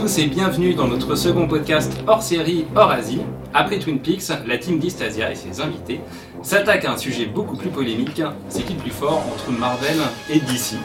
Tous 0.00 0.18
et 0.18 0.28
bienvenue 0.28 0.72
dans 0.72 0.88
notre 0.88 1.14
second 1.14 1.46
podcast 1.46 1.92
hors 2.06 2.22
série, 2.22 2.64
hors 2.74 2.90
Asie. 2.90 3.20
Après 3.52 3.78
Twin 3.78 4.00
Peaks, 4.00 4.30
la 4.46 4.56
team 4.56 4.78
d'Istasia 4.78 5.30
et 5.30 5.34
ses 5.34 5.60
invités 5.60 6.00
s'attaquent 6.42 6.86
à 6.86 6.92
un 6.92 6.96
sujet 6.96 7.26
beaucoup 7.26 7.54
plus 7.54 7.68
polémique, 7.68 8.22
c'est 8.48 8.62
qui 8.62 8.72
le 8.72 8.78
plus 8.78 8.92
fort 8.92 9.22
entre 9.30 9.50
Marvel 9.50 9.98
et 10.30 10.40
DC 10.40 10.76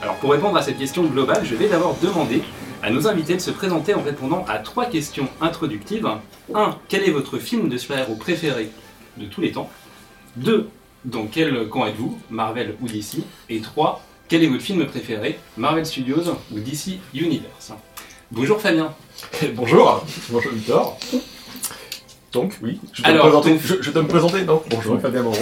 Alors 0.00 0.14
pour 0.16 0.30
répondre 0.30 0.56
à 0.56 0.62
cette 0.62 0.78
question 0.78 1.04
globale, 1.04 1.44
je 1.44 1.56
vais 1.56 1.68
d'abord 1.68 1.98
demander 2.02 2.40
à 2.82 2.90
nos 2.90 3.06
invités 3.06 3.34
de 3.34 3.40
se 3.40 3.50
présenter 3.50 3.92
en 3.92 4.00
répondant 4.00 4.46
à 4.48 4.60
trois 4.60 4.86
questions 4.86 5.28
introductives. 5.42 6.08
1. 6.54 6.78
Quel 6.88 7.06
est 7.06 7.12
votre 7.12 7.36
film 7.36 7.68
de 7.68 7.76
super-héros 7.76 8.16
préféré 8.16 8.70
de 9.18 9.26
tous 9.26 9.42
les 9.42 9.52
temps? 9.52 9.68
2. 10.36 10.70
Dans 11.04 11.26
quel 11.26 11.68
camp 11.68 11.84
êtes-vous 11.84 12.18
Marvel 12.30 12.76
ou 12.80 12.88
DC 12.88 13.18
Et 13.50 13.60
3. 13.60 14.02
Quel 14.26 14.42
est 14.42 14.48
votre 14.48 14.62
film 14.62 14.86
préféré 14.86 15.38
Marvel 15.58 15.84
Studios 15.84 16.32
ou 16.50 16.60
DC 16.60 16.98
Universe? 17.12 17.74
Bonjour 18.30 18.60
Fabien. 18.60 18.92
Bonjour, 19.54 20.04
bonjour 20.30 20.52
Victor. 20.52 20.98
Donc, 22.32 22.52
oui, 22.62 22.78
je 22.92 23.02
dois, 23.02 23.10
Alors, 23.10 23.26
me, 23.26 23.30
présenter, 23.40 23.58
je, 23.64 23.82
je 23.82 23.90
dois 23.90 24.02
me 24.02 24.08
présenter, 24.08 24.42
non 24.42 24.62
Bonjour, 24.68 25.00
Fabien 25.00 25.22
Moreau, 25.22 25.36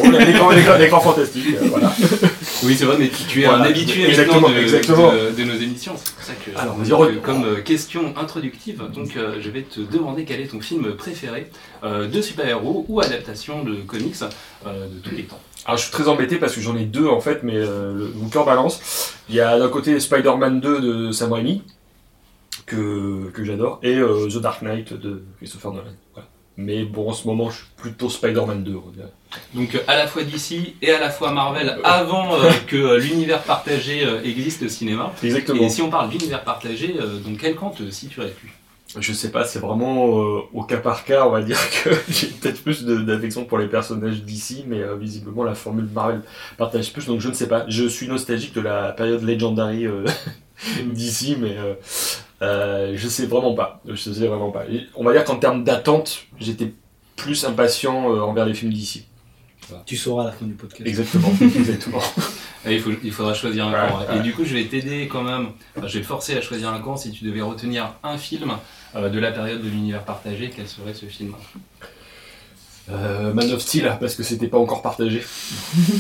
l'écran 0.79 1.01
fantastique, 1.01 1.57
euh, 1.61 1.67
voilà. 1.69 1.93
Oui, 2.63 2.75
c'est 2.79 2.85
vrai, 2.85 2.97
mais 2.99 3.09
tu, 3.09 3.25
tu 3.25 3.43
es 3.43 3.47
Voilà, 3.47 3.65
un 3.65 3.67
habitué 3.67 4.09
exactement, 4.09 4.49
de, 4.49 4.57
exactement. 4.57 5.13
de- 5.13 5.31
de 5.37 5.45
nos 5.45 5.55
émissions. 5.59 5.95
C'est 5.97 6.15
pour 6.15 6.23
ça 6.25 6.33
que, 6.35 6.59
Alors, 6.59 6.77
donc, 6.77 7.23
comme 7.23 7.45
euh, 7.45 7.61
question 7.61 8.15
introductive, 8.17 8.81
donc 8.95 9.17
euh, 9.17 9.39
je 9.41 9.51
vais 9.51 9.63
te 9.63 9.81
demander 9.81 10.25
quel 10.25 10.41
est 10.41 10.47
ton 10.47 10.61
film 10.61 10.95
préféré 10.95 11.51
euh, 11.83 12.07
de 12.07 12.23
super-héros 12.23 12.87
ou 12.89 13.01
adaptation 13.01 13.63
de 13.65 13.75
comics 13.87 14.15
de 14.65 14.99
tous 15.03 15.15
les 15.15 15.25
temps. 15.25 15.41
Alors, 15.67 15.77
je 15.79 15.83
suis 15.83 15.93
très 15.93 16.07
embêté 16.09 16.37
parce 16.37 16.55
que 16.55 16.61
j'en 16.61 16.77
ai 16.77 16.85
deux 16.85 17.09
en 17.09 17.21
fait, 17.21 17.41
mais 17.43 17.59
mon 18.15 18.29
cœur 18.29 18.47
balance. 18.47 19.13
Il 19.29 19.35
y 19.35 19.41
a 19.41 19.59
d'un 19.59 19.69
côté 19.69 19.99
Spider-Man 19.99 20.61
2 20.61 20.81
de 21.09 21.13
Sam 21.13 21.33
Raimi, 21.33 21.63
que, 22.65 23.31
que 23.31 23.45
j'adore, 23.45 23.79
et 23.83 23.97
euh, 23.97 24.29
The 24.29 24.39
Dark 24.39 24.63
Knight 24.63 24.93
de 24.93 25.25
Christopher 25.39 25.73
Nolan. 25.73 25.91
Voilà. 26.15 26.29
Mais 26.57 26.85
bon, 26.85 27.11
en 27.11 27.13
ce 27.13 27.27
moment, 27.27 27.51
je 27.51 27.57
suis 27.57 27.67
plutôt 27.77 28.09
Spider-Man 28.09 28.65
2. 28.65 28.75
on 28.75 28.91
dirait. 28.91 29.13
Donc 29.55 29.75
euh, 29.75 29.81
à 29.87 29.97
la 29.97 30.07
fois 30.07 30.23
DC 30.23 30.75
et 30.81 30.91
à 30.91 31.01
la 31.01 31.11
fois 31.11 31.33
Marvel 31.33 31.79
avant 31.85 32.35
euh, 32.35 32.51
que 32.67 32.77
euh, 32.77 32.99
l'univers 32.99 33.43
partagé 33.43 34.07
euh, 34.07 34.23
existe 34.25 34.63
au 34.63 34.69
cinéma. 34.69 35.13
Exactement. 35.23 35.63
Et 35.63 35.69
si 35.69 35.83
on 35.83 35.91
parle 35.91 36.09
d'univers 36.09 36.43
partagé, 36.45 36.95
dans 36.95 37.35
quel 37.39 37.57
camp 37.57 37.71
te 37.71 37.89
situerais-tu? 37.91 38.53
Je 38.99 39.13
sais 39.13 39.31
pas, 39.31 39.45
c'est 39.45 39.59
vraiment 39.59 40.05
au 40.07 40.63
cas 40.63 40.79
par 40.79 41.05
cas, 41.05 41.27
on 41.27 41.31
va 41.31 41.43
dire 41.43 41.59
que 41.85 41.91
j'ai 42.09 42.29
peut-être 42.29 42.63
plus 42.63 42.87
d'affection 42.87 43.45
pour 43.45 43.59
les 43.59 43.67
personnages 43.67 44.23
d'ici, 44.23 44.65
mais 44.67 44.81
visiblement 44.99 45.43
la 45.45 45.55
formule 45.55 45.89
Marvel 45.93 46.23
partage 46.57 46.93
plus, 46.93 47.05
donc 47.05 47.21
je 47.21 47.29
ne 47.29 47.35
sais 47.35 47.49
pas. 47.49 47.67
Je 47.69 47.85
suis 47.85 48.09
nostalgique 48.09 48.55
de 48.55 48.63
la 48.63 48.93
période 48.93 49.23
Legendary 49.23 49.87
d'ici, 50.87 51.37
mais 51.39 51.57
euh, 52.43 52.93
je 52.97 53.09
sais 53.09 53.27
vraiment 53.27 53.55
pas. 53.55 53.81
Je 53.87 53.95
sais 53.95 54.27
vraiment 54.27 54.51
pas. 54.51 54.67
Et 54.67 54.87
on 54.95 55.05
va 55.05 55.13
dire 55.13 55.25
qu'en 55.25 55.37
termes 55.37 55.65
d'attente, 55.65 56.25
j'étais 56.39 56.73
plus 57.17 57.45
impatient 57.45 58.11
euh, 58.13 58.21
envers 58.21 58.45
les 58.47 58.55
films 58.55 58.73
d'ici. 58.73 59.07
Tu 59.85 59.97
sauras 59.97 60.23
à 60.23 60.27
la 60.27 60.33
fin 60.33 60.45
du 60.47 60.53
podcast. 60.55 60.87
Exactement. 60.87 61.33
Exactement. 61.41 62.01
Il, 62.69 62.81
faut, 62.81 62.91
il 63.03 63.11
faudra 63.13 63.35
choisir 63.35 63.67
un 63.67 63.73
Ouais, 63.73 63.89
camp. 63.89 63.99
ouais. 64.13 64.19
Et 64.19 64.21
du 64.21 64.33
coup, 64.33 64.45
je 64.45 64.55
vais 64.55 64.65
t'aider 64.67 65.09
quand 65.11 65.23
même. 65.23 65.49
Enfin, 65.77 65.89
je 65.89 65.95
vais 65.95 66.03
te 66.03 66.07
forcer 66.07 66.37
à 66.37 66.41
choisir 66.41 66.69
un 66.69 66.79
camp. 66.81 66.97
Si 66.97 67.11
tu 67.11 67.25
devais 67.25 67.41
retenir 67.41 67.95
un 68.05 68.17
film 68.17 68.53
euh, 68.95 69.09
de 69.09 69.19
la 69.19 69.33
période 69.33 69.61
de 69.63 69.69
l'univers 69.69 70.05
partagé, 70.05 70.53
quel 70.55 70.69
serait 70.69 70.95
ce 70.95 71.07
film? 71.07 71.35
Euh, 72.91 73.33
Man 73.35 73.51
of 73.51 73.61
Steel, 73.61 73.97
parce 73.99 74.15
que 74.15 74.23
c'était 74.23 74.47
pas 74.47 74.59
encore 74.59 74.83
partagé. 74.83 75.25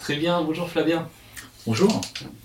Très 0.00 0.16
bien, 0.16 0.40
bonjour 0.42 0.70
Flavien. 0.70 1.06
Bonjour. 1.68 2.00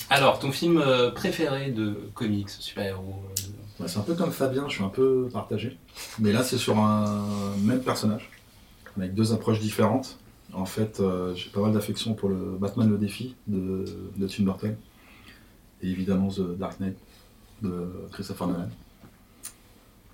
Alors, 0.09 0.37
ton 0.37 0.51
film 0.51 0.79
euh, 0.79 1.09
préféré 1.09 1.71
de 1.71 2.09
comics, 2.13 2.49
super-héros 2.49 3.23
euh, 3.23 3.81
Ouais, 3.81 3.87
c'est 3.87 3.97
un 3.97 4.01
peu 4.01 4.15
comme 4.15 4.33
Fabien, 4.33 4.67
je 4.67 4.75
suis 4.75 4.83
un 4.83 4.89
peu 4.89 5.29
partagé. 5.31 5.77
Mais 6.19 6.33
là, 6.33 6.43
c'est 6.43 6.57
sur 6.57 6.77
un 6.77 7.55
même 7.63 7.81
personnage, 7.81 8.29
avec 8.97 9.13
deux 9.13 9.31
approches 9.31 9.61
différentes. 9.61 10.19
En 10.51 10.65
fait, 10.65 10.99
euh, 10.99 11.33
j'ai 11.35 11.49
pas 11.51 11.61
mal 11.61 11.71
d'affection 11.71 12.15
pour 12.15 12.27
le 12.27 12.57
Batman 12.59 12.89
le 12.89 12.97
défi 12.97 13.37
de, 13.47 13.85
de 14.17 14.27
Tim 14.27 14.43
Burton. 14.43 14.75
Et 15.81 15.87
évidemment 15.87 16.27
The 16.27 16.57
Dark 16.57 16.81
Knight 16.81 16.97
de 17.61 17.93
Christopher 18.11 18.47
Nolan. 18.49 18.69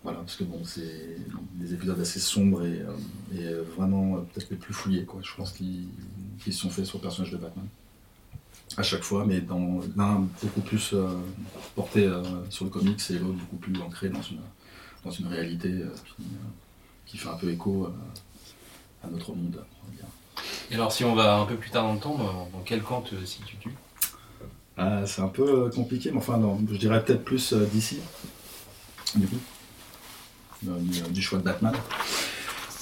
Voilà, 0.04 0.20
parce 0.20 0.36
que 0.36 0.44
bon, 0.44 0.62
c'est 0.64 1.18
des 1.56 1.74
épisodes 1.74 2.00
assez 2.00 2.20
sombres 2.20 2.64
et, 2.64 2.82
euh, 2.82 2.94
et 3.36 3.76
vraiment 3.76 4.18
euh, 4.18 4.20
peut-être 4.20 4.52
les 4.52 4.58
plus 4.58 4.76
fouillés, 4.76 5.06
quoi. 5.06 5.20
Je 5.24 5.36
pense 5.36 5.52
qu'ils 5.52 6.54
sont 6.54 6.70
faits 6.70 6.86
sur 6.86 7.00
le 7.00 7.02
personnage 7.02 7.32
de 7.32 7.38
Batman. 7.38 7.66
À 8.80 8.82
chaque 8.82 9.04
fois, 9.04 9.26
mais 9.28 9.42
dans 9.42 9.82
l'un 9.98 10.26
beaucoup 10.42 10.62
plus 10.62 10.94
euh, 10.94 11.06
porté 11.76 12.06
euh, 12.06 12.24
sur 12.50 12.64
le 12.64 12.72
comics 12.72 13.02
et 13.10 13.20
l'autre 13.20 13.34
beaucoup 13.34 13.58
plus 13.58 13.74
ancré 13.82 14.08
dans 14.08 14.22
une, 14.22 14.40
dans 15.04 15.12
une 15.12 15.28
réalité 15.28 15.68
euh, 15.68 15.94
qui, 16.16 16.24
qui 17.06 17.18
fait 17.18 17.28
un 17.28 17.34
peu 17.36 17.52
écho 17.52 17.94
à 19.04 19.08
notre 19.08 19.34
monde, 19.34 19.62
on 19.84 19.92
va 19.92 19.98
dire. 19.98 20.06
Et 20.72 20.76
alors, 20.76 20.94
si 20.94 21.04
on 21.04 21.14
va 21.14 21.40
un 21.40 21.46
peu 21.46 21.56
plus 21.56 21.72
tard 21.72 21.84
dans 21.84 21.94
le 21.94 22.00
temps, 22.00 22.16
dans, 22.16 22.50
quel 22.64 22.82
camp 22.82 23.02
te 23.02 23.26
situes-tu? 23.26 23.70
Ah, 24.78 25.06
c'est 25.06 25.22
un 25.22 25.28
peu 25.28 25.70
compliqué, 25.72 26.12
mais 26.12 26.20
enfin, 26.20 26.38
non, 26.38 26.58
je 26.72 26.78
dirais 26.78 27.04
peut-être 27.04 27.26
plus 27.26 27.52
d'ici, 27.52 28.00
du 29.14 29.28
coup, 29.28 29.40
du, 30.62 31.02
du 31.02 31.22
choix 31.22 31.40
de 31.40 31.44
Batman. 31.44 31.74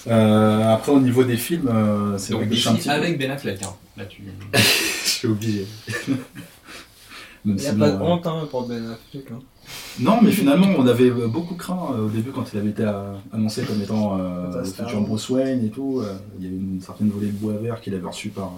Après, 0.06 0.92
au 0.92 1.00
niveau 1.00 1.24
des 1.24 1.38
films, 1.38 1.72
c'est 2.20 2.34
vrai 2.34 2.48
que 2.48 2.90
avec 2.90 3.18
Ben 3.18 3.32
Affleck. 3.32 3.64
hein. 3.64 3.74
Là, 3.98 4.06
tu... 4.06 4.22
je 5.18 5.20
suis 5.20 5.28
obligé. 5.28 5.66
Même 7.46 7.56
Il 7.58 7.62
n'y 7.62 7.66
a 7.68 7.72
si, 7.72 7.78
pas 7.78 7.92
de 7.92 8.02
honte 8.02 8.28
hein, 8.28 8.48
pour 8.52 8.68
Ben 8.68 8.84
Affleck. 8.92 9.32
Hein. 9.32 9.40
Non, 10.00 10.20
mais 10.22 10.32
finalement, 10.32 10.68
on 10.78 10.86
avait 10.88 11.10
euh, 11.10 11.28
beaucoup 11.28 11.56
craint 11.56 11.92
euh, 11.94 12.06
au 12.06 12.10
début 12.10 12.32
quand 12.32 12.46
il 12.54 12.60
avait 12.60 12.70
été 12.70 12.84
euh, 12.84 13.14
annoncé 13.34 13.64
comme 13.64 13.82
étant 13.82 14.18
euh, 14.20 14.64
futur 14.64 15.02
Bruce 15.02 15.30
Wayne 15.30 15.66
et 15.66 15.70
tout. 15.70 16.02
euh, 16.02 16.14
il 16.40 16.46
y 16.46 16.48
avait 16.48 16.56
une 16.58 16.82
certaine 16.82 17.10
volée 17.10 17.28
de 17.28 17.32
bois 17.38 17.54
vert 17.62 17.80
qu'il 17.82 17.94
avait 17.94 18.08
reçu 18.08 18.30
par, 18.30 18.54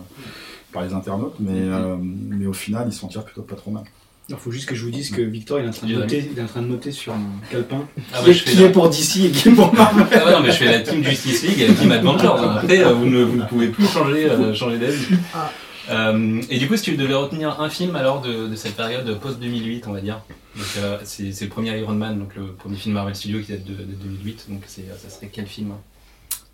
par 0.74 0.84
les 0.84 0.94
internautes, 0.94 1.36
mais, 1.40 1.52
euh, 1.56 1.96
mais 2.02 2.46
au 2.46 2.54
final, 2.54 2.88
il 2.90 2.94
s'en 2.94 3.08
tire 3.08 3.24
plutôt 3.24 3.42
pas 3.44 3.56
trop 3.56 3.72
mal. 3.72 3.84
Il 4.30 4.36
faut 4.36 4.52
juste 4.52 4.70
que 4.70 4.76
je 4.76 4.86
vous 4.86 4.92
dise 4.92 5.10
que 5.10 5.22
Victor 5.24 5.60
il 5.60 5.66
est 5.66 5.70
en 5.70 5.72
train 5.72 5.88
de 5.88 5.94
noter, 5.94 6.30
il 6.32 6.38
est 6.38 6.44
en 6.44 6.48
train 6.48 6.62
de 6.62 6.68
noter 6.68 6.92
sur 6.92 7.14
un 7.14 7.22
calepin 7.50 7.82
Ah, 8.14 8.20
qui, 8.20 8.26
bah, 8.26 8.30
est, 8.30 8.34
je 8.34 8.44
fais 8.44 8.52
qui 8.52 8.58
la- 8.58 8.66
est 8.68 8.72
pour 8.72 8.90
DC 8.90 9.18
et 9.26 9.32
qui 9.32 9.50
est 9.50 9.52
pour 9.54 9.74
Marvel. 9.74 10.06
Ah 10.12 10.26
ouais, 10.26 10.32
non, 10.34 10.40
mais 10.42 10.52
je 10.52 10.58
fais 10.58 10.66
la 10.72 10.80
team 10.82 11.04
Justice 11.04 11.42
League 11.44 11.60
et 11.62 11.68
la 11.68 11.74
team 11.74 11.92
hein. 11.92 12.58
Après, 12.62 12.84
euh, 12.84 12.94
vous, 12.94 13.06
ne, 13.08 13.24
vous 13.24 13.38
ne 13.38 13.46
pouvez 13.46 13.70
plus 13.70 13.88
changer, 13.88 14.30
euh, 14.30 14.54
changer 14.54 14.78
d'avis. 14.78 15.16
Ah. 15.34 15.50
Euh, 15.90 16.42
et 16.50 16.60
du 16.60 16.68
coup, 16.68 16.76
si 16.78 16.84
tu 16.84 16.98
devais 16.98 17.14
retenir 17.14 17.60
un 17.62 17.70
film 17.70 17.96
alors 17.96 18.22
de, 18.22 18.48
de 18.48 18.56
cette 18.56 18.76
période 18.76 19.20
post-2008, 19.20 19.84
on 19.88 19.92
va 19.94 20.02
dire, 20.02 20.22
donc 20.56 20.66
euh, 20.78 20.98
c'est 21.04 21.32
c'est 21.32 21.46
le 21.46 21.52
premier 21.52 21.78
Iron 21.80 21.94
Man, 21.96 22.20
donc 22.20 22.36
le 22.36 22.54
premier 22.54 22.76
film 22.78 22.94
Marvel 22.96 23.16
Studios 23.16 23.42
qui 23.42 23.52
date 23.52 23.64
de, 23.64 23.74
de 23.74 23.84
2008, 23.84 24.46
donc 24.50 24.64
c'est- 24.68 24.86
ça 25.02 25.10
serait 25.10 25.30
quel 25.32 25.48
film 25.48 25.74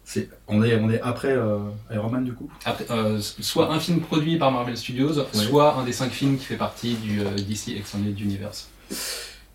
C'est, 0.04 0.30
on, 0.48 0.62
est, 0.64 0.76
on 0.80 0.90
est 0.92 1.02
après 1.02 1.32
euh, 1.32 1.58
Iron 1.92 2.10
Man 2.10 2.24
du 2.24 2.34
coup? 2.34 2.50
Après, 2.64 2.86
euh, 2.92 3.20
soit 3.22 3.72
un 3.74 3.80
film 3.80 4.02
produit 4.02 4.38
par 4.38 4.52
Marvel 4.52 4.78
Studios, 4.78 5.14
soit 5.34 5.76
un 5.78 5.84
des 5.84 5.92
cinq 5.94 6.12
films 6.12 6.38
qui 6.38 6.46
fait 6.46 6.58
partie 6.58 6.94
du 6.96 7.22
euh, 7.22 7.32
DC 7.36 7.70
Extended 7.76 8.18
Universe. 8.20 8.70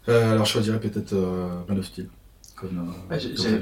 Euh, 0.09 0.33
Alors 0.33 0.45
je 0.47 0.53
choisirais 0.53 0.81
peut-être 0.81 1.13
euh, 1.13 1.49
Man 1.69 1.79
of 1.79 1.87
Steel. 1.87 2.09
Euh, 2.63 2.67
Ouais, 3.09 3.19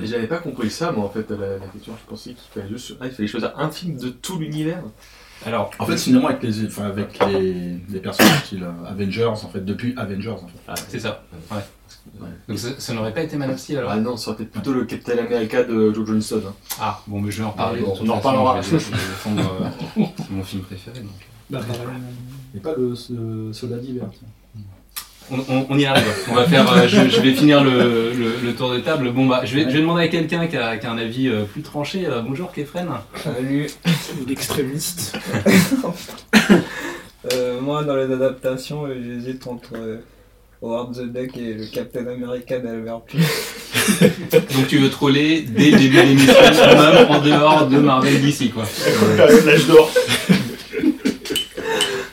j'avais 0.07 0.27
pas 0.27 0.39
compris 0.39 0.71
ça, 0.71 0.91
moi, 0.91 1.05
en 1.05 1.09
fait, 1.11 1.31
la, 1.31 1.59
la 1.59 1.67
question. 1.69 1.93
Je 2.03 2.09
pensais 2.11 2.31
qu'il 2.31 2.51
fallait 2.53 2.69
juste. 2.69 2.95
Ah, 3.01 3.07
il 3.07 3.13
fallait 3.13 3.29
choisir 3.29 3.53
un 3.57 3.71
film 3.71 3.97
de 3.97 4.09
tout 4.09 4.39
l'univers. 4.39 4.83
Alors, 5.47 5.71
En 5.79 5.87
fait, 5.87 5.97
finalement, 5.97 6.29
avec 6.29 6.43
les, 6.43 6.67
enfin, 6.67 6.85
avec 6.87 7.19
les, 7.27 7.79
les 7.89 8.01
personnages 8.01 8.45
style 8.45 8.65
Avengers, 8.87 9.25
en 9.27 9.37
fait, 9.37 9.65
depuis 9.65 9.95
Avengers, 9.97 10.31
en 10.31 10.37
fait. 10.49 10.59
Ah, 10.67 10.75
c'est 10.89 10.99
ça. 11.01 11.23
Ouais. 11.51 11.59
Ouais. 12.21 12.29
Donc 12.49 12.59
ça, 12.59 12.69
ça 12.79 12.95
n'aurait 12.95 13.13
pas 13.13 13.23
été 13.23 13.37
Man 13.37 13.51
of 13.51 13.59
Steel 13.59 13.79
alors 13.79 13.91
Ah 13.93 13.97
non, 14.01 14.17
ça 14.17 14.31
aurait 14.31 14.43
été 14.43 14.51
plutôt 14.51 14.73
le 14.73 14.85
Captain 14.85 15.19
America 15.19 15.63
de 15.63 15.93
Joe 15.93 16.07
Johnston. 16.07 16.43
hein. 16.49 16.53
Ah, 16.81 17.01
bon, 17.07 17.21
mais 17.21 17.31
je 17.31 17.39
vais 17.39 17.45
en 17.45 17.51
reparler. 17.51 17.83
Bon, 17.83 17.95
on 18.01 18.09
en 18.09 18.17
reparlera. 18.17 18.61
Je 18.63 18.71
vais, 18.71 18.79
je 18.79 18.91
vais 18.91 18.97
défendre, 18.97 19.43
c'est 20.17 20.31
mon 20.31 20.43
film 20.43 20.63
préféré. 20.63 21.01
Donc. 21.01 21.11
Bah. 21.51 21.61
Et 22.55 22.61
pas 22.61 22.75
le, 22.77 22.95
ce 22.95 23.51
soldat 23.53 23.77
d'hiver. 23.79 24.05
On, 25.31 25.39
on- 25.55 25.67
on 25.71 25.79
y 25.79 25.85
arrive. 25.85 26.05
On 26.31 26.35
va 26.35 26.45
faire. 26.45 26.71
euh, 26.73 26.89
je, 26.89 27.09
je 27.09 27.21
vais 27.21 27.33
finir 27.35 27.63
le, 27.63 28.13
le- 28.13 28.35
le 28.43 28.53
tour 28.55 28.71
de 28.73 28.79
table. 28.79 29.11
Bon 29.13 29.27
bah, 29.27 29.43
je 29.45 29.55
vais, 29.57 29.63
je 29.65 29.75
vais 29.75 29.81
demander 29.81 30.03
à 30.05 30.09
quelqu'un 30.09 30.47
qui 30.47 30.57
a, 30.57 30.77
qui 30.79 30.87
a 30.87 30.91
un 30.93 30.99
avis 30.99 31.29
euh, 31.29 31.45
plus 31.45 31.63
tranché. 31.63 32.07
Euh, 32.07 32.23
bonjour 32.23 32.51
Kefren. 32.53 32.87
Salut. 33.23 33.67
L'extrémiste. 34.27 35.17
Euh, 37.35 37.61
moi, 37.61 37.83
dans 37.85 37.97
les 37.97 38.11
adaptations, 38.11 38.87
j'hésite 38.87 39.47
entre 39.49 39.73
euh, 39.77 39.99
Howard 40.63 40.95
the 40.95 41.13
Duck 41.13 41.37
et 41.37 41.53
le 41.55 41.67
Captain 41.67 42.07
America 42.07 42.59
d'Albert. 42.59 43.01
Donc 44.01 44.67
tu 44.69 44.79
veux 44.79 44.89
troller 44.89 45.43
dès 45.43 45.73
le 45.73 45.79
début 45.79 45.97
de 45.97 46.03
l'émission, 46.03 46.33
même 46.33 47.07
en 47.11 47.21
dehors 47.21 47.67
de 47.67 47.79
Marvel 47.79 48.21
d'ici 48.23 48.51
quoi. 48.51 48.65
L'âge 49.45 49.67
d'or. 49.67 49.91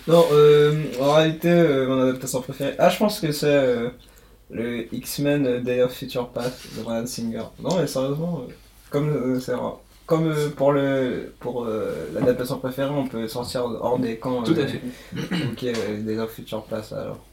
Non, 0.07 0.24
euh, 0.31 0.84
en 1.02 1.13
réalité, 1.13 1.50
euh, 1.50 1.88
mon 1.88 2.02
adaptation 2.02 2.42
préférée. 2.42 2.75
Ah, 2.78 2.90
je 2.90 2.98
pense 2.98 3.19
que 3.19 3.31
c'est 3.31 3.48
euh, 3.48 3.90
le 4.52 4.94
X-Men 4.94 5.63
Day 5.63 5.81
of 5.81 5.92
Future 5.94 6.30
Past 6.30 6.78
de 6.78 6.84
Brian 6.84 7.06
Singer. 7.07 7.44
Non, 7.60 7.78
mais 7.80 7.88
sérieusement, 7.88 8.44
euh, 8.48 8.54
comme 8.90 9.10
euh, 9.10 9.40
c'est. 9.40 9.54
Comme 10.06 10.28
euh, 10.28 10.50
pour 10.50 10.72
le 10.72 11.34
pour 11.40 11.66
euh, 11.66 12.10
l'adaptation 12.13 12.60
préférée, 12.60 12.92
on 12.92 13.07
peut 13.07 13.28
sortir 13.28 13.66
hors 13.66 13.98
des 13.98 14.18
camps. 14.18 14.44
Tout 14.44 14.54
à 14.54 14.68
fait. 14.68 14.80
Ok, 15.52 15.66
Day 16.04 16.19
of 16.19 16.31
Future 16.31 16.63
Past 16.66 16.94
alors. 16.94 17.25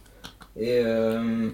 Et 0.56 0.80
euh, 0.82 1.50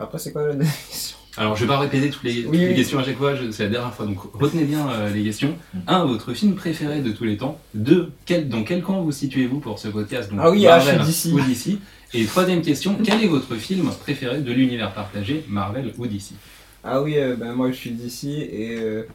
après, 0.00 0.18
c'est 0.18 0.32
quoi 0.32 0.48
la 0.48 0.56
question 0.88 1.16
Alors, 1.36 1.54
je 1.56 1.62
vais 1.62 1.68
pas 1.68 1.78
répéter 1.78 2.10
toutes 2.10 2.24
les, 2.24 2.42
toutes 2.42 2.50
Oui, 2.50 2.58
les 2.58 2.68
oui. 2.68 2.74
questions 2.74 2.98
à 2.98 3.04
chaque 3.04 3.16
fois, 3.16 3.34
c'est 3.52 3.62
la 3.64 3.68
dernière 3.70 3.94
fois, 3.94 4.04
donc 4.06 4.18
retenez 4.34 4.64
bien 4.64 4.90
euh, 4.90 5.10
les 5.10 5.22
questions. 5.22 5.56
Un, 5.86 6.04
votre 6.04 6.32
film 6.34 6.54
préféré 6.56 7.00
de 7.02 7.12
tous 7.12 7.24
les 7.24 7.36
temps. 7.36 7.58
Deux, 7.74 8.10
quel, 8.26 8.48
dans 8.48 8.64
quel 8.64 8.82
camp 8.82 9.00
vous 9.02 9.12
situez-vous 9.12 9.60
pour 9.60 9.78
ce 9.78 9.88
podcast 9.88 10.30
donc, 10.30 10.40
Ah 10.42 10.50
oui, 10.50 10.64
Marvel 10.64 11.00
je 11.06 11.10
suis 11.12 11.30
DC. 11.30 11.34
ou 11.36 11.40
DC 11.40 11.78
Et 12.14 12.24
troisième 12.24 12.62
question, 12.62 12.98
quel 13.04 13.22
est 13.22 13.28
votre 13.28 13.54
film 13.54 13.88
préféré 14.00 14.40
de 14.40 14.52
l'univers 14.52 14.92
partagé, 14.92 15.44
Marvel 15.48 15.92
ou 15.98 16.06
DC 16.06 16.32
Ah 16.82 17.00
oui, 17.00 17.16
euh, 17.16 17.36
ben, 17.36 17.52
moi 17.54 17.70
je 17.70 17.76
suis 17.76 17.90
d'ici 17.92 18.40
et 18.40 18.74
euh, 18.80 19.06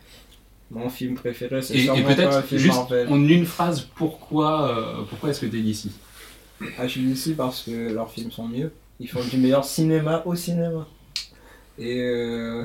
mon 0.72 0.90
film 0.90 1.16
préféré 1.16 1.62
c'est 1.62 1.74
Et, 1.76 1.80
et 1.82 1.84
sûrement 1.84 2.02
pas 2.04 2.12
un 2.12 2.16
peut-être, 2.16 2.42
film 2.46 2.62
juste 2.62 2.76
Marvel. 2.78 3.08
en 3.10 3.28
une 3.28 3.46
phrase, 3.46 3.82
pourquoi, 3.96 5.06
pourquoi 5.10 5.32
est-ce 5.32 5.42
que 5.42 5.48
t'es 5.48 5.60
DC 5.60 5.88
Ah, 6.80 6.84
je 6.88 6.92
suis 6.94 7.02
d'ici 7.02 7.34
parce 7.34 7.64
que 7.64 7.92
leurs 7.94 8.10
films 8.10 8.32
sont 8.32 8.48
mieux. 8.48 8.72
Ils 9.02 9.10
font 9.10 9.20
du 9.30 9.36
meilleur 9.38 9.66
cinéma 9.66 10.24
au 10.26 10.34
cinéma. 10.36 10.88
Et 11.78 12.00
euh, 12.02 12.64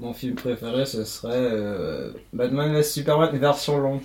mon 0.00 0.12
film 0.12 0.34
préféré 0.34 0.86
ce 0.86 1.04
serait 1.04 1.34
euh, 1.36 2.10
Batman 2.32 2.72
vs 2.72 2.82
Superman 2.82 3.36
version 3.38 3.78
longue. 3.78 4.00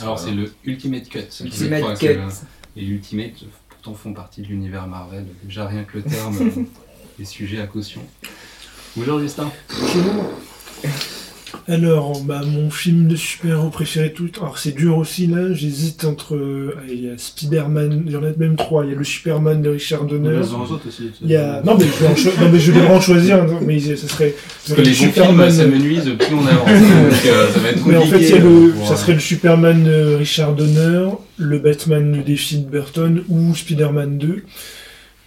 Alors, 0.00 0.18
c'est 0.18 0.30
le 0.32 0.50
Ultimate 0.64 1.08
Cut. 1.08 1.20
je 1.38 1.44
Ultimate 1.44 1.80
crois 1.82 1.94
Cut. 1.96 2.06
que- 2.14 2.80
Et 2.80 2.84
Ultimate, 2.84 3.32
pourtant, 3.68 3.94
font 3.94 4.12
partie 4.14 4.42
de 4.42 4.46
l'univers 4.48 4.86
Marvel. 4.86 5.26
Déjà, 5.44 5.66
rien 5.66 5.84
que 5.84 5.98
le 5.98 6.02
terme 6.04 6.36
euh, 6.40 6.62
est 7.20 7.24
sujet 7.24 7.60
à 7.60 7.66
caution. 7.66 8.00
Bonjour 8.96 9.20
Justin. 9.20 9.50
Alors, 11.68 12.20
bah, 12.24 12.40
mon 12.44 12.70
film 12.70 13.06
de 13.06 13.14
super-héros 13.14 13.70
préféré 13.70 14.12
tout. 14.12 14.28
Alors, 14.40 14.58
c'est 14.58 14.72
dur 14.72 14.96
aussi 14.98 15.26
là. 15.28 15.52
J'hésite 15.52 16.04
entre. 16.04 16.34
euh, 16.34 16.76
allez, 16.82 16.94
Il 16.94 17.04
y 17.04 17.08
a 17.08 17.16
Spider-Man. 17.16 18.02
Il 18.06 18.12
y 18.12 18.16
en 18.16 18.24
a 18.24 18.32
même 18.36 18.56
trois. 18.56 18.84
Il 18.84 18.90
y 18.90 18.94
a 18.94 18.98
le 18.98 19.04
Superman 19.04 19.62
de 19.62 19.70
Richard 19.70 20.04
Donner. 20.04 20.38
Autres 20.38 20.88
aussi. 20.88 21.10
Il 21.22 21.28
y 21.30 21.36
a. 21.36 21.62
Non, 21.64 21.76
mais 21.78 21.84
je 21.86 22.02
vais 22.04 22.08
en, 22.08 22.16
cho- 22.16 22.30
non, 22.40 22.48
mais 22.52 22.58
je 22.58 22.72
vais 22.72 22.86
en 22.86 23.00
choisir. 23.00 23.42
un, 23.42 23.60
Mais 23.64 23.78
ça 23.78 24.08
serait. 24.08 24.34
Parce 24.66 24.76
que 24.76 24.82
les 24.84 24.90
bons 24.90 25.12
films 25.12 25.50
s'amenuisent 25.50 26.10
plus 26.18 26.34
on 26.34 26.46
avance. 26.46 26.68
Donc, 26.68 27.26
euh, 27.26 27.48
ça 27.52 27.58
va 27.60 27.68
être 27.70 27.86
Mais 27.86 27.94
compliqué. 27.94 27.98
en 27.98 28.06
fait, 28.06 28.20
il 28.24 28.28
y 28.28 28.32
a 28.32 28.38
le, 28.38 28.74
ça 28.86 28.92
euh, 28.92 28.96
serait 28.96 29.14
le 29.14 29.20
Superman 29.20 29.84
de 29.84 30.14
Richard 30.16 30.54
Donner, 30.54 31.10
le 31.36 31.58
Batman 31.58 32.12
de 32.12 32.22
défi 32.22 32.58
de 32.58 32.68
Burton 32.68 33.22
ou 33.28 33.54
Spider-Man 33.54 34.18
2. 34.18 34.42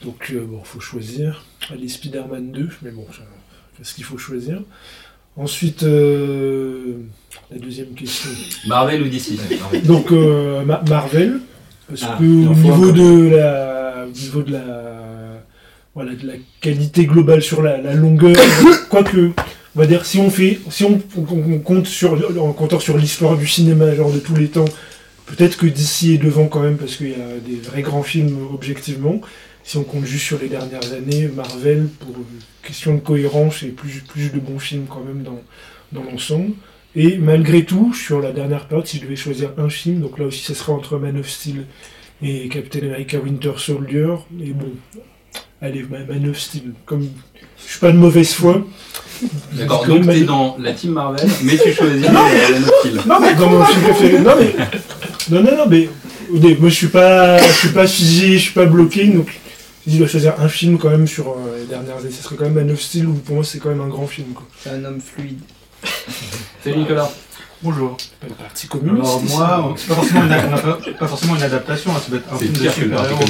Donc, 0.04 0.32
euh, 0.34 0.46
bon, 0.48 0.62
faut 0.64 0.80
choisir. 0.82 1.44
Allez, 1.72 1.88
Spider-Man 1.88 2.52
2, 2.52 2.70
mais 2.82 2.92
bon, 2.92 3.06
ça- 3.12 3.24
qu'est-ce 3.78 3.94
qu'il 3.96 4.04
faut 4.04 4.18
choisir 4.18 4.62
Ensuite, 5.38 5.84
euh, 5.84 6.94
la 7.52 7.58
deuxième 7.60 7.88
question. 7.94 8.30
Marvel 8.68 9.02
ou 9.04 9.08
DC 9.10 9.34
Marvel. 9.60 9.82
Donc, 9.84 10.12
euh, 10.12 10.64
Ma- 10.64 10.82
Marvel, 10.88 11.40
parce 11.90 12.04
Ah, 12.04 12.16
que 12.18 12.24
au 12.24 12.54
niveau 12.54 12.92
de 12.92 13.36
la, 13.36 14.06
au 14.08 14.12
niveau 14.12 14.42
de 14.44 14.52
la, 14.54 15.44
voilà, 15.94 16.14
de 16.16 16.26
la 16.26 16.34
qualité 16.62 17.06
globale 17.06 17.42
sur 17.42 17.62
la, 17.62 17.82
la 17.82 17.94
longueur, 17.94 18.36
quoique, 18.90 19.32
on 19.76 19.80
va 19.80 19.86
dire, 19.88 20.06
si 20.06 20.20
on 20.20 20.30
fait, 20.30 20.60
si 20.70 20.86
on, 20.86 21.02
on- 21.18 21.54
on 21.54 21.60
compte 21.60 21.88
sur, 21.88 22.14
en 22.42 22.54
comptant 22.54 22.80
sur 22.80 22.98
l'histoire 22.98 23.38
du 23.38 23.46
cinéma, 23.48 23.94
genre 23.94 24.12
de 24.14 24.20
tous 24.20 24.36
les 24.36 24.48
temps, 24.48 24.66
peut-être 25.26 25.58
que 25.58 25.66
DC 25.66 26.14
est 26.14 26.18
devant 26.18 26.48
quand 26.48 26.62
même, 26.62 26.78
parce 26.78 26.96
qu'il 26.96 27.10
y 27.10 27.14
a 27.14 27.40
des 27.46 27.58
vrais 27.58 27.82
grands 27.82 28.04
films 28.04 28.38
objectivement. 28.54 29.20
Si 29.68 29.78
on 29.78 29.84
compte 29.84 30.06
juste 30.06 30.26
sur 30.26 30.38
les 30.40 30.48
dernières 30.48 30.94
années, 30.94 31.28
Marvel, 31.36 31.88
pour 32.00 32.14
question 32.62 32.94
de 32.96 33.00
cohérence, 33.00 33.64
et 33.64 33.68
plus, 33.70 34.04
plus 34.08 34.32
de 34.32 34.40
bons 34.40 34.60
films 34.60 34.86
quand 34.88 35.04
même 35.04 35.24
dans, 35.24 35.42
dans 35.92 36.04
l'ensemble. 36.10 36.52
Et 36.96 37.18
malgré 37.18 37.64
tout, 37.66 37.94
sur 37.94 38.22
la 38.22 38.32
dernière 38.32 38.68
période, 38.68 38.86
si 38.88 38.98
je 38.98 39.04
devais 39.04 39.16
choisir 39.16 39.50
un 39.58 39.70
film, 39.70 40.02
donc 40.02 40.20
là 40.20 40.26
aussi, 40.26 40.44
ça 40.44 40.54
serait 40.54 40.72
entre 40.72 40.98
Man 40.98 41.18
of 41.18 41.28
Steel 41.30 41.66
et 42.22 42.48
Captain 42.48 42.80
America 42.80 43.18
Winter 43.18 43.54
Soldier. 43.58 44.14
Et 44.40 44.52
bon, 44.52 44.72
allez, 45.62 45.84
Ma- 45.90 46.06
Man 46.14 46.30
of 46.30 46.40
Steel. 46.40 46.74
Comme 46.86 47.02
je 47.66 47.72
suis 47.72 47.80
pas 47.80 47.92
de 47.92 47.98
mauvaise 47.98 48.34
foi. 48.34 48.64
D'accord, 49.54 49.86
donc 49.88 50.06
Man- 50.06 50.16
t'es 50.16 50.24
dans 50.26 50.58
la 50.60 50.74
team 50.74 50.92
Marvel, 50.92 51.28
mais 51.44 51.58
tu 51.58 51.74
choisis 51.74 52.02
la 52.06 52.12
notre 52.12 52.82
film. 52.84 53.02
Non, 53.08 53.20
mais 53.20 53.34
dans 53.34 53.50
mon 53.50 53.66
film 53.66 53.82
préféré. 53.82 54.20
Non, 54.20 54.34
mais. 54.40 54.56
Non, 55.32 55.42
non, 55.44 55.58
non, 55.58 55.66
mais. 55.68 55.90
mais 56.32 56.56
Moi, 56.60 56.70
je 56.70 56.76
suis 56.76 56.88
pas, 56.88 57.40
je 57.40 57.52
suis 57.52 57.70
pas 57.70 57.88
figé, 57.88 58.34
je 58.34 58.44
suis 58.44 58.54
pas 58.54 58.66
bloqué, 58.68 59.08
donc. 59.08 59.28
Si 59.86 59.92
je 59.94 59.98
dois 60.00 60.08
choisir 60.08 60.34
un 60.40 60.48
film 60.48 60.80
quand 60.80 60.90
même 60.90 61.06
sur 61.06 61.30
euh, 61.30 61.60
les 61.60 61.66
dernières 61.66 61.98
années, 61.98 62.10
ce 62.10 62.24
serait 62.24 62.36
quand 62.36 62.46
même 62.46 62.56
Man 62.56 62.72
of 62.72 62.82
Steel, 62.82 63.06
où 63.06 63.14
pour 63.14 63.36
moi 63.36 63.44
c'est 63.44 63.60
quand 63.60 63.70
même 63.70 63.82
un 63.82 63.88
grand 63.88 64.08
film. 64.08 64.34
Quoi. 64.34 64.48
C'est 64.60 64.72
un 64.72 64.84
homme 64.84 65.00
fluide. 65.00 65.40
Salut 66.64 66.78
Nicolas. 66.78 67.12
Bonjour. 67.62 67.96
Pas 68.20 68.28
le 68.28 68.34
parti 68.34 68.68
communiste. 68.68 69.06
Alors 69.06 69.22
moi, 69.24 69.76
c'est 69.78 69.88
pas 69.88 69.96
forcément, 69.96 70.24
une, 70.24 70.30
pas, 70.30 70.78
pas 71.00 71.08
forcément 71.08 71.36
une 71.36 71.44
adaptation, 71.44 71.92
hein, 71.92 72.00
ça 72.04 72.10
doit 72.10 72.20
être 72.20 72.34
un 72.34 72.38
C'est 72.38 72.46
film 72.46 72.66
de 72.66 72.70
super-héros. 72.70 73.26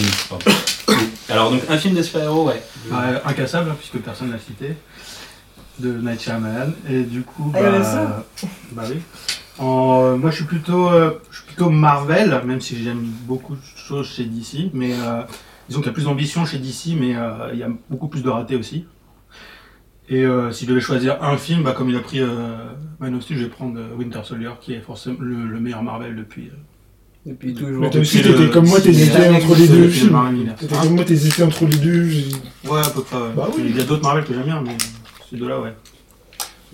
Alors 1.30 1.52
donc 1.52 1.62
un 1.70 1.78
film 1.78 1.96
de 1.96 2.02
super-héros, 2.02 2.48
ouais. 2.48 2.62
Bah, 2.90 3.22
incassable, 3.26 3.72
hein, 3.72 3.76
puisque 3.78 3.98
personne 3.98 4.32
l'a 4.32 4.40
cité, 4.40 4.78
de 5.80 5.92
Night 5.92 6.22
Shyamalan. 6.22 6.72
Et 6.90 7.02
du 7.04 7.24
coup, 7.24 7.52
Ah, 7.54 7.60
il 7.60 7.72
bah, 7.72 7.84
ça 7.84 8.26
bah 8.72 8.84
oui. 8.90 9.02
En, 9.58 10.04
euh, 10.04 10.16
moi, 10.16 10.32
je 10.32 10.38
suis 10.38 10.46
plutôt, 10.46 10.90
euh, 10.90 11.22
je 11.32 11.38
suis 11.38 11.46
plutôt 11.48 11.70
Marvel, 11.70 12.42
même 12.46 12.62
si 12.62 12.82
j'aime 12.82 13.04
beaucoup 13.26 13.56
de 13.56 13.62
choses 13.76 14.08
chez 14.08 14.24
DC, 14.24 14.70
mais 14.74 14.94
euh, 14.94 15.22
disons 15.68 15.80
qu'il 15.82 15.88
y 15.88 15.90
a 15.90 15.94
plus 15.94 16.04
d'ambition 16.06 16.46
chez 16.46 16.58
DC, 16.60 16.96
mais 17.00 17.16
euh, 17.16 17.50
il 17.54 17.60
y 17.60 17.64
a 17.64 17.70
beaucoup 17.90 18.08
plus 18.08 18.22
de 18.24 18.30
ratés 18.30 18.56
aussi. 18.56 18.86
Et 20.08 20.24
euh, 20.24 20.52
si 20.52 20.66
je 20.66 20.70
devais 20.70 20.82
choisir 20.82 21.22
un 21.24 21.36
film, 21.38 21.64
bah, 21.64 21.72
comme 21.72 21.90
il 21.90 21.96
a 21.96 22.00
pris 22.00 22.20
euh, 22.22 22.28
Man 23.00 23.16
of 23.16 23.24
Steel, 23.24 23.38
je 23.38 23.44
vais 23.44 23.50
prendre 23.50 23.80
euh, 23.80 23.96
Winter 23.98 24.20
Soldier, 24.24 24.52
qui 24.62 24.74
est 24.74 24.82
forcément 24.82 25.18
le, 25.20 25.48
le 25.48 25.60
meilleur 25.60 25.82
Marvel 25.82 26.16
depuis. 26.16 26.50
euh, 26.54 26.58
Depuis 27.32 27.56
toujours. 27.56 27.82
Mais 27.82 27.90
toi 27.90 28.02
aussi, 28.02 28.22
t'étais 28.22 28.50
comme 28.52 28.68
moi, 28.68 28.80
t'hésitais 28.80 29.30
entre 29.30 29.56
les 29.56 29.68
deux 29.68 29.90
films. 29.90 30.16
T'étais 30.60 30.76
comme 30.76 30.94
moi, 30.96 31.06
t'hésitais 31.06 31.42
entre 31.44 31.66
les 31.66 31.78
deux. 31.78 32.08
Ouais, 32.70 32.80
à 32.86 32.90
peu 32.92 33.02
près. 33.02 33.18
ouais. 33.18 33.24
Bah 33.36 33.50
oui. 33.56 33.64
Il 33.70 33.76
y 33.78 33.82
a 33.82 33.84
d'autres 33.84 34.04
Marvel 34.04 34.24
que 34.26 34.34
j'aime 34.36 34.44
bien, 34.44 34.62
mais 34.62 34.78
ces 35.28 35.38
deux-là, 35.38 35.60
ouais. 35.60 35.74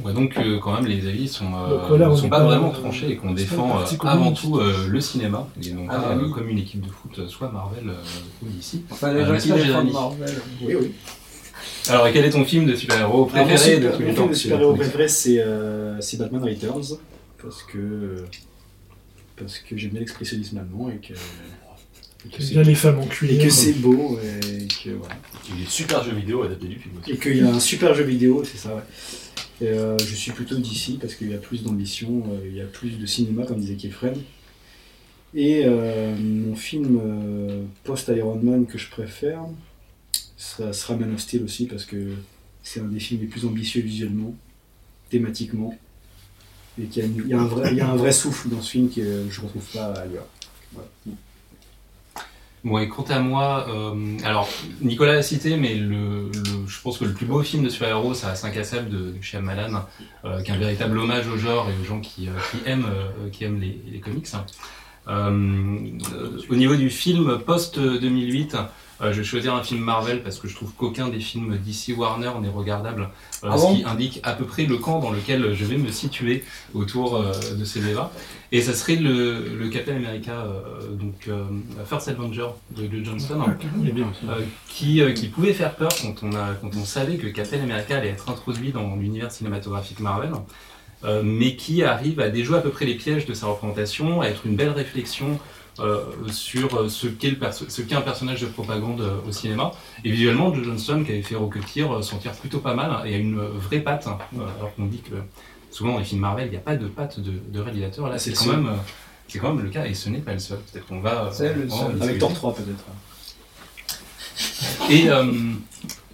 Ouais, 0.03 0.13
donc 0.13 0.35
euh, 0.37 0.59
quand 0.59 0.73
même 0.73 0.85
les 0.85 1.07
avis 1.07 1.27
sont, 1.27 1.53
euh, 1.53 1.89
Donc 1.89 2.11
on 2.11 2.15
sont 2.15 2.29
pas 2.29 2.39
pas- 2.39 2.45
vraiment 2.45 2.71
tranchés 2.71 3.11
et 3.11 3.15
qu'on 3.17 3.33
défend 3.33 3.79
euh, 3.79 3.85
avant 4.07 4.31
tout 4.31 4.57
euh, 4.57 4.87
le 4.87 5.01
cinéma 5.01 5.47
et 5.63 5.71
non 5.71 5.85
Ah, 5.89 5.99
pas 5.99 6.15
bah 6.15 6.21
oui. 6.23 6.31
comme 6.31 6.49
une 6.49 6.57
équipe 6.57 6.81
de 6.81 6.91
foot, 6.91 7.27
soit 7.27 7.51
Marvel 7.51 7.89
euh, 7.89 7.93
ou 8.43 8.47
DC. 8.49 8.81
Enfin, 8.89 9.13
les 9.13 9.25
gens 9.25 9.37
qui 9.37 9.47
défendent 9.51 9.65
Jérémy 9.65 9.91
Marvel. 9.91 10.41
Oui, 10.61 10.75
oui. 10.81 10.91
Alors 11.89 12.07
et 12.07 12.13
quel 12.13 12.25
est 12.25 12.29
ton 12.31 12.45
film 12.45 12.65
de 12.65 12.75
super-héros 12.75 13.25
mon 13.25 13.25
préféré 13.25 13.77
de 13.79 13.91
super- 13.91 13.91
tous 13.91 13.99
mon 14.01 14.05
les 14.07 14.13
film 14.13 14.15
temps 14.15 14.29
de 14.29 14.33
super-héros 14.35 14.73
préféré, 14.75 15.07
c'est 15.07 15.39
euh, 15.39 15.99
c'est 16.01 16.17
Batman 16.17 16.43
Returns. 16.43 16.97
Parce 17.41 17.63
que, 17.63 18.23
parce 19.37 19.57
que 19.59 19.75
j'aime 19.77 19.91
bien 19.91 19.99
l'expressionnisme 20.01 20.57
allemand 20.59 20.89
et 20.91 20.97
que, 20.97 21.13
et 21.13 22.35
que 22.37 22.43
c'est 22.43 22.53
bien 22.53 22.61
les 22.63 22.75
femmes 22.75 22.99
en 22.99 23.25
et 23.25 23.37
que 23.39 23.49
c'est 23.49 23.73
beau. 23.73 24.19
Et 24.23 24.67
que, 24.67 24.91
voilà. 24.91 25.15
Il 25.49 25.55
y 25.59 25.61
a 25.61 25.65
des 25.65 25.69
super 25.71 26.03
jeux 26.03 26.13
vidéo 26.13 26.43
adaptés 26.43 26.67
du 26.67 26.75
film 26.77 26.95
aussi. 27.01 27.11
Et 27.11 27.17
qu'il 27.17 27.37
y 27.37 27.41
a 27.41 27.47
un 27.49 27.59
super 27.59 27.95
jeu 27.95 28.03
vidéo, 28.03 28.43
c'est 28.45 28.57
ça, 28.59 28.75
ouais. 28.75 28.81
Euh, 29.61 29.97
je 29.99 30.15
suis 30.15 30.31
plutôt 30.31 30.57
d'ici 30.57 30.97
parce 30.99 31.15
qu'il 31.15 31.29
y 31.29 31.33
a 31.33 31.37
plus 31.37 31.63
d'ambition, 31.63 32.23
euh, 32.31 32.47
il 32.47 32.55
y 32.55 32.61
a 32.61 32.65
plus 32.65 32.97
de 32.97 33.05
cinéma, 33.05 33.45
comme 33.45 33.59
disait 33.59 33.75
Kefren. 33.75 34.15
Et 35.33 35.63
euh, 35.65 36.15
mon 36.17 36.55
film 36.55 36.99
post-Iron 37.83 38.39
Man 38.41 38.65
que 38.65 38.77
je 38.77 38.89
préfère, 38.89 39.45
ça 40.37 40.73
sera 40.73 40.97
Man 40.97 41.13
of 41.13 41.21
Steel 41.21 41.43
aussi 41.43 41.67
parce 41.67 41.85
que 41.85 42.13
c'est 42.63 42.81
un 42.81 42.85
des 42.85 42.99
films 42.99 43.21
les 43.21 43.27
plus 43.27 43.45
ambitieux 43.45 43.81
visuellement, 43.81 44.33
thématiquement. 45.09 45.77
Et 46.81 46.85
qu'il 46.85 47.27
y 47.27 47.33
a, 47.33 47.39
un 47.39 47.95
vrai, 47.95 48.11
souffle 48.11 48.49
dans 48.49 48.61
ce 48.61 48.71
film 48.71 48.89
que 48.89 49.29
je 49.29 49.39
ne 49.41 49.45
retrouve 49.45 49.65
pas 49.73 49.93
ailleurs. 49.93 50.27
Bon, 52.63 52.77
et 52.77 52.87
quant 52.87 53.05
à 53.09 53.19
moi, 53.19 53.65
euh, 53.69 54.17
alors 54.23 54.47
Nicolas 54.81 55.13
l'a 55.13 55.23
cité, 55.23 55.57
mais 55.57 55.73
le, 55.73 56.27
le- 56.31 56.67
je 56.67 56.81
pense 56.81 56.99
que 56.99 57.05
le 57.05 57.13
plus 57.13 57.25
beau 57.25 57.41
film 57.41 57.63
de 57.63 57.69
super-héros, 57.69 58.13
ça 58.13 58.27
reste 58.29 58.45
Incassable 58.45 58.87
de, 58.89 58.97
de 59.11 59.21
Shyamalan, 59.21 59.83
euh, 60.25 60.41
qui 60.43 60.51
est 60.51 60.53
un 60.53 60.57
véritable 60.57 60.99
hommage 60.99 61.27
au 61.27 61.37
genre 61.37 61.67
et 61.69 61.81
aux 61.81 61.85
gens 61.85 61.99
qui, 61.99 62.27
euh, 62.27 62.31
qui 62.51 62.69
aiment, 62.69 62.85
euh, 62.85 63.29
qui 63.31 63.45
aiment 63.45 63.59
les, 63.59 63.81
les 63.91 63.99
comics. 63.99 64.27
euh, 65.07 65.79
au 66.49 66.55
niveau 66.55 66.75
du 66.75 66.91
film 66.91 67.39
post-2008, 67.39 68.55
euh, 69.01 69.11
je 69.13 69.19
vais 69.19 69.23
choisir 69.23 69.55
un 69.55 69.63
film 69.63 69.81
Marvel 69.81 70.21
parce 70.23 70.37
que 70.39 70.47
je 70.47 70.55
trouve 70.55 70.71
qu'aucun 70.73 71.09
des 71.09 71.19
films 71.19 71.57
DC 71.57 71.97
Warner 71.97 72.31
n'est 72.41 72.49
regardable, 72.49 73.09
euh, 73.43 73.49
Ah 73.51 73.57
ce 73.57 73.61
bon 73.63 73.75
qui 73.75 73.83
indique 73.83 74.19
à 74.23 74.33
peu 74.33 74.45
près 74.45 74.65
le 74.65 74.77
camp 74.77 74.99
dans 74.99 75.11
lequel 75.11 75.53
je 75.53 75.65
vais 75.65 75.77
me 75.77 75.89
situer 75.91 76.43
autour 76.73 77.15
euh, 77.17 77.31
de 77.57 77.65
ces 77.65 77.81
débats. 77.81 78.11
Et 78.51 78.61
ça 78.61 78.73
serait 78.73 78.97
le, 78.97 79.55
le 79.57 79.69
Captain 79.69 79.95
America, 79.95 80.33
euh, 80.33 80.91
donc 80.91 81.27
euh, 81.29 81.45
First 81.85 82.09
Avenger 82.09 82.47
de, 82.75 82.85
de 82.85 83.03
Johnston, 83.03 83.41
euh, 83.47 84.41
qui, 84.67 85.01
euh, 85.01 85.13
qui 85.13 85.29
pouvait 85.29 85.53
faire 85.53 85.73
peur 85.75 85.91
quand 86.01 86.15
on, 86.23 86.33
a, 86.35 86.53
quand 86.61 86.71
on 86.75 86.83
savait 86.85 87.15
que 87.15 87.27
Captain 87.27 87.61
America 87.61 87.97
allait 87.97 88.09
être 88.09 88.29
introduit 88.29 88.71
dans 88.71 88.95
l'univers 88.97 89.31
cinématographique 89.31 90.01
Marvel, 90.01 90.31
euh, 91.03 91.21
mais 91.23 91.55
qui 91.55 91.81
arrive 91.81 92.19
à 92.19 92.29
déjouer 92.29 92.57
à 92.57 92.61
peu 92.61 92.69
près 92.69 92.85
les 92.85 92.95
pièges 92.95 93.25
de 93.25 93.33
sa 93.33 93.47
représentation, 93.47 94.21
à 94.21 94.27
être 94.27 94.45
une 94.45 94.55
belle 94.55 94.69
réflexion 94.69 95.27
euh, 95.31 95.37
sur 96.31 96.75
euh, 96.75 96.89
ce 96.89 97.07
qu'est 97.07 97.29
le 97.31 97.37
perso- 97.37 97.65
ce 97.69 97.81
qu'est 97.81 97.95
un 97.95 98.01
personnage 98.01 98.41
de 98.41 98.47
propagande 98.47 99.01
euh, 99.01 99.15
au 99.27 99.31
cinéma. 99.31 99.71
Et 100.03 100.11
visuellement, 100.11 100.53
Joe 100.53 100.65
Johnston, 100.65 101.03
qui 101.05 101.11
avait 101.11 101.21
fait 101.21 101.35
Rocketeer, 101.35 101.83
euh, 101.91 102.01
s'en 102.01 102.17
tire 102.17 102.33
plutôt 102.33 102.59
pas 102.59 102.73
mal 102.73 103.07
et 103.07 103.15
a 103.15 103.17
une 103.17 103.39
vraie 103.39 103.79
patte, 103.79 104.07
hein, 104.07 104.17
euh, 104.37 104.43
alors 104.59 104.75
qu'on 104.75 104.85
dit 104.85 105.01
que 105.01 105.15
souvent 105.71 105.93
dans 105.93 105.99
les 105.99 106.05
films 106.05 106.21
Marvel, 106.21 106.47
il 106.47 106.51
n'y 106.51 106.57
a 106.57 106.61
pas 106.61 106.75
de 106.75 106.87
patte 106.87 107.19
de, 107.19 107.31
de 107.47 107.59
réalisateur. 107.59 108.07
Là, 108.09 108.17
c'est 108.17 108.35
C'est 108.35 108.45
quand 108.45 108.51
même... 108.57 108.67
euh, 108.67 108.75
c'est 109.27 109.39
quand 109.39 109.53
même 109.53 109.63
le 109.63 109.69
cas 109.69 109.85
et 109.85 109.93
ce 109.93 110.09
n'est 110.09 110.19
pas 110.19 110.33
le 110.33 110.39
seul. 110.39 110.59
Peut-être 110.71 110.85
qu'on 110.87 110.99
va. 110.99 111.29
C'est 111.31 111.53
le 111.53 111.65
on 111.71 111.75
va 111.75 111.85
en 111.85 111.89
seul. 111.91 112.01
Avec 112.03 112.19
Thor 112.19 112.33
3 112.33 112.53
peut-être. 112.55 112.83
Et 114.89 115.09
euh, 115.09 115.23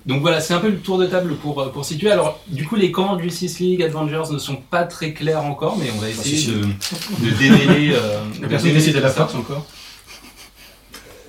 donc 0.07 0.21
voilà, 0.21 0.39
c'est 0.41 0.53
un 0.53 0.59
peu 0.59 0.69
le 0.69 0.77
tour 0.79 0.97
de 0.97 1.05
table 1.05 1.35
pour, 1.35 1.61
euh, 1.61 1.69
pour 1.69 1.83
situer. 1.85 2.09
Alors, 2.11 2.39
du 2.47 2.65
coup, 2.65 2.75
les 2.75 2.91
camps 2.91 3.19
Justice 3.19 3.59
League, 3.59 3.83
Avengers 3.83 4.31
ne 4.31 4.37
sont 4.37 4.55
pas 4.55 4.83
très 4.85 5.13
clairs 5.13 5.43
encore, 5.43 5.77
mais 5.77 5.87
on 5.95 5.99
va 5.99 6.09
essayer 6.09 6.37
si, 6.37 6.43
si. 6.45 6.51
de, 6.51 7.25
de 7.29 7.35
démêler. 7.37 7.93
Euh, 7.93 8.19
de 8.41 8.47
Personne 8.47 8.71
décide 8.73 8.95
de 8.95 8.99
la 8.99 9.09
force 9.09 9.35
encore. 9.35 9.65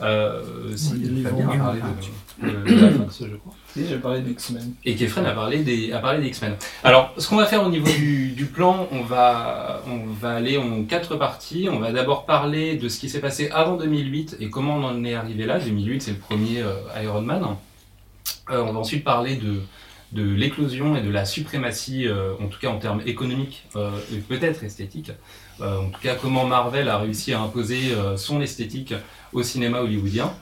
Euh, 0.00 0.42
si, 0.76 0.94
les 0.94 1.22
Fabien 1.22 1.48
a 1.50 1.56
parlé 1.56 1.80
de, 1.80 1.86
de- 2.48 2.74
de 2.76 2.80
la 2.80 2.90
je 2.90 3.34
crois. 3.36 3.54
Si, 3.74 3.84
j'ai 3.88 3.96
parlé 3.96 4.20
d'X-Men. 4.20 4.74
Et 4.84 4.94
Kefren 4.94 5.26
a 5.26 5.32
parlé 5.32 5.58
des, 5.58 5.92
a 5.92 5.98
parlé 5.98 6.20
des 6.22 6.28
X-Men. 6.28 6.54
Alors, 6.84 7.12
ce 7.18 7.28
qu'on 7.28 7.36
va 7.36 7.46
faire 7.46 7.64
au 7.66 7.68
niveau 7.68 7.88
du, 7.90 8.28
du 8.30 8.44
plan, 8.46 8.86
on 8.92 9.02
va, 9.02 9.82
on 9.88 10.06
va 10.20 10.34
aller 10.36 10.56
en 10.56 10.84
quatre 10.84 11.16
parties. 11.16 11.68
On 11.70 11.80
va 11.80 11.90
d'abord 11.90 12.26
parler 12.26 12.76
de 12.76 12.88
ce 12.88 13.00
qui 13.00 13.08
s'est 13.08 13.20
passé 13.20 13.50
avant 13.52 13.76
2008 13.76 14.36
et 14.40 14.50
comment 14.50 14.76
on 14.76 14.84
en 14.84 15.04
est 15.04 15.14
arrivé 15.14 15.46
là. 15.46 15.58
2008, 15.58 16.00
c'est 16.02 16.10
le 16.12 16.16
premier 16.18 16.60
euh, 16.62 16.74
Iron 17.02 17.22
Man. 17.22 17.44
Euh, 18.50 18.62
on 18.62 18.72
va 18.72 18.78
ensuite 18.78 19.04
parler 19.04 19.36
de, 19.36 19.60
de 20.12 20.22
l'éclosion 20.22 20.96
et 20.96 21.02
de 21.02 21.10
la 21.10 21.24
suprématie, 21.24 22.06
euh, 22.06 22.32
en 22.40 22.46
tout 22.46 22.58
cas 22.58 22.68
en 22.68 22.78
termes 22.78 23.02
économiques 23.06 23.64
euh, 23.76 23.90
et 24.12 24.18
peut-être 24.18 24.64
esthétiques. 24.64 25.12
Euh, 25.60 25.78
en 25.78 25.90
tout 25.90 26.00
cas, 26.00 26.14
comment 26.14 26.46
Marvel 26.46 26.88
a 26.88 26.98
réussi 26.98 27.32
à 27.32 27.40
imposer 27.40 27.78
son 28.16 28.40
esthétique 28.40 28.94
au 29.32 29.42
cinéma 29.42 29.80
hollywoodien. 29.80 30.32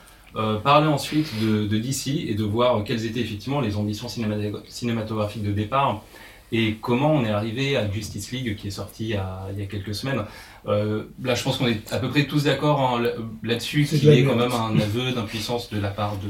Parler 0.63 0.87
ensuite 0.87 1.27
de, 1.41 1.65
de 1.65 1.77
DC 1.79 2.09
et 2.27 2.35
de 2.35 2.43
voir 2.43 2.83
quelles 2.83 3.05
étaient 3.07 3.21
effectivement 3.21 3.59
les 3.59 3.75
ambitions 3.75 4.07
cinéma- 4.07 4.61
cinématographiques 4.67 5.41
de 5.41 5.51
départ 5.51 6.03
et 6.51 6.75
comment 6.79 7.11
on 7.13 7.25
est 7.25 7.31
arrivé 7.31 7.75
à 7.75 7.89
Justice 7.91 8.31
League 8.31 8.55
qui 8.55 8.67
est 8.67 8.71
sorti 8.71 9.05
il 9.05 9.09
y 9.09 9.15
a, 9.15 9.47
il 9.51 9.59
y 9.59 9.63
a 9.63 9.65
quelques 9.65 9.95
semaines. 9.95 10.21
Là, 10.67 11.33
je 11.33 11.43
pense 11.43 11.57
qu'on 11.57 11.67
est 11.67 11.91
à 11.91 11.97
peu 11.97 12.09
près 12.09 12.25
tous 12.25 12.43
d'accord 12.43 12.79
hein, 12.81 13.01
là- 13.01 13.11
là-dessus 13.41 13.85
qu'il 13.85 14.09
est 14.09 14.23
quand 14.25 14.35
même 14.35 14.51
un 14.51 14.79
aveu 14.79 15.11
d'impuissance 15.11 15.71
de 15.71 15.79
la 15.79 15.89
part 15.89 16.17
de, 16.17 16.29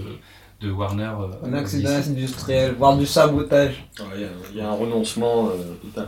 de 0.62 0.72
Warner. 0.72 1.12
euh, 1.22 1.48
Un 1.48 1.54
accident 1.54 1.90
DC. 1.98 2.10
industriel, 2.10 2.76
voire 2.78 2.98
du 2.98 3.06
sabotage. 3.06 3.86
Ouais, 4.00 4.06
Il 4.16 4.22
y 4.22 4.24
a- 4.26 4.28
il 4.54 4.58
y, 4.58 4.62
a 4.62 4.70
un 4.70 4.74
renoncement 4.74 5.48
euh, 5.48 5.52
total. 5.82 6.08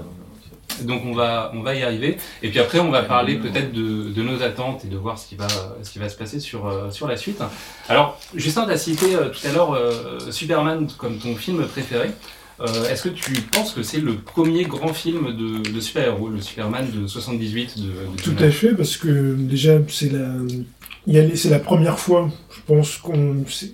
Donc 0.84 1.01
on 1.06 1.13
va, 1.13 1.51
on 1.56 1.62
va 1.62 1.75
y 1.75 1.84
arriver. 1.84 2.18
Et 2.41 2.50
puis 2.50 2.60
après, 2.60 2.79
on 2.79 2.89
va 2.89 3.03
parler 3.03 3.36
peut-être 3.38 3.72
de, 3.74 4.12
de 4.12 4.22
nos 4.24 4.41
attentes 4.44 4.86
et 4.86 4.88
de 4.88 4.96
voir 4.98 5.18
ce 5.20 5.27
qui 5.27 5.36
va, 5.36 5.48
ce 5.84 5.89
qui 5.89 6.00
va 6.00 6.08
se 6.10 6.15
passer 6.15 6.39
sur, 6.39 6.68
euh, 6.68 6.89
sur 6.91 7.08
la 7.08 7.18
suite. 7.18 7.41
Alors, 7.89 8.18
Justin, 8.36 8.65
tu 8.65 8.72
as 8.72 8.77
cité 8.77 9.15
euh, 9.15 9.29
tout 9.29 9.46
à 9.48 9.51
l'heure 9.51 9.74
euh, 9.74 10.20
Superman 10.32 10.88
comme 10.98 11.18
ton 11.18 11.36
film 11.36 11.65
préféré. 11.68 12.12
Euh, 12.62 12.89
Est-ce 12.89 13.03
que 13.03 13.10
tu 13.10 13.32
penses 13.41 13.72
que 13.74 13.84
c'est 13.84 14.00
le 14.01 14.15
premier 14.15 14.63
grand 14.65 14.94
film 14.94 15.27
de, 15.36 15.70
de 15.72 15.79
super-héros, 15.79 16.27
le 16.29 16.41
Superman 16.41 16.86
de 16.94 17.08
78 17.08 17.77
de, 17.79 17.84
de 17.88 18.22
Tout 18.22 18.36
à 18.44 18.50
fait, 18.51 18.74
parce 18.75 18.98
que 18.98 19.34
déjà, 19.36 19.77
c'est 19.88 20.12
la, 20.12 20.27
y 21.15 21.37
c'est 21.37 21.49
la 21.49 21.59
première 21.59 21.99
fois, 21.99 22.29
je 22.51 22.59
pense, 22.65 23.01
où 23.03 23.13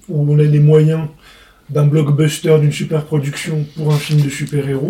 on 0.10 0.40
a 0.40 0.44
les 0.44 0.60
moyens 0.60 1.08
d'un 1.70 1.86
blockbuster, 1.86 2.58
d'une 2.60 2.72
super 2.72 3.06
production 3.06 3.66
pour 3.76 3.94
un 3.94 3.98
film 3.98 4.22
de 4.22 4.30
super-héros. 4.30 4.90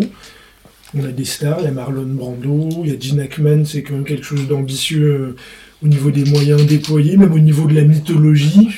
On 0.94 1.04
a 1.04 1.08
des 1.08 1.24
stars, 1.24 1.58
il 1.60 1.64
y 1.64 1.68
a 1.68 1.72
Marlon 1.72 2.06
Brando, 2.06 2.68
il 2.84 2.90
y 2.90 2.94
a 2.94 2.98
Gene 2.98 3.20
Hackman, 3.20 3.64
c'est 3.64 3.82
quand 3.82 3.94
même 3.94 4.04
quelque 4.04 4.24
chose 4.24 4.46
d'ambitieux 4.46 5.04
euh, 5.04 5.36
au 5.82 5.88
niveau 5.88 6.10
des 6.10 6.24
moyens 6.24 6.64
déployés, 6.64 7.16
même 7.16 7.32
au 7.32 7.38
niveau 7.38 7.66
de 7.66 7.74
la 7.74 7.82
mythologie. 7.82 8.68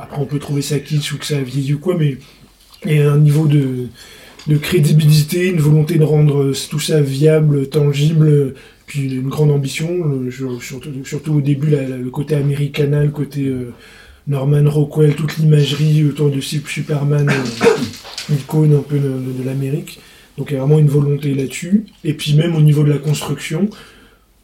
Après, 0.00 0.18
on 0.20 0.26
peut 0.26 0.38
trouver 0.38 0.62
ça 0.62 0.78
kitsch 0.78 1.12
ou 1.12 1.18
que 1.18 1.26
ça 1.26 1.38
a 1.38 1.42
vieilli 1.42 1.74
ou 1.74 1.78
quoi, 1.78 1.96
mais 1.98 2.18
il 2.84 2.96
y 2.96 3.00
a 3.00 3.10
un 3.10 3.18
niveau 3.18 3.46
de, 3.46 3.88
de 4.46 4.56
crédibilité, 4.56 5.48
une 5.48 5.60
volonté 5.60 5.98
de 5.98 6.04
rendre 6.04 6.44
euh, 6.44 6.54
tout 6.70 6.80
ça 6.80 7.00
viable, 7.00 7.68
tangible, 7.68 8.54
puis 8.86 9.12
une 9.14 9.28
grande 9.28 9.50
ambition, 9.50 9.88
sur- 10.30 10.62
surtout, 10.62 11.34
au 11.34 11.40
début, 11.40 11.70
le 11.70 12.10
côté 12.10 12.36
Americana, 12.36 13.02
le 13.02 13.10
côté 13.10 13.46
euh, 13.46 13.72
Norman 14.28 14.68
Rockwell, 14.68 15.14
toute 15.14 15.36
l'imagerie 15.38 16.04
autour 16.04 16.30
de 16.30 16.40
Sup- 16.40 16.68
Superman, 16.68 17.28
euh, 17.28 18.34
icône 18.34 18.74
un 18.74 18.82
peu 18.82 18.98
de, 18.98 19.44
l'Amérique. 19.44 20.00
Donc 20.38 20.50
il 20.50 20.54
y 20.54 20.56
a 20.56 20.60
vraiment 20.60 20.78
une 20.78 20.88
volonté 20.88 21.34
là-dessus. 21.34 21.84
Et 22.04 22.14
puis 22.14 22.34
même 22.34 22.54
au 22.54 22.60
niveau 22.60 22.84
de 22.84 22.90
la 22.90 22.98
construction, 22.98 23.68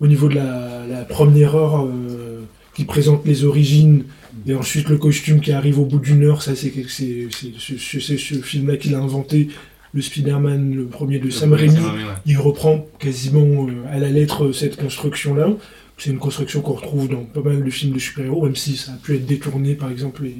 au 0.00 0.06
niveau 0.06 0.28
de 0.28 0.34
la, 0.34 1.04
première 1.08 1.54
heure 1.54 1.86
euh, 1.86 2.40
qui 2.74 2.84
présente 2.84 3.26
les 3.26 3.44
origines, 3.44 4.04
et 4.46 4.54
ensuite 4.54 4.88
le 4.88 4.96
costume 4.96 5.40
qui 5.40 5.52
arrive 5.52 5.78
au 5.78 5.84
bout 5.84 5.98
d'une 5.98 6.24
heure, 6.24 6.42
ça 6.42 6.56
c'est 6.56 6.72
ce 6.88 8.34
film-là 8.42 8.76
qu'il 8.76 8.94
a 8.94 8.98
inventé, 8.98 9.48
le 9.94 10.02
Spider-Man, 10.02 10.74
le 10.74 10.86
premier 10.86 11.18
de 11.18 11.28
Sam 11.30 11.52
Raimi 11.52 11.76
ouais. 11.76 11.82
il 12.26 12.38
reprend 12.38 12.86
quasiment 12.98 13.66
euh, 13.68 13.72
à 13.90 13.98
la 13.98 14.08
lettre 14.10 14.46
euh, 14.46 14.52
cette 14.52 14.76
construction-là. 14.76 15.50
C'est 15.98 16.10
une 16.10 16.18
construction 16.18 16.62
qu'on 16.62 16.72
retrouve 16.72 17.08
dans 17.08 17.22
pas 17.24 17.42
mal 17.42 17.62
de 17.62 17.70
films 17.70 17.92
de 17.92 17.98
super-héros, 17.98 18.44
même 18.44 18.56
si 18.56 18.76
ça 18.76 18.92
a 18.92 18.96
pu 18.96 19.14
être 19.14 19.26
détourné, 19.26 19.74
par 19.74 19.90
exemple, 19.90 20.24
les, 20.24 20.36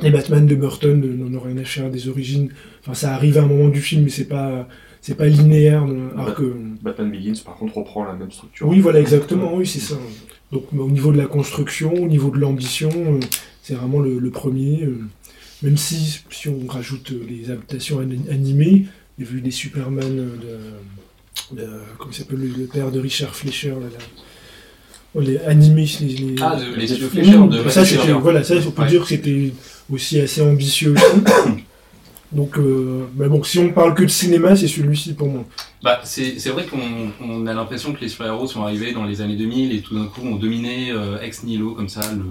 les 0.00 0.10
Batman 0.10 0.46
de 0.46 0.54
Burton 0.54 1.02
euh, 1.02 1.16
n'en 1.16 1.36
ont 1.38 1.40
rien 1.40 1.56
à 1.56 1.64
faire 1.64 1.90
des 1.90 2.08
origines. 2.08 2.50
Enfin, 2.82 2.94
ça 2.94 3.14
arrive 3.14 3.38
à 3.38 3.42
un 3.42 3.46
moment 3.46 3.68
du 3.68 3.80
film, 3.80 4.04
mais 4.04 4.10
c'est 4.10 4.28
pas, 4.28 4.68
c'est 5.00 5.16
pas 5.16 5.26
linéaire. 5.26 5.84
Alors 6.14 6.34
que, 6.34 6.54
Batman 6.82 7.10
Begins, 7.10 7.40
par 7.44 7.56
contre, 7.56 7.78
reprend 7.78 8.04
la 8.04 8.12
même 8.12 8.30
structure. 8.30 8.68
oui, 8.68 8.80
voilà, 8.80 9.00
exactement, 9.00 9.54
oui, 9.54 9.66
c'est 9.66 9.80
ça. 9.80 9.96
Donc, 10.52 10.64
bah, 10.72 10.84
au 10.84 10.90
niveau 10.90 11.10
de 11.10 11.18
la 11.18 11.26
construction, 11.26 11.92
au 11.94 12.06
niveau 12.06 12.30
de 12.30 12.38
l'ambition, 12.38 12.90
euh, 12.94 13.18
c'est 13.62 13.74
vraiment 13.74 14.00
le, 14.00 14.18
le 14.18 14.30
premier. 14.30 14.84
euh, 14.84 14.98
même 15.62 15.76
si, 15.76 16.20
si 16.30 16.48
on 16.48 16.66
rajoute 16.66 17.12
euh, 17.12 17.20
les 17.28 17.50
adaptations 17.50 18.00
ani- 18.00 18.24
animées, 18.30 18.86
j'ai 19.18 19.24
vu 19.24 19.40
des 19.40 19.50
Superman 19.50 20.04
euh, 20.18 20.36
de, 21.52 21.56
de- 21.56 21.68
comment 21.98 22.12
s'appelle 22.12 22.38
le, 22.40 22.66
père 22.66 22.90
de 22.90 23.00
Richard 23.00 23.34
Fleischer, 23.34 23.70
là, 23.70 23.74
là. 23.92 24.04
Oh, 25.14 25.20
les 25.20 25.38
animés, 25.38 25.88
les, 26.00 26.06
les- 26.08 26.34
Ah, 26.42 26.56
de- 26.56 26.74
les 26.78 26.86
Fleischer 26.86 27.38
de 27.38 27.68
ça, 27.70 27.84
c'était, 27.84 28.00
Fleischer. 28.02 28.18
voilà, 28.20 28.44
ça, 28.44 28.54
on 28.66 28.70
peut 28.70 28.82
Ouais. 28.82 28.88
dire 28.88 29.02
que 29.02 29.08
c'était 29.08 29.52
aussi 29.90 30.20
assez 30.20 30.42
ambitieux 30.42 30.92
aussi. 30.94 31.55
Donc, 32.32 32.58
euh, 32.58 33.06
bon, 33.14 33.42
si 33.44 33.58
on 33.60 33.72
parle 33.72 33.94
que 33.94 34.02
de 34.02 34.08
cinéma, 34.08 34.56
c'est 34.56 34.66
celui-ci 34.68 35.14
pour 35.14 35.28
moi. 35.28 35.44
Bah, 35.82 36.00
c'est 36.02 36.36
vrai 36.48 36.64
qu'on 36.64 36.78
on 37.24 37.46
a 37.46 37.54
l'impression 37.54 37.92
que 37.92 38.00
les 38.00 38.08
super-héros 38.08 38.46
sont 38.48 38.62
arrivés 38.62 38.92
dans 38.92 39.04
les 39.04 39.20
années 39.20 39.36
2000 39.36 39.72
et 39.74 39.80
tout 39.80 39.94
d'un 39.96 40.06
coup 40.06 40.22
ont 40.22 40.34
dominé 40.36 40.90
euh, 40.90 41.20
ex 41.20 41.44
nihilo 41.44 41.72
comme 41.74 41.88
ça 41.88 42.00
le, 42.12 42.22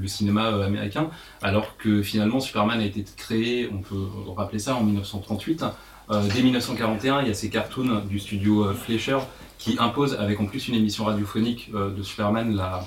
le- 0.00 0.06
cinéma 0.08 0.46
euh, 0.52 0.66
américain, 0.66 1.08
alors 1.42 1.76
que 1.76 2.02
finalement 2.02 2.38
Superman 2.40 2.80
a 2.80 2.84
été 2.84 3.04
créé, 3.16 3.68
on 3.72 3.78
peut 3.78 4.04
rappeler 4.36 4.58
ça, 4.58 4.74
en 4.76 4.84
1938. 4.84 5.64
Euh, 6.10 6.20
dès 6.34 6.42
1941, 6.42 7.22
il 7.22 7.28
y 7.28 7.30
a 7.30 7.34
ces 7.34 7.48
cartoons 7.50 8.02
du 8.08 8.18
studio 8.18 8.72
Fleischer 8.74 9.18
qui 9.58 9.76
imposent, 9.78 10.14
avec 10.18 10.40
en 10.40 10.46
plus 10.46 10.68
une 10.68 10.74
émission 10.74 11.04
radiophonique 11.04 11.70
de 11.72 12.02
Superman, 12.02 12.54
la- 12.54 12.84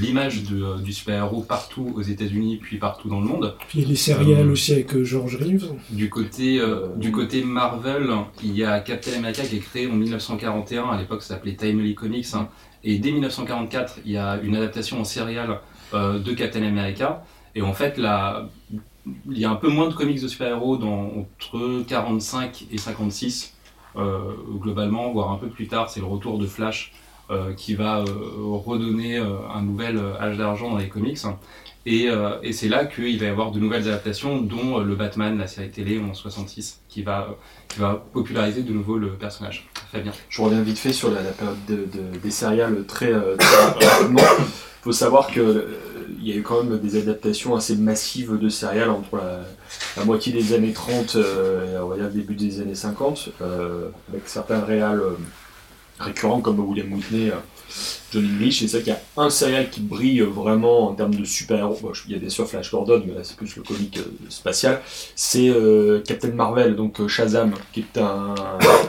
l'image 0.00 0.44
de, 0.44 0.62
euh, 0.62 0.78
du 0.78 0.92
super-héros 0.92 1.42
partout 1.42 1.92
aux 1.96 2.02
États-Unis 2.02 2.58
puis 2.62 2.78
partout 2.78 3.08
dans 3.08 3.20
le 3.20 3.26
monde. 3.26 3.56
Puis 3.68 3.80
il 3.80 3.82
y 3.82 3.84
a 3.84 3.88
les 3.88 3.96
céréales 3.96 4.48
Euh, 4.48 4.52
aussi 4.52 4.72
avec 4.72 4.94
euh, 4.94 5.04
George 5.04 5.36
Reeves. 5.36 5.72
Du 5.90 6.08
côté, 6.08 6.60
euh, 6.60 6.88
du 6.96 7.10
côté 7.10 7.42
Marvel, 7.42 8.08
il 8.42 8.56
y 8.56 8.64
a 8.64 8.80
Captain 8.80 9.12
America 9.18 9.42
qui 9.42 9.56
est 9.56 9.60
créé 9.60 9.86
en 9.88 9.94
1941, 9.94 10.88
à 10.90 10.98
l'époque 10.98 11.22
ça 11.22 11.34
s'appelait 11.34 11.54
Timely 11.54 11.94
Comics, 11.94 12.26
hein. 12.34 12.48
et 12.84 12.98
dès 12.98 13.10
1944 13.10 13.98
il 14.04 14.12
y 14.12 14.16
a 14.16 14.38
une 14.42 14.56
adaptation 14.56 15.00
en 15.00 15.04
serial 15.04 15.60
euh, 15.94 16.18
de 16.18 16.32
Captain 16.32 16.62
America, 16.62 17.24
et 17.54 17.62
en 17.62 17.72
fait 17.72 17.94
il 17.98 19.38
y 19.38 19.44
a 19.44 19.50
un 19.50 19.56
peu 19.56 19.68
moins 19.68 19.88
de 19.88 19.94
comics 19.94 20.22
de 20.22 20.28
super-héros 20.28 20.76
dans, 20.76 21.10
entre 21.16 21.82
45 21.86 22.66
et 22.70 22.78
56, 22.78 23.54
euh, 23.96 24.18
globalement, 24.58 25.12
voire 25.12 25.32
un 25.32 25.36
peu 25.36 25.48
plus 25.48 25.66
tard, 25.66 25.90
c'est 25.90 26.00
le 26.00 26.06
retour 26.06 26.38
de 26.38 26.46
Flash 26.46 26.92
euh, 26.92 27.01
qui 27.56 27.74
va 27.74 27.98
euh, 28.00 28.04
redonner 28.64 29.18
euh, 29.18 29.26
un 29.54 29.62
nouvel 29.62 29.96
euh, 29.96 30.20
âge 30.20 30.36
d'argent 30.38 30.70
dans 30.70 30.78
les 30.78 30.88
comics. 30.88 31.18
Et, 31.84 32.08
euh, 32.08 32.36
c'est 32.52 32.68
là 32.68 32.84
qu'il 32.84 33.18
va 33.18 33.26
y 33.26 33.28
avoir 33.28 33.50
de 33.50 33.58
nouvelles 33.58 33.88
adaptations, 33.88 34.40
dont 34.40 34.78
euh, 34.80 34.84
le 34.84 34.94
Batman, 34.94 35.36
la 35.36 35.48
série 35.48 35.70
télé 35.70 35.98
en 35.98 36.14
66, 36.14 36.80
qui 36.88 37.02
va, 37.02 37.22
euh, 37.22 37.32
qui 37.68 37.80
va 37.80 38.04
populariser 38.12 38.62
de 38.62 38.72
nouveau 38.72 38.98
le 38.98 39.08
personnage. 39.10 39.68
Fabien. 39.90 40.12
Je 40.28 40.40
reviens 40.42 40.62
vite 40.62 40.78
fait 40.78 40.92
sur 40.92 41.10
la, 41.10 41.20
période 41.22 41.56
de- 41.68 41.74
de- 41.76 42.18
des 42.22 42.30
céréales 42.30 42.84
très, 42.86 43.12
euh, 43.12 43.36
très. 43.36 44.06
Il 44.10 44.84
faut 44.84 44.92
savoir 44.92 45.28
que 45.28 45.40
euh, 45.40 45.78
il 46.18 46.28
y 46.28 46.32
a 46.32 46.36
eu 46.36 46.42
quand 46.42 46.62
même 46.62 46.78
des 46.78 46.96
adaptations 47.00 47.54
assez 47.54 47.76
massives 47.76 48.38
de 48.38 48.48
céréales 48.48 48.90
entre 48.90 49.20
la, 49.96 50.04
moitié 50.04 50.32
des 50.32 50.54
années 50.54 50.72
30 50.72 51.16
euh, 51.16 51.74
et 51.74 51.78
on 51.82 51.88
va 51.88 51.96
début 52.08 52.34
des 52.34 52.60
années 52.60 52.74
50, 52.74 53.30
euh, 53.40 53.88
avec 54.08 54.28
certains 54.28 54.60
réals 54.60 55.00
euh, 55.00 55.16
récurrents 56.02 56.40
comme 56.40 56.60
William 56.60 56.92
Whitney, 56.92 57.30
euh, 57.30 57.36
John 58.12 58.24
English. 58.24 58.60
C'est 58.60 58.68
ça 58.68 58.78
qu'il 58.78 58.88
y 58.88 58.96
a 58.96 59.00
un 59.16 59.30
céréal 59.30 59.70
qui 59.70 59.80
brille 59.80 60.20
vraiment 60.20 60.88
en 60.88 60.94
termes 60.94 61.14
de 61.14 61.24
super-héros. 61.24 61.78
Il 62.06 62.12
y 62.12 62.14
a 62.14 62.18
bien 62.18 62.28
sûr 62.28 62.48
Flash 62.48 62.70
Gordon, 62.70 63.02
mais 63.06 63.14
là 63.14 63.20
c'est 63.22 63.36
plus 63.36 63.56
le 63.56 63.62
comique 63.62 63.98
euh, 63.98 64.10
spatial. 64.28 64.80
C'est 65.14 65.48
euh, 65.48 66.00
Captain 66.06 66.32
Marvel, 66.32 66.76
donc 66.76 67.06
Shazam, 67.06 67.54
qui 67.72 67.80
est 67.80 67.98
un 67.98 68.34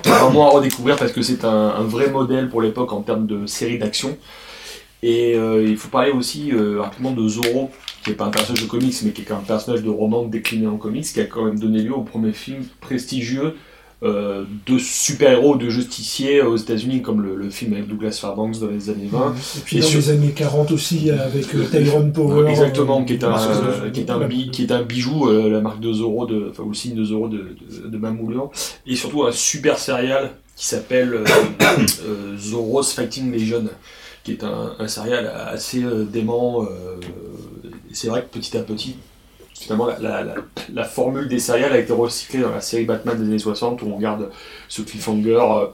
vraiment 0.04 0.48
à 0.48 0.52
redécouvrir 0.52 0.98
parce 0.98 1.12
que 1.12 1.22
c'est 1.22 1.46
un, 1.46 1.84
vrai 1.84 2.10
modèle 2.10 2.50
pour 2.50 2.62
l'époque 2.62 2.92
en 2.92 3.02
termes 3.02 3.28
de 3.28 3.46
série 3.46 3.78
d'action. 3.78 4.18
Et 5.06 5.34
il 5.34 5.76
faut 5.76 5.90
parler 5.90 6.12
aussi 6.12 6.54
rapidement 6.54 7.12
de 7.12 7.28
Zorro, 7.28 7.72
qui 8.06 8.12
n'est 8.12 8.16
pas 8.16 8.24
un 8.24 8.30
personnage 8.30 8.64
de 8.64 8.70
comics, 8.70 8.96
mais 9.04 9.12
qui 9.12 9.22
est 9.22 9.32
un 9.34 9.42
personnage 9.46 9.84
de 9.84 9.90
roman 9.90 10.24
décliné 10.24 10.66
en 10.66 10.78
comics, 10.78 11.04
qui 11.04 11.20
a 11.20 11.26
quand 11.26 11.44
même 11.44 11.60
donné 11.60 11.82
lieu 11.82 11.94
au 11.94 12.04
premier 12.04 12.32
film 12.32 12.64
prestigieux 12.80 13.56
euh, 14.04 14.44
de 14.68 14.78
super-héros, 14.78 15.56
de 15.56 15.70
justiciers 15.70 16.42
aux 16.42 16.58
États-Unis, 16.58 17.02
comme 17.02 17.22
le, 17.22 17.36
le 17.36 17.50
film 17.50 17.74
avec 17.74 17.88
Douglas 17.88 18.18
Fairbanks 18.20 18.60
dans 18.60 18.68
les 18.68 18.90
années 18.90 19.08
20. 19.10 19.34
Et 19.58 19.60
puis 19.64 19.78
Et 19.78 19.80
dans 19.82 19.88
sur- 19.88 20.00
les 20.00 20.10
années 20.10 20.32
40 20.36 20.72
aussi, 20.72 21.10
avec 21.10 21.56
euh, 21.56 21.66
Tyrone 21.72 22.12
Power. 22.12 22.50
Exactement, 22.50 23.02
euh, 23.02 23.06
qui 23.06 23.14
est 23.14 23.24
un, 23.24 23.90
qui 23.94 24.00
est 24.02 24.10
un, 24.12 24.28
bi- 24.28 24.52
qui 24.52 24.64
est 24.64 24.72
un 24.72 24.84
bijou, 24.84 25.30
euh, 25.30 25.50
la 25.50 25.62
marque 25.62 25.80
de 25.80 25.94
Zoro, 25.94 26.26
de, 26.26 26.50
enfin, 26.52 26.64
ou 26.64 26.70
le 26.70 26.76
signe 26.76 26.96
de 26.96 27.04
Zoro 27.06 27.30
de, 27.30 27.56
de, 27.84 27.88
de 27.88 27.98
Mamoulin. 27.98 28.50
Et 28.86 28.96
surtout 28.96 29.24
un 29.24 29.32
super 29.32 29.78
serial 29.80 30.32
qui 30.56 30.68
s'appelle 30.68 31.14
euh, 31.14 32.38
Zoro's 32.38 32.92
Fighting 32.94 33.32
Legion, 33.32 33.66
qui 34.24 34.34
est 34.34 34.44
un, 34.44 34.74
un 34.80 34.88
serial 34.88 35.28
assez 35.28 35.82
dément. 36.12 36.68
c'est 37.92 38.08
vrai 38.08 38.22
que 38.24 38.38
petit 38.38 38.58
à 38.58 38.62
petit, 38.62 38.96
finalement, 39.60 39.88
la, 39.88 40.00
la, 40.00 40.24
la, 40.24 40.36
la 40.74 40.84
formule 40.84 41.28
des 41.28 41.40
serials 41.40 41.74
a 41.74 41.78
été 41.80 41.94
recyclée 41.94 42.40
dans 42.42 42.52
la 42.52 42.62
série 42.62 42.86
Batman 42.86 43.18
des 43.18 43.24
années 43.26 43.40
60, 43.40 43.82
où 43.82 43.88
on 43.88 44.00
garde 44.00 44.30
ce 44.68 44.82
cliffhanger. 44.82 45.38
euh, 45.42 45.66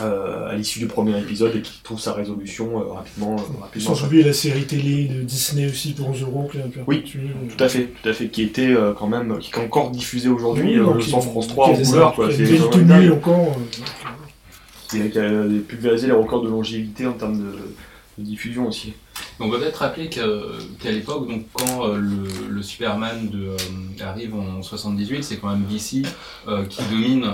euh, 0.00 0.48
à 0.48 0.54
l'issue 0.54 0.78
du 0.78 0.86
premier 0.86 1.18
épisode 1.18 1.54
et 1.54 1.60
qui 1.60 1.82
trouve 1.82 2.00
sa 2.00 2.14
résolution 2.14 2.80
euh, 2.80 2.92
rapidement, 2.94 3.36
euh, 3.36 3.60
rapidement 3.60 3.94
Sans 3.94 4.06
oublier 4.06 4.22
la 4.22 4.32
série 4.32 4.64
télé 4.64 5.04
de 5.06 5.20
Disney 5.20 5.66
aussi 5.66 5.92
pour 5.92 6.14
Zoro 6.16 6.48
qui 6.50 6.56
a 6.62 6.64
un 6.64 6.68
peu 6.68 6.80
Oui, 6.86 7.04
tout 7.04 7.62
à 7.62 7.68
fait, 7.68 7.88
tout 8.02 8.08
à 8.08 8.14
fait, 8.14 8.28
qui 8.28 8.40
était 8.42 8.74
quand 8.98 9.06
même, 9.06 9.38
qui 9.38 9.50
est 9.52 9.58
encore 9.58 9.90
diffusé 9.90 10.30
aujourd'hui 10.30 10.80
Oui, 10.80 11.02
qui- 11.02 11.10
France 11.10 11.46
3 11.48 11.74
qui 11.74 11.82
en 11.82 11.84
couleur, 11.90 12.14
quoi. 12.14 12.28
qui 12.30 12.42
a 12.42 12.46
C'est 12.46 13.10
encore. 13.10 13.54
Et 14.94 15.10
qui 15.10 15.18
a 15.18 15.30
pulvérisé 15.68 16.06
les 16.06 16.12
records 16.14 16.42
de 16.42 16.48
longévité 16.48 17.06
en 17.06 17.12
termes 17.12 17.38
de, 17.38 17.52
de 18.16 18.24
diffusion 18.24 18.68
aussi. 18.68 18.94
On 19.44 19.50
peut 19.50 19.58
peut-être 19.58 19.78
rappeler 19.78 20.08
qu'à 20.08 20.90
l'époque, 20.90 21.28
donc 21.28 21.46
quand 21.52 21.88
euh, 21.88 21.98
le, 21.98 22.62
Superman 22.62 23.28
euh, 23.34 23.56
arrive 24.00 24.36
en 24.36 24.62
78, 24.62 25.24
c'est 25.24 25.38
quand 25.38 25.48
même 25.48 25.64
DC 25.64 26.06
euh, 26.46 26.64
qui 26.66 26.80
domine 26.84 27.26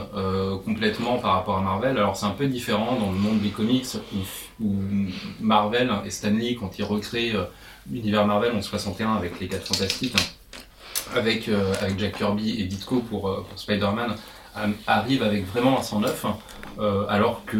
complètement 0.64 1.18
par 1.18 1.34
rapport 1.34 1.58
à 1.58 1.60
Marvel. 1.60 1.98
Alors 1.98 2.16
c'est 2.16 2.24
un 2.24 2.30
peu 2.30 2.46
différent 2.46 2.96
dans 2.98 3.12
le 3.12 3.18
monde 3.18 3.40
des 3.40 3.50
comics 3.50 3.86
où, 4.58 4.74
Marvel 5.40 5.92
et 6.06 6.10
Stanley, 6.10 6.56
quand 6.58 6.78
ils 6.78 6.84
recréent 6.84 7.46
l'univers 7.90 8.26
Marvel 8.26 8.52
en 8.56 8.62
61 8.62 9.14
avec 9.14 9.38
les 9.38 9.46
4 9.46 9.66
Fantastiques, 9.66 10.16
avec, 11.14 11.48
euh, 11.48 11.74
avec 11.82 11.98
Jack 11.98 12.16
Kirby 12.16 12.60
et 12.60 12.64
Ditko 12.64 13.00
pour, 13.00 13.44
pour 13.44 13.58
Spider-Man, 13.58 14.16
arrivent 14.86 15.22
avec 15.22 15.46
vraiment 15.46 15.78
un 15.78 15.82
109. 15.82 16.24
Euh, 16.78 17.04
alors 17.08 17.44
que 17.44 17.56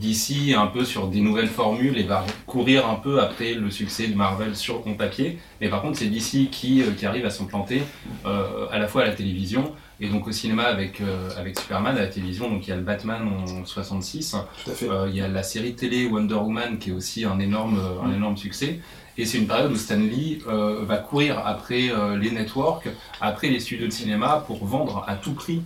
DC 0.00 0.50
est 0.50 0.54
un 0.54 0.68
peu 0.68 0.84
sur 0.84 1.08
des 1.08 1.20
nouvelles 1.20 1.48
formules 1.48 1.98
et 1.98 2.04
va 2.04 2.24
courir 2.46 2.88
un 2.88 2.94
peu 2.94 3.20
après 3.20 3.54
le 3.54 3.68
succès 3.68 4.06
de 4.06 4.14
Marvel 4.14 4.54
sur 4.54 4.86
en 4.86 4.94
papier. 4.94 5.38
Mais 5.60 5.68
par 5.68 5.82
contre, 5.82 5.98
c'est 5.98 6.06
DC 6.06 6.50
qui, 6.50 6.82
euh, 6.82 6.92
qui 6.96 7.04
arrive 7.04 7.26
à 7.26 7.30
s'implanter 7.30 7.82
euh, 8.26 8.66
à 8.70 8.78
la 8.78 8.86
fois 8.86 9.02
à 9.02 9.06
la 9.06 9.12
télévision 9.12 9.72
et 9.98 10.08
donc 10.08 10.28
au 10.28 10.32
cinéma 10.32 10.64
avec, 10.64 11.00
avec 11.36 11.58
Superman. 11.58 11.96
À 11.96 12.00
la 12.00 12.06
télévision, 12.06 12.48
donc 12.48 12.66
il 12.66 12.70
y 12.70 12.72
a 12.72 12.76
le 12.76 12.82
Batman 12.82 13.22
en 13.28 13.64
66. 13.64 14.36
Tout 14.64 14.70
à 14.70 14.74
fait. 14.74 14.88
Euh, 14.88 15.08
il 15.08 15.16
y 15.16 15.20
a 15.20 15.28
la 15.28 15.42
série 15.42 15.74
télé 15.74 16.06
Wonder 16.06 16.34
Woman 16.34 16.78
qui 16.78 16.90
est 16.90 16.92
aussi 16.92 17.24
un 17.24 17.40
énorme, 17.40 17.80
un 18.04 18.12
énorme 18.12 18.36
succès. 18.36 18.80
Et 19.16 19.24
c'est 19.24 19.38
une 19.38 19.46
période 19.46 19.70
où 19.70 19.76
Stan 19.76 19.96
Lee 19.96 20.40
va 20.44 20.96
courir 20.96 21.40
après 21.46 21.92
les 22.18 22.32
networks, 22.32 22.88
après 23.20 23.48
les 23.48 23.60
studios 23.60 23.86
de 23.86 23.92
cinéma 23.92 24.42
pour 24.44 24.64
vendre 24.66 25.04
à 25.06 25.14
tout 25.14 25.34
prix 25.34 25.62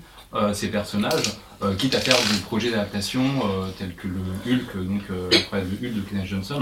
ces 0.52 0.68
personnages, 0.68 1.38
euh, 1.60 1.74
quitte 1.74 1.96
à 1.96 2.00
faire 2.00 2.14
des 2.32 2.38
projets 2.38 2.70
d'adaptation 2.70 3.20
euh, 3.20 3.68
tels 3.76 3.94
que 3.94 4.06
le 4.06 4.20
Hulk, 4.46 4.76
donc 4.86 5.02
euh, 5.10 5.28
l'incroyable 5.32 5.70
Hulk 5.82 5.92
de 5.92 6.00
Kenneth 6.02 6.26
Johnson, 6.26 6.60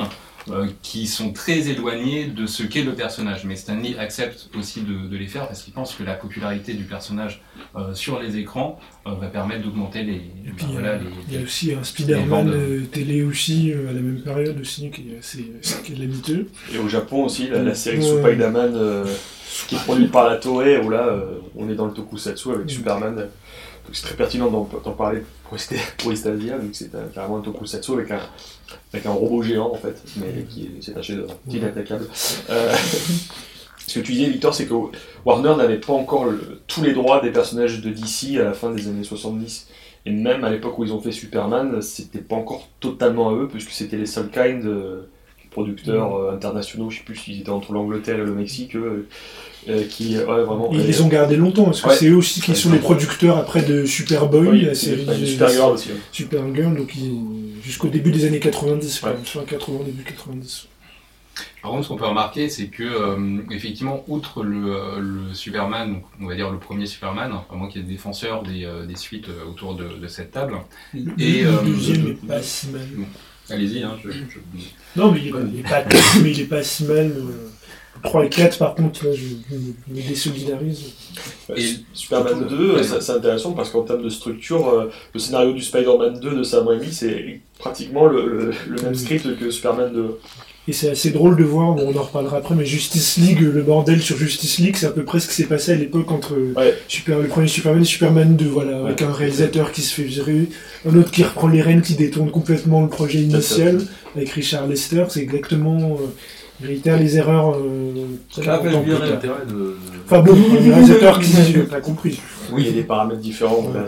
euh, 0.50 0.66
qui 0.82 1.06
sont 1.06 1.32
très 1.32 1.68
éloignés 1.68 2.26
de 2.26 2.46
ce 2.46 2.62
qu'est 2.62 2.82
le 2.84 2.92
personnage. 2.94 3.44
Mais 3.44 3.56
Stan 3.56 3.76
Lee 3.76 3.96
accepte 3.98 4.48
aussi 4.58 4.82
de, 4.82 5.08
de 5.08 5.16
les 5.16 5.26
faire 5.26 5.46
parce 5.48 5.62
qu'il 5.62 5.72
pense 5.72 5.94
que 5.94 6.02
la 6.04 6.14
popularité 6.14 6.74
du 6.74 6.84
personnage 6.84 7.42
euh, 7.76 7.94
sur 7.94 8.20
les 8.20 8.36
écrans 8.36 8.78
euh, 9.06 9.10
va 9.20 9.26
permettre 9.26 9.62
d'augmenter 9.64 10.02
les, 10.02 10.14
Et 10.14 10.52
puis, 10.56 10.66
voilà, 10.72 10.96
les- 10.98 11.04
il 11.28 11.34
y 11.34 11.38
a 11.38 11.42
aussi 11.42 11.72
un 11.74 11.82
Spider-Man 11.82 12.86
télé 12.92 13.22
aussi, 13.22 13.72
euh, 13.72 13.90
à 13.90 13.92
la 13.92 14.00
même 14.00 14.20
période 14.20 14.58
aussi, 14.60 14.90
qui 14.90 15.10
est 15.14 15.18
assez 15.18 15.52
qui 15.84 15.92
est 15.92 15.96
lamiteux. 15.96 16.48
Et 16.74 16.78
au 16.78 16.88
Japon 16.88 17.24
aussi, 17.24 17.48
la, 17.48 17.62
la 17.62 17.74
série. 17.74 18.02
Spider-Man 18.02 18.72
euh, 18.74 19.04
qui 19.68 19.74
est 19.76 19.78
produite 19.84 20.10
par 20.12 20.28
la 20.28 20.36
Toei, 20.36 20.78
où 20.78 20.90
là, 20.90 21.06
euh, 21.06 21.38
on 21.56 21.68
est 21.70 21.74
dans 21.74 21.86
le 21.86 21.92
tokusatsu 21.92 22.50
avec. 22.50 22.70
Superman. 22.70 23.26
Donc 23.86 23.94
c'est 23.94 24.02
très 24.06 24.16
pertinent 24.16 24.50
d'en 24.50 24.64
parler 24.92 25.22
pour 25.44 25.56
pour 25.98 26.12
East 26.12 26.26
Asia, 26.26 26.58
vu 26.58 26.70
que 26.70 26.76
c'est 26.76 26.90
carrément 27.14 27.38
un 27.38 27.40
tokusatsu 27.40 27.92
avec 27.92 28.10
un, 28.10 28.20
avec 28.92 29.06
un 29.06 29.12
robot 29.12 29.42
géant 29.42 29.70
en 29.72 29.76
fait, 29.76 30.02
mais 30.16 30.44
qui 30.50 30.64
est, 30.64 30.70
c'est 30.82 30.96
un 30.96 31.02
chef-d'œuvre, 31.02 31.36
qui 31.48 31.56
est 31.56 31.60
inattaquable. 31.60 32.06
Euh, 32.50 32.74
ce 33.86 34.00
que 34.00 34.04
tu 34.04 34.12
disais, 34.12 34.28
Victor, 34.28 34.52
c'est 34.54 34.66
que 34.66 34.74
Warner 35.24 35.54
n'avait 35.56 35.78
pas 35.78 35.92
encore 35.92 36.24
le- 36.24 36.62
tous 36.66 36.82
les 36.82 36.92
droits 36.92 37.20
des 37.20 37.30
personnages 37.30 37.80
de 37.80 37.90
DC 37.90 38.38
à 38.40 38.44
la 38.44 38.52
fin 38.54 38.70
des 38.72 38.88
années 38.88 39.04
70. 39.04 39.68
Et 40.06 40.10
même 40.10 40.44
à 40.44 40.50
l'époque 40.50 40.78
où 40.78 40.84
ils 40.84 40.92
ont 40.92 41.00
fait 41.00 41.12
Superman, 41.12 41.80
c'était 41.82 42.20
pas 42.20 42.36
encore 42.36 42.68
totalement 42.80 43.30
à 43.30 43.32
eux, 43.34 43.48
puisque 43.48 43.70
c'était 43.70 43.96
les 43.96 44.06
seuls 44.06 44.30
kind 44.30 44.64
euh, 44.64 45.08
producteurs 45.60 46.14
euh, 46.16 46.34
internationaux, 46.34 46.90
je 46.90 46.98
sais 46.98 47.04
plus 47.04 47.16
s'ils 47.16 47.40
étaient 47.40 47.48
entre 47.50 47.72
l'Angleterre 47.72 48.16
et 48.20 48.24
le 48.24 48.34
Mexique, 48.34 48.76
eux, 48.76 49.08
euh, 49.68 49.84
qui, 49.88 50.16
ouais, 50.18 50.22
vraiment. 50.24 50.70
Et 50.72 50.76
ils 50.76 50.86
les 50.86 51.00
ont 51.00 51.08
gardés 51.08 51.36
longtemps, 51.36 51.64
parce 51.64 51.80
que 51.80 51.88
Ouais. 51.88 51.96
c'est 51.96 52.08
eux 52.08 52.16
aussi 52.16 52.40
qui 52.42 52.54
sont 52.54 52.70
les 52.72 52.78
producteurs 52.78 53.38
après 53.38 53.62
de 53.62 53.86
Superboy, 53.86 54.48
Oui, 54.48 54.60
la 54.66 54.74
série 54.74 55.06
ouais, 55.06 55.18
de- 55.18 55.24
Supergirl 55.26 55.72
aussi. 55.72 55.88
ouais. 55.88 55.94
Supergirl, 56.12 56.76
donc 56.76 56.92
jusqu'au 57.62 57.88
début 57.88 58.12
des 58.12 58.26
années 58.26 58.38
90, 58.40 59.00
quand 59.00 59.08
même, 59.08 59.24
fin 59.24 59.44
80, 59.44 59.84
début 59.86 60.02
90. 60.04 60.68
Par 61.62 61.70
contre, 61.72 61.84
ce 61.84 61.88
qu'on 61.88 61.96
peut 61.96 62.06
remarquer, 62.06 62.48
c'est 62.48 62.68
que, 62.68 62.82
euh, 62.84 63.38
effectivement, 63.50 64.04
outre 64.08 64.42
le, 64.44 64.74
euh, 64.74 65.00
le 65.00 65.34
Superman, 65.34 65.94
donc, 65.94 66.02
on 66.22 66.26
va 66.26 66.34
dire 66.34 66.50
le 66.50 66.58
premier 66.58 66.86
Superman, 66.86 67.30
à 67.50 67.54
moins 67.56 67.68
qu'il 67.68 67.80
y 67.80 67.84
ait 67.84 67.86
des 67.86 67.94
défenseurs 67.94 68.42
des, 68.42 68.64
euh, 68.64 68.86
des 68.86 68.96
suites 68.96 69.28
euh, 69.28 69.50
autour 69.50 69.74
de, 69.74 69.84
de 70.00 70.06
cette 70.08 70.30
table, 70.32 70.54
Le, 70.94 71.12
Et, 71.18 71.42
le 71.42 71.48
euh, 71.48 71.62
deuxième 71.64 72.04
n'est 72.04 72.12
pas 72.14 72.40
si 72.42 72.68
mal. 72.68 72.86
Allez-y, 73.50 73.82
hein, 73.82 73.96
je, 74.04 74.10
je- 74.10 74.18
Non, 74.96 75.12
mais 75.12 75.20
il 75.20 75.26
est, 75.28 75.32
il 75.54 75.60
est 75.60 75.62
pas 75.68 75.84
mais 76.22 76.30
il 76.32 76.40
est 76.40 76.44
pas 76.44 76.62
si 76.62 76.84
mal. 76.84 77.12
euh. 77.16 77.48
3 78.02 78.26
et 78.26 78.28
4, 78.28 78.58
par 78.58 78.74
contre, 78.74 79.06
là, 79.06 79.12
je, 79.14 79.20
je 79.50 79.56
me- 79.56 80.02
désolidarise. 80.08 80.92
Et- 81.56 81.76
Superman 81.94 82.46
2, 82.46 82.82
ça- 82.82 83.00
c'est 83.00 83.12
intéressant 83.12 83.52
parce 83.52 83.70
qu'en 83.70 83.82
termes 83.82 84.02
de 84.02 84.10
structure, 84.10 84.68
euh, 84.68 84.90
le 85.14 85.18
scénario 85.18 85.52
du 85.54 85.62
Spider-Man 85.62 86.20
2 86.20 86.36
de 86.36 86.42
Sam 86.42 86.68
Raimi, 86.68 86.92
c'est 86.92 87.40
pratiquement 87.58 88.06
le, 88.06 88.26
le- 88.26 88.52
le 88.68 88.82
même 88.82 88.94
script 88.94 89.38
que 89.38 89.50
Superman 89.50 89.92
2. 89.92 90.18
Et 90.68 90.72
c'est 90.72 90.90
assez 90.90 91.10
drôle 91.10 91.36
de 91.36 91.44
voir, 91.44 91.74
bon, 91.74 91.92
on 91.94 91.96
en 91.98 92.02
reparlera 92.02 92.38
après, 92.38 92.54
mais 92.56 92.64
Justice 92.66 93.18
League, 93.18 93.40
le 93.40 93.62
bordel 93.62 94.02
sur 94.02 94.16
Justice 94.16 94.58
League, 94.58 94.74
c'est 94.76 94.86
à 94.86 94.90
peu 94.90 95.04
près 95.04 95.20
ce 95.20 95.28
qui 95.28 95.34
s'est 95.34 95.44
passé 95.46 95.70
à 95.72 95.76
l'époque 95.76 96.10
entre 96.10 96.34
Ouais. 96.56 96.74
Super, 96.88 97.20
le 97.20 97.28
premier 97.28 97.46
Superman 97.46 97.82
et 97.82 97.84
Superman 97.84 98.34
2, 98.36 98.46
voilà, 98.46 98.80
avec 98.84 99.00
un 99.02 99.12
réalisateur 99.12 99.70
qui 99.70 99.82
se 99.82 99.94
fait 99.94 100.02
virer, 100.02 100.48
un 100.84 100.96
autre 100.96 101.12
qui 101.12 101.22
reprend 101.22 101.46
les 101.46 101.62
rênes, 101.62 101.82
qui 101.82 101.94
détourne 101.94 102.30
complètement 102.32 102.82
le 102.82 102.88
projet 102.88 103.20
initial, 103.20 103.78
avec 104.16 104.30
Richard 104.30 104.66
Lester, 104.66 105.04
c'est 105.08 105.20
exactement... 105.20 105.98
Euh, 106.00 106.06
il 106.60 106.66
réitère 106.68 106.98
les 106.98 107.18
erreurs... 107.18 107.54
Euh, 107.56 107.92
Ça 108.30 108.40
m'a 108.42 108.58
fait 108.58 108.68
en 108.68 108.72
tant 108.72 108.80
que- 108.80 108.86
virer. 108.86 109.10
l'intérêt 109.10 109.44
de. 109.46 109.76
Enfin 110.06 110.20
bon, 110.22 110.32
un 110.32 110.58
réalisateur 110.70 111.20
qui 111.20 111.30
t'as 111.70 111.80
compris. 111.80 112.18
Oui, 112.50 112.62
il 112.62 112.66
y 112.68 112.70
a 112.70 112.72
des 112.72 112.82
paramètres 112.82 113.20
différents. 113.20 113.70
là, 113.74 113.84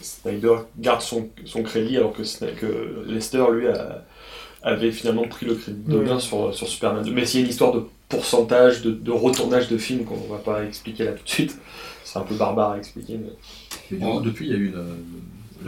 Snyder 0.00 0.54
garde 0.78 1.00
son, 1.00 1.26
son 1.44 1.64
crédit 1.64 1.96
alors 1.96 2.12
que 2.12 2.22
Lester, 3.12 3.42
lui, 3.52 3.66
a- 3.66 4.04
avait 4.62 4.92
finalement 4.92 5.26
pris 5.26 5.46
le 5.46 5.54
crédit 5.54 5.82
de 5.84 6.02
gain 6.02 6.18
sur, 6.18 6.54
sur 6.54 6.68
Superman 6.68 7.04
2. 7.04 7.12
Mais 7.12 7.26
s'il 7.26 7.40
y 7.40 7.42
a 7.42 7.46
une 7.46 7.50
histoire 7.50 7.72
de 7.72 7.84
pourcentage, 8.08 8.82
de, 8.82 8.90
de 8.90 9.10
retournage 9.10 9.68
de 9.68 9.78
films 9.78 10.04
qu'on 10.04 10.16
va 10.32 10.38
pas 10.38 10.64
expliquer 10.64 11.04
là 11.04 11.12
tout 11.12 11.24
de 11.24 11.28
suite, 11.28 11.58
c'est 12.04 12.18
un 12.18 12.22
peu 12.22 12.34
barbare 12.34 12.72
à 12.72 12.78
expliquer. 12.78 13.18
Mais... 13.18 13.32
Et 13.90 13.98
du 13.98 14.04
coup, 14.04 14.20
depuis, 14.20 14.46
il 14.46 14.52
y 14.52 14.54
a 14.54 14.58
eu 14.58 14.66
une. 14.66 14.84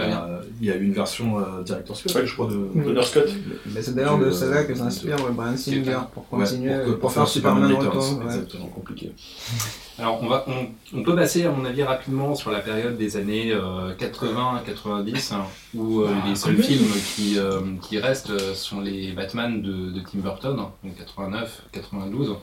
Euh, 0.03 0.07
la- 0.09 0.41
il 0.61 0.67
y 0.67 0.71
a 0.71 0.77
eu 0.77 0.85
une 0.85 0.93
version 0.93 1.39
euh, 1.39 1.63
Director's 1.63 2.03
Cut, 2.03 2.15
Ouais. 2.15 2.27
je 2.27 2.33
crois, 2.35 2.47
de. 2.49 2.69
Donner 2.83 3.03
Scott 3.03 3.29
Mais 3.67 3.83
c'est 3.83 3.95
d'ailleurs 3.95 4.19
de 4.19 4.31
celle-là 4.31 4.65
que 4.65 4.75
s'inspire 4.75 5.17
euh, 5.27 5.31
Brian 5.31 5.57
Singer 5.57 5.99
pour 6.13 6.27
Ouais, 6.33 6.45
continuer, 6.45 6.71
que- 6.85 6.91
pour, 6.93 7.13
faire 7.13 7.27
Superman 7.29 7.73
Returns, 7.73 7.87
Returns. 7.89 8.19
ouais. 8.19 8.25
Exactement. 8.35 8.67
compliqué. 8.67 9.13
Alors, 9.99 10.21
on, 10.23 10.27
va, 10.27 10.45
on, 10.49 10.99
on 10.99 11.03
peut 11.05 11.15
passer, 11.15 11.45
à 11.45 11.53
mon 11.53 11.65
avis, 11.65 11.85
rapidement 11.85 12.35
sur 12.35 12.51
la 12.51 12.59
période 12.59 12.97
des 12.97 13.17
années 13.17 13.53
euh, 13.53 13.95
80 13.97 14.57
à 14.57 14.61
90, 14.67 15.33
hein, 15.33 15.45
où 15.73 16.01
euh, 16.01 16.09
les 16.27 16.35
seuls 16.35 16.61
films 16.61 16.91
qui, 17.15 17.39
euh, 17.39 17.61
qui 17.81 17.99
restent 18.01 18.31
euh, 18.31 18.55
sont 18.55 18.81
les 18.81 19.13
Batman 19.13 19.63
de, 19.63 19.93
de 19.93 20.01
Tim 20.01 20.19
Burton, 20.19 20.57
hein, 20.59 20.71
donc 20.83 20.97
89, 20.99 21.63
92, 21.71 22.35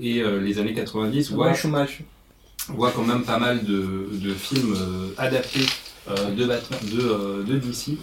et 0.00 0.20
euh, 0.20 0.38
les 0.38 0.58
années 0.58 0.74
90, 0.74 1.30
voient, 1.32 1.46
Ouais, 1.46 1.54
chômage. 1.54 2.02
voient 2.68 2.92
quand 2.94 3.04
même 3.06 3.22
pas 3.22 3.38
mal 3.38 3.64
de, 3.64 4.10
de 4.12 4.34
films 4.34 4.74
euh, 4.76 5.08
adaptés 5.16 5.60
euh, 5.60 5.64
de, 6.36 6.44
Batman, 6.46 6.80
de, 6.92 7.00
euh, 7.00 7.42
de 7.44 7.58
DC, 7.58 7.98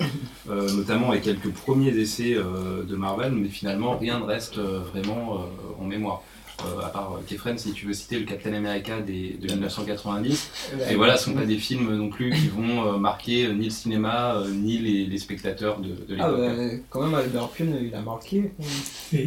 euh, 0.50 0.70
notamment 0.76 1.12
avec 1.12 1.24
quelques 1.24 1.52
premiers 1.52 1.89
essais 1.98 2.36
euh, 2.36 2.84
de 2.84 2.96
Marvel, 2.96 3.32
mais 3.32 3.48
finalement 3.50 3.98
rien 3.98 4.20
ne 4.20 4.26
reste 4.26 4.58
euh, 4.58 4.80
vraiment 4.94 5.36
euh, 5.36 5.84
en 5.84 5.86
mémoire. 5.86 6.22
Euh, 6.62 6.86
à 6.86 6.88
part 6.88 7.12
euh, 7.18 7.22
Kefren, 7.28 7.58
si 7.58 7.74
tu 7.74 7.86
veux 7.86 7.91
citer 7.94 8.18
le 8.18 8.24
Captain 8.24 8.54
America 8.54 9.02
des, 9.02 9.38
de 9.41 9.52
1990. 9.52 10.52
Et 10.89 10.96
voilà, 10.96 11.18
ce 11.18 11.26
sont 11.26 11.34
pas 11.34 11.44
des 11.44 11.58
films 11.58 11.94
non 11.98 12.08
plus 12.08 12.32
qui 12.32 12.48
vont 12.48 12.94
euh, 12.94 12.98
marquer 12.98 13.48
euh, 13.48 13.54
ni 13.54 13.65
le 13.65 13.70
cinéma, 13.72 14.36
euh, 14.36 14.50
ni 14.50 14.78
les, 14.78 15.06
les 15.06 15.18
spectateurs 15.18 15.82
de, 15.82 15.89
de 15.89 16.15
Ah 16.18 16.30
l'époque. 16.32 16.56
bah, 16.58 16.78
quand 16.89 17.02
même, 17.02 17.13
Albert 17.13 17.50
Pune, 17.50 17.76
il 17.82 17.94
a 17.94 18.00
marqué. 18.00 18.52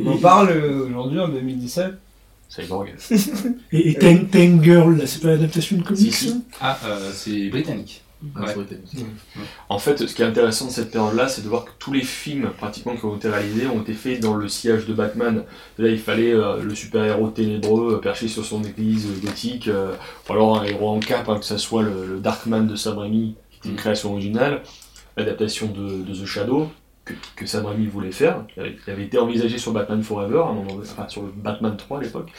On 0.03 0.07
en 0.07 0.17
parle 0.17 0.49
euh, 0.53 0.87
aujourd'hui, 0.88 1.21
en 1.21 1.29
2017. 1.29 1.93
Cyborg. 2.49 2.95
et, 3.73 3.91
et 3.91 3.95
Tank 3.99 4.62
Girl, 4.62 4.97
là, 4.97 5.07
c'est 5.07 5.21
pas 5.21 5.29
l'adaptation 5.29 5.77
de 5.77 5.83
comics 5.83 6.01
Si, 6.01 6.11
si. 6.12 6.29
ça 6.31 6.35
Ah, 6.62 6.79
euh, 6.87 7.11
c'est 7.12 7.51
britannique. 7.51 8.01
Ouais. 8.37 8.48
storytelling. 8.48 8.83
En 9.68 9.78
fait, 9.78 10.07
ce 10.07 10.12
qui 10.14 10.22
est 10.22 10.24
intéressant 10.24 10.66
de 10.66 10.70
cette 10.72 10.90
période-là, 10.90 11.28
c'est 11.28 11.42
de 11.42 11.48
voir 11.48 11.64
que 11.64 11.70
tous 11.78 11.92
les 11.92 12.02
films 12.02 12.50
pratiquement 12.57 12.96
qui 12.96 13.04
ont 13.04 13.16
été 13.16 13.28
réalisés 13.28 13.68
ont 13.68 13.81
été 13.81 13.92
faits 13.92 14.20
dans 14.20 14.35
le 14.35 14.48
sillage 14.48 14.87
de 14.87 14.92
Batman. 14.92 15.44
Là, 15.78 15.88
il 15.88 16.00
fallait 16.00 16.33
euh, 16.33 16.61
le 16.62 16.74
super-héros 16.74 17.28
ténébreux 17.28 17.94
euh, 17.94 17.98
perché 17.98 18.26
sur 18.26 18.44
son 18.44 18.62
église 18.64 19.07
euh, 19.07 19.24
gothique, 19.24 19.68
euh, 19.68 19.94
ou 20.28 20.33
alors 20.33 20.61
un 20.61 20.64
héros 20.64 20.88
en 20.88 20.98
cape, 20.98 21.28
hein, 21.28 21.38
que 21.38 21.44
ce 21.44 21.59
soit 21.59 21.83
le, 21.83 22.07
le 22.07 22.18
Darkman 22.18 22.66
de 22.66 22.74
Sam 22.74 22.98
Raimi, 22.98 23.37
qui 23.50 23.59
était 23.59 23.68
une 23.68 23.76
création 23.76 24.12
originale, 24.12 24.62
l'adaptation 25.16 25.68
de, 25.68 26.02
de 26.02 26.12
The 26.12 26.26
Shadow, 26.26 26.68
que, 27.04 27.14
que 27.37 27.46
Sam 27.46 27.66
Raimi 27.66 27.87
voulait 27.87 28.11
faire, 28.12 28.44
qui 28.52 28.59
avait, 28.59 28.74
qui 28.76 28.90
avait 28.90 29.04
été 29.04 29.18
envisagé 29.18 29.59
sur 29.59 29.72
Batman 29.72 30.02
Forever, 30.02 30.42
enfin 30.81 31.09
sur 31.09 31.22
le 31.22 31.31
Batman 31.35 31.76
3 31.76 31.98
à 31.98 32.02
l'époque. 32.02 32.31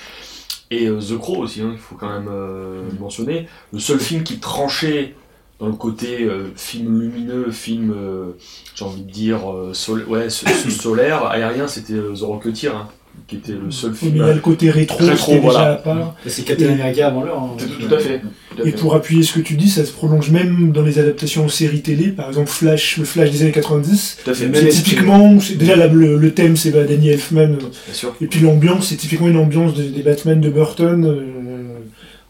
Et 0.72 0.88
euh, 0.88 1.00
The 1.00 1.18
Crow 1.18 1.38
aussi, 1.38 1.62
hein, 1.62 1.72
il 1.72 1.80
faut 1.80 1.96
quand 1.96 2.10
même 2.10 2.28
euh, 2.30 2.84
le 2.92 3.00
mentionner. 3.00 3.48
Le 3.74 3.80
seul 3.80 4.00
film 4.00 4.24
qui 4.24 4.40
tranchait 4.40 5.16
dans 5.60 5.68
le 5.68 5.74
côté 5.74 6.24
euh, 6.24 6.46
film 6.56 7.02
lumineux, 7.02 7.52
film, 7.52 7.94
euh, 7.96 8.32
j'ai 8.76 8.86
envie 8.86 9.02
de 9.04 9.12
dire, 9.12 9.40
euh, 9.52 9.74
sol- 9.74 10.06
ouais, 10.08 10.28
solaire, 10.30 11.26
aérien, 11.26 11.68
c'était 11.68 11.94
The 11.96 12.22
Rocketeer, 12.22 12.70
hein, 12.76 12.88
qui 13.28 13.36
était 13.36 13.52
le 13.52 13.70
seul 13.70 13.92
Oui, 13.92 13.98
film. 13.98 14.12
mais 14.14 14.20
il 14.20 14.28
y 14.28 14.30
a 14.30 14.34
le 14.34 14.40
côté 14.40 14.70
rétro, 14.70 14.98
Rétro, 15.06 15.34
déjà 15.34 15.42
voilà. 15.44 15.72
à 15.72 15.76
part. 15.76 16.16
C'est 16.26 16.44
Captain 16.46 16.70
America 16.72 17.08
avant 17.08 17.24
l'heure. 17.24 17.40
hein. 17.44 17.58
Tout, 17.58 17.88
tout 17.88 17.94
à 17.94 18.00
fait. 18.00 18.22
tout 18.56 18.64
à 18.64 18.66
Et 18.66 18.72
fait. 18.72 18.78
pour 18.78 18.96
appuyer 18.96 19.24
ce 19.24 19.34
que 19.34 19.42
tu 19.42 19.56
dis, 19.56 19.70
ça 19.70 19.84
se 19.84 19.92
prolonge 19.92 20.32
même 20.32 20.72
dans 20.72 20.82
les 20.84 20.98
adaptations 20.98 21.46
aux 21.46 21.50
séries 21.50 21.82
télé, 21.82 22.08
par 22.08 22.30
exemple 22.30 22.48
Flash, 22.50 22.98
le 22.98 23.04
Flash 23.04 23.32
des 23.32 23.42
années 23.42 23.52
90. 23.52 24.20
Tout 24.24 24.32
à 24.32 24.34
fait, 24.34 24.48
Même 24.48 24.68
typiquement, 24.70 25.40
c'est- 25.42 25.56
déjà 25.56 25.76
là, 25.76 25.88
le, 25.88 26.18
le 26.18 26.32
thème 26.34 26.56
c'est 26.56 26.72
bah, 26.72 26.86
Danny 26.86 27.10
Elfman, 27.10 27.48
bien 27.58 27.60
sûr. 27.92 28.16
et 28.22 28.28
puis 28.28 28.40
l'ambiance, 28.40 28.88
c'est 28.88 28.96
typiquement 28.96 29.28
une 29.28 29.38
ambiance 29.38 29.74
des, 29.76 29.90
des 29.90 30.04
Batman 30.04 30.40
de 30.40 30.50
Burton, 30.50 31.04
euh, 31.06 31.26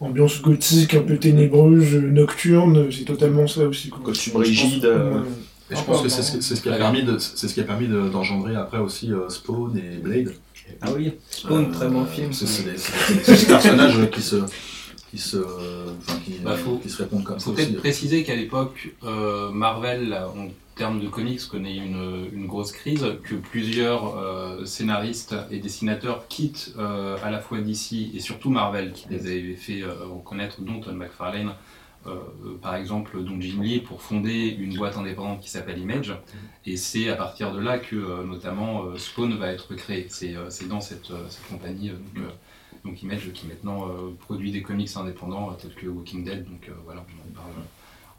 ambiance 0.00 0.40
gothique, 0.42 0.94
un 0.94 1.02
peu 1.02 1.16
ténébreuse, 1.18 1.94
euh, 1.94 2.00
nocturne, 2.10 2.76
euh, 2.78 2.90
c'est 2.90 3.04
totalement 3.04 3.46
ça 3.46 3.62
aussi. 3.66 3.88
Quoi. 3.90 4.00
Costume 4.04 4.36
rigide. 4.36 4.84
euh. 4.86 5.20
Et 5.70 5.76
je 5.76 5.82
pense 5.82 6.02
que 6.02 6.08
c'est 6.08 6.22
ce, 6.22 6.32
que- 6.36 6.40
c'est 6.42 6.56
ce 6.56 6.60
qui 6.62 6.68
a 6.68 6.76
permis 6.76 7.04
de, 7.04 7.16
c'est 7.18 7.46
ce 7.46 7.54
qui 7.54 7.60
a 7.60 7.64
permis 7.64 7.86
de- 7.86 8.08
d'engendrer 8.08 8.56
après 8.56 8.78
aussi 8.78 9.12
euh, 9.12 9.28
Spawn 9.28 9.76
et 9.76 9.98
Blade. 9.98 10.32
Ah 10.82 10.88
oui, 10.96 11.12
Spawn, 11.30 11.70
très 11.70 11.88
bon 11.88 12.04
film. 12.06 12.32
C'est 12.32 12.46
c'est 12.46 12.64
des, 12.64 12.76
c'est 12.76 13.14
des- 13.14 13.22
c'est 13.24 13.40
des 13.40 13.46
personnages 13.46 14.10
qui 14.10 14.22
se, 14.22 14.36
qui 15.10 15.18
se, 15.18 15.38
enfin, 15.38 16.18
qui, 16.24 16.34
Bah, 16.42 16.56
faut- 16.56 16.76
qui 16.78 16.88
se 16.88 17.02
répondent 17.02 17.24
comme 17.24 17.38
ça 17.38 17.44
faut 17.46 17.50
aussi. 17.52 17.66
peut-être 17.66 17.78
préciser 17.78 18.22
qu'à 18.24 18.36
l'époque, 18.36 18.90
euh, 19.02 19.50
Marvel, 19.50 20.14
en 20.14 20.48
termes 20.76 21.00
de 21.00 21.08
comics, 21.08 21.40
connaît 21.48 21.76
une, 21.76 22.28
une 22.32 22.46
grosse 22.46 22.72
crise, 22.72 23.04
que 23.24 23.34
plusieurs 23.34 24.16
euh, 24.16 24.64
scénaristes 24.64 25.34
et 25.50 25.58
dessinateurs 25.58 26.26
quittent 26.28 26.72
euh, 26.78 27.16
à 27.24 27.30
la 27.30 27.40
fois 27.40 27.60
DC 27.60 28.10
et 28.14 28.20
surtout 28.20 28.50
Marvel, 28.50 28.92
qui 28.92 29.06
les 29.10 29.26
avait 29.26 29.54
fait 29.56 29.82
reconnaître, 29.84 30.60
dont 30.62 30.80
Todd 30.80 30.94
McFarlane, 30.94 31.52
par 32.62 32.76
exemple, 32.76 33.22
dont 33.22 33.38
Jim 33.40 33.60
Lee, 33.60 33.80
pour 33.80 34.00
fonder 34.00 34.56
une 34.58 34.74
boîte 34.76 34.96
indépendante 34.96 35.40
qui 35.42 35.50
s'appelle 35.50 35.78
Image. 35.78 36.14
Et 36.64 36.78
c'est 36.78 37.10
à 37.10 37.14
partir 37.16 37.52
de 37.52 37.60
là 37.60 37.78
que, 37.78 38.24
notamment, 38.24 38.96
Spawn 38.96 39.36
va 39.36 39.48
être 39.52 39.74
créé. 39.74 40.06
C'est 40.08 40.32
dans 40.68 40.80
cette, 40.80 41.08
cette 41.28 41.46
compagnie, 41.50 41.90
donc, 41.90 42.24
donc 42.84 43.02
Image, 43.02 43.30
qui 43.32 43.46
maintenant 43.46 43.88
euh, 43.88 44.10
produit 44.20 44.52
des 44.52 44.62
comics 44.62 44.90
indépendants, 44.96 45.50
euh, 45.50 45.54
tels 45.60 45.74
que 45.74 45.86
Walking 45.86 46.24
Dead. 46.24 46.44
Donc 46.44 46.68
euh, 46.68 46.72
voilà, 46.84 47.04
on 47.08 47.30
en 47.30 47.34
parle, 47.34 47.52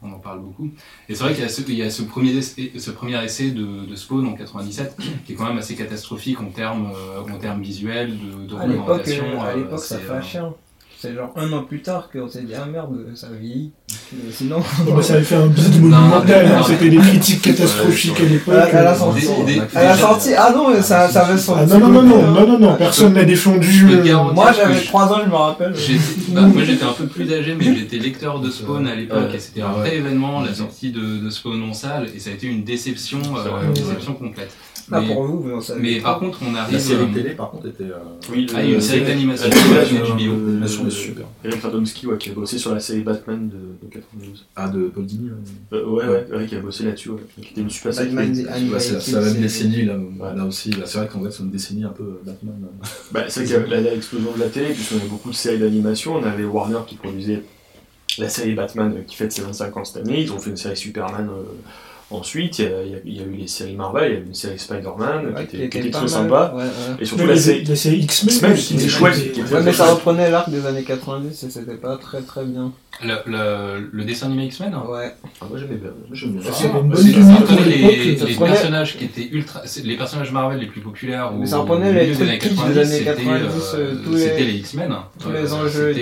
on 0.02 0.12
en 0.12 0.18
parle 0.18 0.40
beaucoup. 0.40 0.70
Et 1.08 1.14
c'est 1.14 1.24
vrai 1.24 1.34
qu'il 1.34 1.42
y 1.42 1.46
a 1.46 1.48
ce, 1.48 1.62
il 1.62 1.74
y 1.74 1.82
a 1.82 1.90
ce 1.90 2.02
premier, 2.02 2.30
essai, 2.32 2.72
ce 2.78 2.90
premier 2.90 3.22
essai 3.24 3.50
de, 3.50 3.84
de 3.86 3.94
Spawn 3.96 4.26
en 4.26 4.34
97, 4.34 4.96
qui 5.26 5.32
est 5.32 5.36
quand 5.36 5.46
même 5.46 5.58
assez 5.58 5.74
catastrophique 5.74 6.40
en 6.40 6.50
termes, 6.50 6.92
en 7.18 7.38
termes 7.38 7.62
visuels, 7.62 8.16
de, 8.18 8.46
de 8.46 8.56
À 8.56 8.66
l'époque, 8.66 8.88
représentation. 8.88 9.42
à 9.42 9.54
l'époque, 9.54 9.80
ça 9.80 9.98
fait 9.98 10.10
un 10.10 10.22
chien. 10.22 10.54
C'est 11.02 11.14
genre 11.16 11.32
un 11.34 11.52
an 11.52 11.64
plus 11.64 11.82
tard 11.82 12.08
qu'on 12.12 12.28
s'est 12.28 12.42
dit 12.42 12.52
ah 12.56 12.64
merde, 12.70 12.96
ça 13.16 13.26
vieillit. 13.36 13.72
Mais 14.12 14.30
sinon, 14.30 14.58
Bon, 14.86 14.94
bah, 14.94 15.02
ça 15.02 15.14
avait 15.14 15.24
fait 15.24 15.34
un 15.34 15.46
bid 15.48 15.82
Non, 15.82 15.88
monumental, 15.98 16.46
hein, 16.46 16.62
c'était 16.64 16.90
des 16.90 16.96
critiques 16.98 17.42
catastrophiques 17.42 18.20
à 18.20 18.22
l'époque. 18.22 18.54
à, 18.54 18.62
à 18.78 18.82
la 18.84 18.92
euh, 18.92 18.94
sortie, 18.96 19.26
des- 19.44 19.54
des- 19.54 19.60
à 19.74 19.82
la 19.84 19.96
sortie, 19.96 20.34
ah 20.38 20.52
non, 20.54 20.80
ça, 20.80 21.08
ça 21.08 21.22
avait 21.24 21.32
Ah 21.34 21.38
sorti. 21.38 21.72
non, 21.72 21.78
non, 21.80 21.88
non, 21.88 22.02
non, 22.04 22.22
non, 22.32 22.46
non, 22.46 22.58
non, 22.60 22.76
personne 22.76 23.14
n'a 23.14 23.24
défendu. 23.24 23.88
Euh, 23.90 24.32
Moi 24.32 24.52
j'avais 24.52 24.74
je- 24.78 24.86
3 24.86 25.12
ans, 25.12 25.18
je 25.24 25.28
me 25.28 25.34
rappelle. 25.34 25.74
J'étais- 25.74 26.00
bah, 26.28 26.42
moi 26.54 26.62
j'étais 26.62 26.84
un 26.84 26.92
peu 26.92 27.06
plus 27.06 27.32
âgé, 27.32 27.56
mais 27.58 27.64
j'étais 27.64 27.96
lecteur 27.98 28.38
de 28.38 28.48
Spawn 28.48 28.86
à 28.86 28.94
l'époque 28.94 29.34
et 29.34 29.40
c'était 29.40 29.62
un 29.62 29.70
Ah 29.74 29.78
vrai 29.80 29.96
événement, 29.96 30.40
la 30.40 30.54
sortie 30.54 30.92
de, 30.92 31.18
de 31.24 31.30
Spawn 31.30 31.60
en 31.68 31.72
salle, 31.72 32.06
et 32.14 32.20
ça 32.20 32.30
a 32.30 32.34
été 32.34 32.46
une 32.46 32.62
déception, 32.62 33.18
euh, 33.36 33.66
une 33.66 33.72
déception 33.72 34.12
complète. 34.14 34.52
Mais, 34.90 35.06
pour 35.06 35.24
vous, 35.24 35.40
vous 35.40 35.52
en 35.52 35.60
savez. 35.60 35.80
mais 35.80 36.00
par 36.00 36.18
contre, 36.18 36.40
on 36.46 36.54
arrive. 36.54 36.74
La 36.74 36.80
série 36.80 37.02
euh, 37.04 37.14
télé, 37.14 37.30
par 37.30 37.50
contre, 37.50 37.68
était. 37.68 37.84
euh, 37.84 37.98
Oui, 38.30 38.46
Ah, 38.54 38.62
il 38.62 38.64
y 38.64 38.66
a 38.66 38.68
une 38.70 38.74
le- 38.74 38.80
série 38.80 39.04
d'animation 39.04 39.48
L'animation 39.48 40.84
euh, 40.84 40.86
est 40.86 40.90
super. 40.90 41.26
Eric 41.44 41.62
Radomski, 41.62 42.06
ouais, 42.06 42.18
qui 42.18 42.30
a 42.30 42.32
bossé 42.34 42.58
sur 42.58 42.74
la 42.74 42.80
série 42.80 43.00
Batman 43.02 43.48
de, 43.48 43.86
de 43.86 43.92
92. 43.92 44.46
Ah, 44.56 44.68
de 44.68 44.84
Paul 44.88 45.04
Dini. 45.06 45.28
euh, 45.30 45.76
Euh, 45.76 45.86
ouais, 45.86 46.04
ouais, 46.06 46.26
ouais, 46.38 46.46
qui 46.46 46.56
a 46.56 46.60
bossé 46.60 46.84
là-dessus, 46.84 47.10
ouais. 47.10 47.20
Qui 47.40 47.50
était 47.50 47.60
une 47.60 47.70
super 47.70 47.94
série. 47.94 48.08
Batman, 48.08 48.46
Ouais, 48.72 48.80
c'est 48.80 49.12
la 49.12 49.20
même 49.20 49.40
décennie 49.40 49.84
là, 49.84 49.96
là 50.34 50.44
aussi. 50.44 50.70
Là, 50.70 50.84
C'est 50.86 50.98
vrai 50.98 51.08
qu'en 51.08 51.22
fait 51.22 51.30
c'est 51.30 51.42
une 51.42 51.50
décennie 51.50 51.84
un 51.84 51.88
peu 51.90 52.02
euh, 52.02 52.20
Batman. 52.24 52.54
Bah, 53.12 53.24
c'est 53.28 53.44
vrai 53.44 53.62
qu'il 53.62 53.70
y 53.72 53.74
avait 53.76 53.90
l'explosion 53.90 54.32
de 54.34 54.40
la 54.40 54.48
télé, 54.48 54.72
puisqu'on 54.74 54.96
avait 54.96 55.08
beaucoup 55.08 55.30
de 55.30 55.34
séries 55.34 55.58
d'animation. 55.58 56.14
On 56.16 56.22
avait 56.24 56.44
Warner 56.44 56.78
qui 56.86 56.96
produisait 56.96 57.42
la 58.18 58.28
série 58.28 58.54
Batman 58.54 58.94
euh, 58.96 59.02
qui 59.06 59.16
fête 59.16 59.32
ses 59.32 59.42
25 59.42 59.76
ans 59.76 59.84
cette 59.84 60.04
année. 60.06 60.20
Ils 60.22 60.32
ont 60.32 60.38
fait 60.38 60.50
une 60.50 60.56
série 60.56 60.76
Superman 60.76 61.28
euh, 61.30 61.42
ensuite. 62.14 62.58
Il 62.58 62.64
y, 62.64 62.68
a, 62.68 62.82
y 63.04 63.18
y 63.18 63.22
eu 63.22 63.36
les 63.36 63.46
séries 63.46 63.76
Marvel, 63.76 64.10
il 64.10 64.14
y 64.14 64.16
a 64.16 64.20
eu 64.20 64.26
une 64.26 64.34
série 64.34 64.58
Spider-Man 64.58 65.34
Ouais, 65.34 65.46
qui 65.46 65.56
était, 65.62 65.68
qui 65.80 65.88
était 65.88 65.98
mal. 65.98 66.08
sympa. 66.08 66.52
Ouais, 66.54 66.62
ouais. 66.62 66.68
Et 67.00 67.04
surtout 67.04 67.26
la 67.26 67.36
série. 67.36 67.62
X-Men, 67.98 68.54
qui 68.54 68.74
était 68.74 68.88
chouette, 68.88 69.32
qui 69.32 69.40
était 69.40 69.54
Ouais, 69.54 69.62
mais 69.62 69.72
ça 69.72 69.92
reprenait 69.92 70.30
l'arc 70.30 70.48
des 70.50 70.64
années 70.66 70.84
90 70.84 71.42
et 71.44 71.50
c'était 71.50 71.74
pas 71.74 71.96
très 71.96 72.22
très 72.22 72.44
bien. 72.44 72.72
Le, 73.02 73.14
le, 73.26 73.88
le 73.90 74.04
dessin 74.04 74.26
animé 74.26 74.44
X-Men 74.46 74.74
hein. 74.74 74.84
Ouais. 74.88 75.12
Ah, 75.40 75.46
moi 75.48 75.58
j'aimais 75.58 75.76
bien. 75.76 75.90
Bien. 76.10 76.40
Ah, 76.46 76.52
c'est 76.52 76.68
les, 78.26 78.36
personnages 78.36 78.96
qui 78.98 79.04
étaient 79.04 79.28
ultra, 79.32 79.62
les 79.82 79.96
personnages 79.96 80.30
Marvel 80.30 80.58
les 80.60 80.66
plus 80.66 80.82
populaires 80.82 81.32
Mais 81.32 81.46
ça 81.46 81.58
reprenait 81.58 81.92
les 81.92 82.20
années 82.22 82.38
c'était, 82.38 83.04
90, 83.04 83.24
euh, 83.74 83.76
euh, 83.78 83.94
tous 84.04 84.12
les- 84.12 84.18
c'était 84.20 84.44
les 84.44 84.54
X-Men. 84.58 84.92
tous 85.18 85.30
les 85.30 85.52
enjeux 85.52 85.92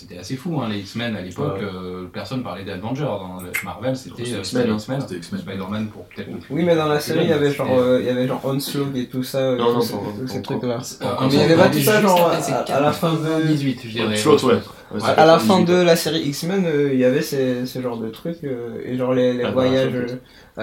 C'était, 0.00 0.16
euh, 0.16 0.20
assez 0.20 0.36
fou, 0.36 0.60
hein, 0.60 0.68
les 0.70 0.78
X-Men 0.80 1.16
à 1.16 1.20
l'époque. 1.22 1.58
Ouais. 1.58 1.64
euh, 1.64 2.04
personne 2.12 2.42
parlait 2.42 2.64
d'Avengers. 2.64 3.04
Hein. 3.04 3.38
Le 3.44 3.64
Marvel, 3.64 3.96
c'était 3.96 4.22
euh, 4.22 4.38
X-Men, 4.40 4.78
c'était 4.78 4.92
hein. 4.92 5.16
X-Men. 5.18 5.40
Spider-Man 5.40 5.86
pour 5.88 6.04
peut-être. 6.04 6.28
Oui, 6.50 6.62
mais 6.64 6.76
dans 6.76 6.86
la 6.88 7.00
série, 7.00 7.24
il 7.24 7.30
y 7.30 7.32
avait 7.32 7.50
genre, 7.52 7.68
euh, 7.78 7.98
il 8.00 8.06
y 8.06 8.10
avait 8.10 8.26
genre 8.26 8.40
Onslaught 8.44 8.94
et 8.96 9.06
tout 9.06 9.22
ça, 9.22 9.38
euh, 9.38 9.56
Non, 9.56 9.72
non, 9.74 9.80
tous 9.80 10.26
ces- 10.28 10.42
trucs-là. 10.42 10.78
Euh, 11.02 11.06
Mais 11.22 11.26
il 11.32 11.38
y 11.38 11.42
avait 11.42 11.56
pas 11.56 11.68
tout 11.68 11.80
ça, 11.80 12.00
genre, 12.00 12.30
à- 12.30 12.80
la 12.80 12.92
fin 12.92 13.14
de- 13.14 13.46
18, 13.46 13.80
je 13.84 13.88
dirais. 13.90 14.16
Slot, 14.16 14.44
ouais. 14.44 14.54
Ouais, 14.94 15.00
À, 15.16 15.26
la 15.26 15.38
fin 15.40 15.58
98. 15.58 15.64
de 15.64 15.82
la 15.82 15.96
série 15.96 16.20
X-Men, 16.28 16.64
euh, 16.66 16.90
il 16.92 17.00
y 17.00 17.04
avait 17.04 17.20
ces, 17.22 17.66
ce 17.66 17.80
genre 17.82 17.96
de 17.96 18.08
trucs 18.08 18.44
euh, 18.44 18.78
et 18.84 18.96
genre 18.96 19.12
les, 19.14 19.32
les 19.32 19.42
Ah, 19.42 19.46
bah, 19.48 19.52
voyages, 19.54 19.92
euh, 19.94 20.06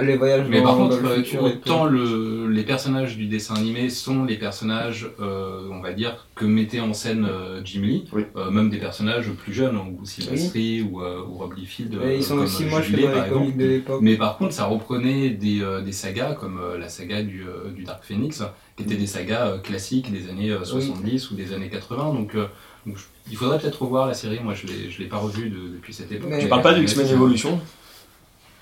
les 0.02 0.18
voyages 0.18 0.48
Mais 0.50 0.58
dans, 0.58 0.64
par 0.64 0.78
dans 0.78 0.90
contre, 0.90 1.02
le 1.04 1.10
euh, 1.10 1.16
futur 1.18 1.44
autant 1.44 1.86
le, 1.86 2.48
les 2.50 2.64
personnages 2.64 3.16
du 3.16 3.28
dessin 3.28 3.54
animé 3.56 3.90
sont 3.90 4.24
les 4.26 4.38
personnages, 4.38 5.08
euh, 5.20 5.68
on 5.72 5.82
va 5.82 5.94
dire, 5.94 6.28
que 6.36 6.46
mettait 6.46 6.80
en 6.80 6.94
scène 6.94 7.28
euh, 7.30 7.62
Jim 7.64 7.82
Lee, 7.84 8.06
Oui. 8.12 8.24
euh, 8.36 8.50
même 8.50 8.70
des 8.70 8.78
personnages 8.80 9.30
plus 9.32 9.54
jeunes, 9.54 9.76
hein, 9.76 9.86
ou 10.00 10.04
Silvestri 10.06 10.82
ou, 10.82 11.02
euh, 11.02 11.22
ou 11.28 11.34
Rob 11.38 11.54
Liefeld, 11.56 11.94
euh, 11.96 12.16
ils 12.16 12.24
sont 12.24 12.36
comme 12.36 12.46
aussi 12.46 12.66
moches 12.66 12.92
que 12.92 13.02
dans 13.02 13.24
les 13.24 13.30
comics 13.30 13.58
de 13.58 13.66
l'époque. 13.66 14.00
Mais 14.02 14.16
par 14.16 14.38
contre, 14.38 14.54
ça 14.54 14.66
reprenait 14.66 15.30
des, 15.30 15.62
euh, 15.62 15.82
des 15.82 15.92
sagas 15.92 16.34
comme 16.34 16.60
euh, 16.60 16.78
la 16.80 16.90
saga 16.90 17.22
du, 17.22 17.44
euh, 17.44 17.70
du 17.72 17.84
Dark 17.84 18.04
Phoenix, 18.04 18.42
qui 18.78 18.84
étaient 18.84 18.96
des 18.96 19.06
sagas 19.08 19.48
euh, 19.48 19.58
classiques 19.60 20.12
des 20.12 20.30
années 20.30 20.50
euh, 20.52 20.64
70 20.64 21.30
ou 21.32 21.36
des 21.36 21.54
années 21.54 21.70
80. 21.70 22.14
Donc, 22.16 22.34
euh, 22.36 22.46
donc, 22.88 22.98
il 23.30 23.38
faudrait 23.38 23.60
peut-être 23.60 23.82
revoir 23.84 24.08
la 24.08 24.14
série. 24.14 24.40
Moi, 24.44 24.54
je 24.56 24.66
l'ai, 24.68 24.90
je 24.90 25.00
l'ai 25.02 25.08
pas 25.08 25.18
revue 25.18 25.50
de- 25.50 25.70
depuis 25.76 25.94
cette 25.94 26.12
époque. 26.12 26.30
Mais- 26.32 26.40
Tu 26.40 26.48
parles 26.48 26.62
pas 26.64 26.74
mais 26.76 26.82
X-Men 26.82 27.08
Evolution? 27.08 27.60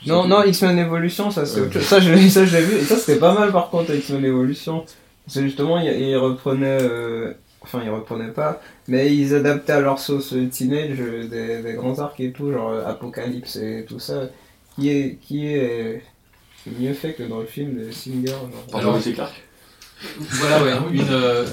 Non, 0.07 0.27
non, 0.27 0.43
X-Men 0.43 0.79
Evolution, 0.79 1.29
ça 1.31 1.45
c'est 1.45 1.61
autre 1.61 1.73
chose. 1.73 1.83
Ça, 1.83 1.99
je 1.99 2.11
l'ai, 2.11 2.29
ça, 2.29 2.45
je 2.45 2.57
l'ai 2.57 2.63
vu. 2.63 2.77
Et 2.77 2.83
ça, 2.83 2.97
c'était 2.97 3.19
pas 3.19 3.33
mal 3.33 3.51
par 3.51 3.69
contre, 3.69 3.93
X-Men 3.93 4.25
Evolution. 4.25 4.85
C'est 5.27 5.43
justement, 5.43 5.79
ils, 5.79 6.15
reprenaient. 6.17 6.79
euh, 6.81 7.33
Enfin, 7.63 7.81
ils 7.83 7.91
reprenaient 7.91 8.31
pas. 8.31 8.59
Mais 8.87 9.15
ils 9.15 9.35
adaptaient 9.35 9.73
à 9.73 9.81
leur 9.81 9.99
sauce 9.99 10.33
teenage 10.51 10.97
euh, 10.99 11.27
des, 11.27 11.61
des 11.61 11.73
grands 11.73 11.99
arcs 11.99 12.19
et 12.19 12.31
tout, 12.31 12.51
genre 12.51 12.71
euh, 12.71 12.83
Apocalypse 12.87 13.55
et 13.57 13.85
tout 13.87 13.99
ça. 13.99 14.29
Qui 14.75 14.89
est, 14.89 15.17
qui 15.21 15.45
est 15.45 15.69
euh, 15.69 15.99
mieux 16.79 16.93
fait 16.93 17.13
que 17.13 17.21
dans 17.23 17.39
le 17.39 17.45
film 17.45 17.77
de 17.85 17.91
Singer. 17.91 18.25
genre. 18.27 18.49
Alors, 18.73 18.99
c'est 18.99 19.13
Clark 19.13 19.35
Voilà, 20.19 20.63
ouais, 20.63 20.71
une, 20.93 21.01
euh, 21.11 21.45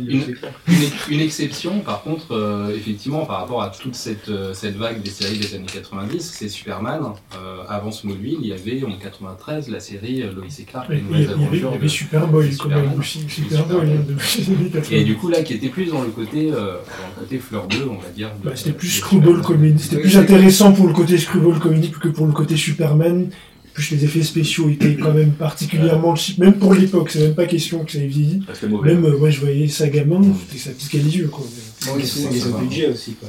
dit, 0.00 0.08
Une- 0.08 0.74
une, 0.74 0.90
une 1.10 1.20
exception, 1.20 1.80
par 1.80 2.02
contre, 2.02 2.32
euh, 2.34 2.74
effectivement, 2.74 3.26
par 3.26 3.40
rapport 3.40 3.62
à 3.62 3.68
toute 3.70 3.94
cette, 3.94 4.28
euh, 4.28 4.54
cette 4.54 4.76
vague 4.76 5.02
des 5.02 5.10
séries 5.10 5.38
des 5.38 5.54
années 5.54 5.66
90, 5.72 6.20
c'est 6.38 6.48
Superman. 6.48 7.02
Euh, 7.36 7.58
avant 7.68 7.90
Smallville, 7.92 8.38
il 8.40 8.48
y 8.48 8.52
avait 8.52 8.82
en 8.84 8.96
93 8.96 9.68
la 9.68 9.80
série 9.80 10.22
Lois 10.22 10.44
et 10.58 10.62
Clark, 10.64 10.88
les 10.88 11.02
nouvelles 11.02 11.28
avait, 11.30 11.34
il 11.36 11.42
y 11.42 11.46
avait, 11.46 11.56
il 11.56 11.62
y 11.62 11.64
aventures. 11.64 11.68
avait 11.72 11.78
de- 11.86 11.88
Superboy 11.88 12.52
Superman. 12.52 13.02
Superboy 13.02 13.90
hein, 13.90 14.04
depuis 14.08 14.40
les 14.40 14.54
années 14.56 14.70
80. 14.70 14.96
Et 14.96 15.04
du 15.04 15.14
coup, 15.16 15.28
là, 15.28 15.42
qui 15.42 15.54
était 15.54 15.68
plus 15.68 15.86
dans 15.86 16.02
le 16.02 16.08
côté, 16.08 16.50
euh, 16.52 16.54
dans 16.54 17.20
le 17.20 17.20
côté 17.24 17.38
fleur 17.38 17.66
bleue, 17.66 17.88
on 17.90 17.98
va 17.98 18.08
dire. 18.14 18.30
Bah, 18.42 18.52
c'était 18.54 18.72
plus 18.72 18.88
Screwball. 18.88 19.42
Comedy. 19.42 19.82
C'était 19.82 20.00
plus 20.00 20.16
intéressant 20.16 20.72
pour 20.72 20.86
le 20.86 20.92
côté 20.94 21.18
Screwball 21.18 21.58
Comedy 21.58 21.90
que 21.90 22.08
pour 22.08 22.26
le 22.26 22.32
côté 22.32 22.56
Superman. 22.56 23.28
Plus 23.76 23.90
les 23.90 24.04
effets 24.06 24.22
spéciaux 24.22 24.70
étaient 24.70 24.96
quand 24.96 25.12
même 25.12 25.32
particulièrement 25.32 26.14
cheap, 26.16 26.38
même 26.38 26.54
pour 26.54 26.72
l'époque. 26.72 27.10
C'est 27.10 27.20
même 27.20 27.34
pas 27.34 27.44
question 27.44 27.84
que 27.84 27.92
ça 27.92 27.98
ait 27.98 28.06
vieilli. 28.06 28.40
Ah, 28.48 28.52
C'était 28.54 28.68
mauvais. 28.68 28.94
Même, 28.94 29.04
euh, 29.04 29.18
moi, 29.18 29.28
je 29.28 29.38
voyais 29.38 29.68
ça 29.68 29.86
gamin, 29.88 30.22
c'était 30.48 30.58
ça 30.58 30.70
piquait 30.70 30.96
les 31.04 31.18
yeux, 31.18 31.28
quoi. 31.28 31.44
Bon, 31.84 31.92
ils 31.98 32.58
budget 32.58 32.88
aussi, 32.88 33.12
quoi. 33.16 33.28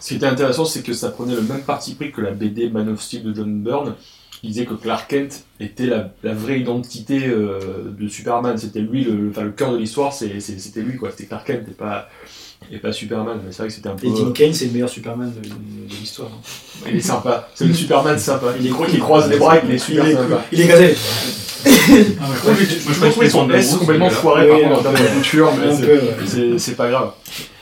Ce 0.00 0.08
qui 0.08 0.14
était 0.14 0.24
intéressant, 0.24 0.64
c'est 0.64 0.80
que 0.82 0.94
ça 0.94 1.10
prenait 1.10 1.34
le 1.34 1.42
même 1.42 1.60
parti 1.60 1.94
pris 1.94 2.10
que 2.12 2.22
la 2.22 2.30
BD 2.30 2.70
Man 2.70 2.88
of 2.88 3.02
Steel 3.02 3.22
de 3.24 3.34
John 3.34 3.62
Byrne. 3.62 3.94
Il 4.42 4.50
disait 4.52 4.64
que 4.64 4.74
Clark 4.74 5.10
Kent 5.10 5.44
était 5.60 5.84
la, 5.86 6.14
la 6.22 6.32
vraie 6.32 6.60
identité 6.60 7.26
euh, 7.26 7.92
de 7.98 8.08
Superman. 8.08 8.56
C'était 8.56 8.80
lui, 8.80 9.04
le, 9.04 9.16
le- 9.16 9.28
enfin, 9.30 9.42
le 9.42 9.50
cœur 9.50 9.72
de 9.72 9.76
l'histoire, 9.78 10.14
c'était 10.14 10.80
lui, 10.80 10.96
quoi. 10.96 11.10
C'était 11.10 11.26
Clark 11.26 11.46
Kent 11.46 11.66
et 11.68 11.72
pas, 11.74 12.08
et 12.72 12.78
pas 12.78 12.92
Superman. 12.92 13.38
Mais 13.44 13.50
c'est 13.52 13.58
vrai 13.58 13.68
que 13.68 13.74
c'était 13.74 13.88
un 13.88 13.96
peu. 13.96 14.06
Et 14.06 14.12
Tim 14.14 14.32
Kaine, 14.32 14.52
c'est 14.54 14.66
le 14.66 14.72
meilleur 14.72 14.88
Superman 14.88 15.32
de, 15.32 15.48
de 15.48 15.54
l'histoire. 16.00 16.28
hein. 16.32 16.86
Il 16.90 16.96
est 16.96 17.00
sympa. 17.00 17.48
C'est 17.54 17.64
le 17.66 17.74
Superman 17.74 18.18
sympa. 18.18 18.46
Il 18.60 18.66
est 18.66 18.70
gros 18.70 18.84
qu'il 18.84 19.00
croise 19.00 19.28
les 19.30 19.36
bras, 19.38 19.56
il 19.64 19.70
est 19.74 19.78
super 19.78 20.04
Il 20.06 20.10
est 20.10 20.14
sympa. 20.14 20.44
Il 20.52 20.60
est 20.60 20.66
gazé. 20.66 20.94
Ah, 21.66 22.24
je 22.44 22.94
trouve 23.10 23.18
que 23.18 23.28
son 23.28 23.50
S 23.50 23.74
complètement 23.76 24.10
foiré 24.10 24.48
par 24.48 24.58
contre 24.60 24.78
en 24.78 24.82
termes 24.82 24.94
de 24.94 25.14
couture, 25.16 25.52
mais 25.58 26.58
c'est- 26.58 26.76
pas 26.76 26.88
grave. 26.88 27.12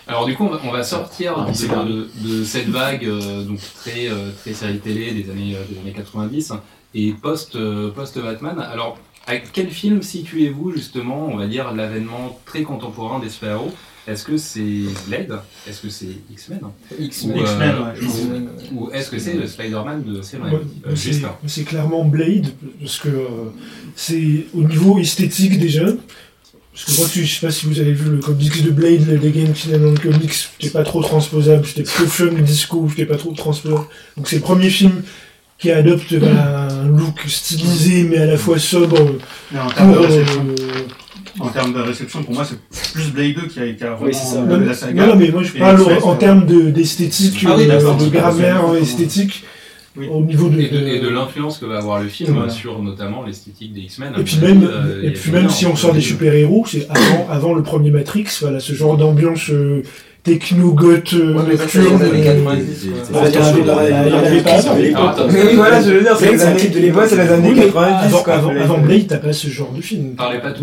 Alors 0.09 0.27
du 0.27 0.37
coup, 0.37 0.45
on 0.45 0.51
va, 0.51 0.61
on 0.65 0.71
va 0.71 0.83
sortir 0.85 1.35
Ah, 1.37 1.51
de, 1.51 1.67
grave. 1.67 1.89
de- 1.89 2.09
de 2.39 2.45
cette 2.45 2.69
vague 2.69 3.05
euh, 3.07 3.43
donc 3.43 3.59
très 3.81 4.09
euh, 4.09 4.31
très 4.41 4.53
série 4.53 4.79
télé 4.79 5.11
des 5.13 5.31
années 5.31 5.57
euh, 5.57 5.65
des 5.69 5.81
années 5.81 5.93
90 5.97 6.53
et 6.95 7.13
post 7.13 7.57
euh, 7.57 7.91
post 7.91 8.17
Batman. 8.19 8.57
Alors 8.73 8.99
à 9.27 9.39
quel 9.39 9.69
film 9.71 10.03
situez-vous 10.03 10.71
justement, 10.73 11.27
on 11.33 11.37
va 11.37 11.47
dire 11.49 11.73
l'avènement 11.75 12.39
très 12.45 12.63
contemporain 12.63 13.19
des 13.19 13.29
super-héros? 13.31 13.73
Est-ce 14.07 14.25
que 14.25 14.37
c'est 14.37 14.85
Blade? 15.09 15.41
Est-ce 15.69 15.81
que 15.83 15.89
c'est 15.89 16.07
X-Men? 16.31 16.61
X-Men. 16.99 17.37
Ou, 17.37 17.41
X-Men, 17.41 17.75
euh, 17.75 18.91
est-ce 18.93 19.11
que 19.11 19.19
c'est 19.19 19.35
le 19.35 19.47
Spider-Man 19.47 20.05
de 20.05 20.21
Raimi 20.21 20.57
Euh, 20.87 20.95
c'est- 21.47 21.65
clairement 21.65 22.05
Blade, 22.05 22.47
parce 22.81 22.99
que 22.99 23.09
euh, 23.09 23.51
c'est 23.97 24.47
au 24.55 24.63
niveau 24.63 24.99
esthétique 24.99 25.59
déjà. 25.59 25.87
Parce 26.73 26.85
que 26.85 27.01
moi, 27.01 27.09
je 27.13 27.25
sais 27.25 27.47
pas 27.47 27.51
si 27.51 27.67
vous 27.67 27.81
avez 27.81 27.95
vu 27.95 28.11
le 28.11 28.19
comics 28.19 28.63
de 28.63 28.71
Blade, 28.71 29.07
le 29.09 29.17
Legend 29.17 29.55
Finalement 29.55 29.95
Comics, 29.95 30.33
c'était 30.33 30.71
pas 30.71 30.85
trop 30.85 31.03
transposable, 31.03 31.67
c'était 31.67 31.83
plutôt 31.83 32.07
funk 32.09 32.43
disco, 32.43 32.87
c'était 32.91 33.07
pas 33.07 33.17
trop 33.17 33.33
transposable. 33.33 33.87
Donc 34.17 34.29
c'est 34.29 34.37
le 34.37 34.43
premier 34.43 34.69
film 34.71 35.03
qui 35.59 35.71
adopte 35.71 36.13
voilà, 36.13 36.69
un 36.69 36.87
look 36.89 37.19
stylisé 37.27 38.03
mais 38.03 38.19
à 38.19 38.27
la 38.27 38.37
fois 38.37 38.59
sobre 38.59 38.97
pour... 38.97 39.97
en 41.41 41.49
termes 41.49 41.73
de 41.75 41.81
réception, 41.81 42.23
pour 42.23 42.35
moi, 42.35 42.45
c'est 42.45 42.93
plus 42.93 43.11
Blade 43.13 43.35
2 43.35 43.47
qui 43.49 43.61
a, 43.61 43.73
qui 43.73 43.85
a 43.85 43.91
vraiment 43.91 44.07
Oui, 44.07 44.15
c'est 44.15 44.27
ça. 44.35 44.41
Non, 44.43 44.59
la 44.61 44.75
saga. 44.75 45.07
non, 45.07 45.13
non, 45.15 45.21
mais 45.21 45.31
moi 45.31 45.43
je 45.43 45.53
parle 45.53 45.81
en, 45.83 46.09
en 46.09 46.15
termes 46.17 46.47
de- 46.47 46.71
d'esthétique, 46.71 47.45
Ah 47.47 47.55
oui, 47.57 47.65
euh, 47.65 47.69
d'accord. 47.69 47.97
de 47.97 48.07
grammaire 48.09 48.61
Comment- 48.63 48.75
esthétique, 48.77 49.45
Oui. 49.97 50.07
au 50.11 50.23
niveau 50.23 50.49
de... 50.49 50.61
Et 50.61 50.69
de, 50.69 50.79
et 50.87 51.01
de 51.01 51.09
l'influence 51.09 51.59
que 51.59 51.67
va 51.67 51.79
avoir 51.79 52.03
le 52.03 52.09
film 52.09 52.35
Voilà. 52.35 52.51
sur 52.51 52.83
notamment 52.83 53.23
l'esthétique 53.25 53.73
des 53.73 53.81
X-Men. 53.83 54.13
Et 54.19 54.23
puis 54.23 54.39
même, 54.41 54.69
euh, 54.71 55.03
et 55.03 55.11
puis 55.13 55.31
même 55.31 55.49
si 55.49 55.67
on 55.67 55.77
sort 55.77 55.93
des 55.93 56.01
super-héros, 56.01 56.65
c'est 56.69 56.87
avant, 56.91 57.27
avant 57.31 57.55
le 57.55 57.63
premier 57.63 57.91
Matrix, 57.91 58.27
voilà, 58.41 58.61
ce 58.61 58.73
genre 58.75 58.97
d'ambiance 58.97 59.51
euh, 59.51 59.83
techno-goth 60.27 61.13
euh, 61.15 61.35
c'est 61.47 61.79
nocturne. 61.79 61.85
les 62.01 62.05
années 62.07 62.29
euh, 62.29 62.35
90. 62.35 62.65
c'est- 62.81 62.89
quoi. 62.89 62.99
c'est- 63.05 63.13
bah, 63.13 63.21
il 63.29 63.35
y 63.35 63.39
en 63.39 63.45
avait 63.47 63.63
pas- 63.63 63.85
il 64.07 64.13
y 64.13 64.15
en 64.15 64.19
avait 64.19 64.41
pas 64.41 64.51
avant. 64.53 64.77
Ah, 64.97 65.11
attends, 65.11 65.23
Mais 65.33 65.43
oui, 65.47 65.55
voilà, 65.57 65.83
je 65.83 65.91
veux 65.91 66.01
dire, 66.03 66.17
c'est 66.19 66.25
Blade, 66.27 66.33
les 66.33 66.39
c'est 66.39 66.45
années, 66.47 66.57
clip 66.61 66.73
de 66.75 66.79
l'époque. 66.81 67.05
c'est 67.09 67.17
les 67.17 67.33
années 67.33 67.49
Oui, 67.49 67.55
mais 67.57 67.67
90. 67.67 68.15
avant, 68.29 68.53
Blade. 68.53 68.83
Blade, 68.87 69.07
t'as 69.09 69.17
pas 69.19 69.33
ce 69.33 69.49
genre 69.49 69.73
de 69.77 69.81
film. 69.83 70.05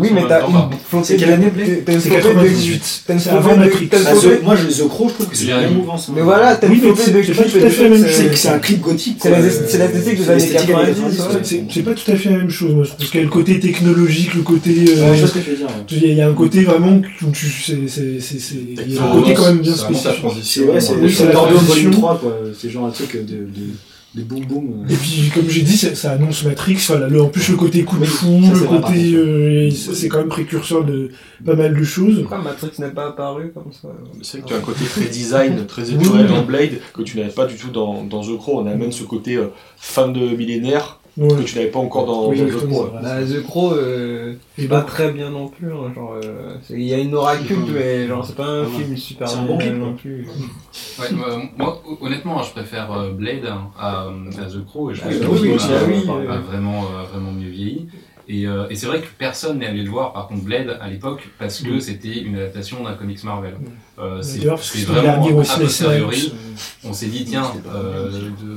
Oui, 0.00 0.08
mais 0.14 0.22
t'as 0.28 0.40
une 0.46 1.02
C'est 1.04 1.14
de 1.14 1.20
quelle 1.20 1.32
année, 1.32 1.52
t'as 1.84 1.92
une 1.92 2.00
C'est 2.00 2.08
flopée 2.10 2.22
de 2.28 2.34
98. 2.44 3.02
t'as 3.06 3.12
une 3.14 3.18
C'est 3.20 3.30
de- 3.30 3.36
une 3.36 3.40
Ah, 3.44 4.44
moi, 4.44 4.56
je, 4.56 4.82
The 4.82 4.88
Crow, 4.88 5.08
je 5.08 5.14
trouve 5.14 5.28
que 5.28 5.36
c'est 5.36 5.44
J'ai 5.46 5.50
la 5.50 5.56
même 5.60 5.68
rien. 5.70 5.76
mouvance. 5.78 6.08
hein. 6.08 6.12
Mais 6.16 6.22
voilà, 6.22 6.56
t'as 6.56 6.68
une 6.68 6.74
c'est- 6.80 7.10
de 7.12 7.22
c'est 7.22 7.32
pas 7.32 7.42
clips 7.42 7.52
tout 7.52 7.64
à 7.64 7.66
et 7.66 7.70
fait 7.70 7.82
la 7.84 7.88
même 7.90 7.98
C'est 8.04 8.12
c'est- 8.12 8.36
c'est 8.36 8.48
un 8.48 8.58
clip 8.58 8.80
gothique. 8.80 9.18
C'est 9.22 9.30
c'est 9.68 9.78
l'esthétique 9.78 10.18
des 10.18 10.24
C'est 10.24 10.30
années 10.30 10.40
l'esthétique 10.40 10.68
90, 10.68 10.94
des 10.94 11.00
ouais. 11.00 11.26
ouais. 11.26 11.40
C'est 11.42 11.64
c'est 11.70 11.82
pas 11.82 11.92
tout 11.92 12.10
à 12.10 12.16
fait 12.16 12.30
la 12.30 12.36
même 12.38 12.50
chose, 12.50 12.74
moi, 12.74 12.84
trouve 12.84 13.06
qu'il 13.10 13.20
y 13.20 13.22
a 13.22 13.24
le 13.24 13.30
côté 13.30 13.60
technologique, 13.60 14.34
le 14.34 14.42
côté. 14.42 14.70
euh, 14.88 15.10
Ouais, 15.10 15.14
je 15.14 15.20
vois 15.20 15.28
ce 15.28 15.34
que 15.34 15.38
tu 15.40 15.50
veux 15.50 15.56
dire. 15.56 15.66
ouais. 15.66 15.72
il 15.90 16.14
y 16.14 16.20
a- 16.20 16.28
un 16.28 16.32
côté 16.32 16.62
vraiment 16.64 17.00
c'est, 17.34 17.74
c'est, 17.88 18.20
c'est, 18.20 18.40
c'est- 18.40 18.54
il 18.86 18.94
y 18.94 18.98
a 18.98 19.02
un 19.04 19.12
côté 19.12 19.34
quand 19.34 19.46
même 19.46 19.53
bien 19.58 19.74
c'est. 19.74 19.94
C'est 20.42 20.64
ouais, 20.64 20.80
c'est 20.80 20.94
Oui, 20.96 21.32
Bordeaux. 21.32 21.56
Volume 21.58 21.90
3, 21.90 22.18
quoi. 22.18 22.38
C'est 22.58 22.70
genre 22.70 22.86
un 22.86 22.90
truc 22.90 23.16
de, 23.16 23.20
de, 23.44 23.48
de 24.14 24.22
boum 24.22 24.44
boum. 24.44 24.86
Et 24.88 24.94
puis, 24.94 25.30
comme 25.34 25.48
j'ai 25.48 25.62
dit, 25.62 25.76
ça, 25.76 25.94
ça 25.94 26.12
annonce 26.12 26.44
Matrix. 26.44 26.76
Voilà, 26.88 27.08
le- 27.08 27.20
en 27.22 27.28
plus, 27.28 27.48
le 27.50 27.56
côté 27.56 27.82
coup 27.84 27.98
de 27.98 28.04
fou, 28.04 28.40
ça, 28.44 28.50
le 28.52 28.58
vrai, 28.58 28.80
côté, 28.80 29.14
euh, 29.14 29.70
c'est 29.70 30.08
quand 30.08 30.18
même 30.18 30.28
précurseur 30.28 30.84
de 30.84 31.10
pas 31.44 31.54
mal 31.56 31.76
de 31.76 31.84
choses. 31.84 32.20
Pourquoi 32.20 32.38
Matrix 32.42 32.70
n'est 32.78 32.90
pas 32.90 33.08
apparu 33.08 33.50
comme 33.52 33.72
ça 33.72 33.88
C'est 34.22 34.38
vrai 34.38 34.42
que 34.44 34.48
tu 34.48 34.54
as 34.54 34.58
un 34.58 34.60
côté 34.60 34.84
très 34.84 35.06
design, 35.06 35.66
très 35.66 35.90
épuré 35.90 36.22
Oui. 36.22 36.28
dans 36.28 36.42
Blade, 36.44 36.78
que 36.92 37.02
tu 37.02 37.18
n'avais 37.18 37.30
pas 37.32 37.46
du 37.46 37.56
tout 37.56 37.70
dans, 37.70 38.04
dans 38.04 38.22
The 38.22 38.36
Crow. 38.38 38.60
On 38.60 38.66
a 38.66 38.74
même 38.74 38.92
ce 38.92 39.02
côté 39.02 39.34
euh, 39.36 39.48
fin 39.76 40.08
de 40.08 40.20
millénaire 40.20 41.00
Ouais. 41.16 41.28
que 41.28 41.42
tu 41.42 41.56
n'avais 41.56 41.70
pas 41.70 41.78
encore 41.78 42.06
dans, 42.06 42.28
Oui, 42.28 42.38
dans 42.38 42.44
The 42.44 42.46
exactement, 42.48 42.74
Crow. 42.74 42.88
Bah, 43.02 43.16
The 43.22 43.42
Crow, 43.44 43.72
euh, 43.74 44.34
c'est 44.58 44.66
pas 44.68 44.80
très 44.82 45.12
bien 45.12 45.30
non 45.30 45.46
plus. 45.48 45.72
hein, 45.72 45.92
genre, 45.94 46.16
euh, 46.24 46.56
il 46.70 46.82
y 46.82 46.92
a 46.92 46.98
une 46.98 47.14
aura 47.14 47.36
culte, 47.36 47.68
mais 47.72 48.08
genre, 48.08 48.26
c'est 48.26 48.34
pas 48.34 48.46
un 48.46 48.62
Ah 48.64 48.66
ouais. 48.68 48.82
film 48.84 48.96
super 48.96 49.28
bon 49.46 49.56
bien 49.56 49.68
clip, 49.70 49.78
non 49.80 49.94
plus. 49.94 50.26
Ouais, 50.98 51.06
euh, 51.12 51.38
moi, 51.56 51.80
honnêtement, 52.00 52.42
je 52.42 52.50
préfère 52.50 52.90
euh, 52.92 53.10
Blade 53.12 53.46
hein, 53.46 53.70
à, 53.78 54.06
à 54.08 54.46
The 54.46 54.64
Crow 54.66 54.90
et 54.90 54.94
je 54.94 55.02
Ah 55.04 55.08
pense 55.08 55.40
oui, 55.40 55.48
que 55.50 55.54
oui, 55.54 55.62
a, 55.62 55.84
oui, 55.86 56.26
a 56.28 56.32
euh. 56.32 56.38
vraiment, 56.40 56.82
euh, 56.82 57.02
vraiment 57.12 57.30
mieux 57.32 57.48
vieilli. 57.50 57.86
Et, 58.26 58.46
euh, 58.46 58.66
et 58.70 58.74
c'est 58.74 58.86
vrai 58.86 59.00
que 59.02 59.06
personne 59.18 59.58
n'est 59.58 59.66
allé 59.66 59.82
le 59.82 59.90
voir, 59.90 60.14
par 60.14 60.28
contre, 60.28 60.44
Blade 60.44 60.78
à 60.80 60.88
l'époque, 60.88 61.28
parce 61.38 61.60
que 61.60 61.78
c'était 61.78 62.18
une 62.22 62.36
adaptation 62.36 62.82
d'un 62.82 62.94
comics 62.94 63.22
Marvel. 63.22 63.54
Euh, 63.96 64.20
c'est 64.22 64.40
c'est 64.60 64.86
vraiment 64.86 65.24
a 65.24 65.44
posteriori. 65.58 66.32
On 66.84 66.92
s'est 66.92 67.06
dit, 67.06 67.24
tiens, 67.24 67.50
euh, 67.72 68.10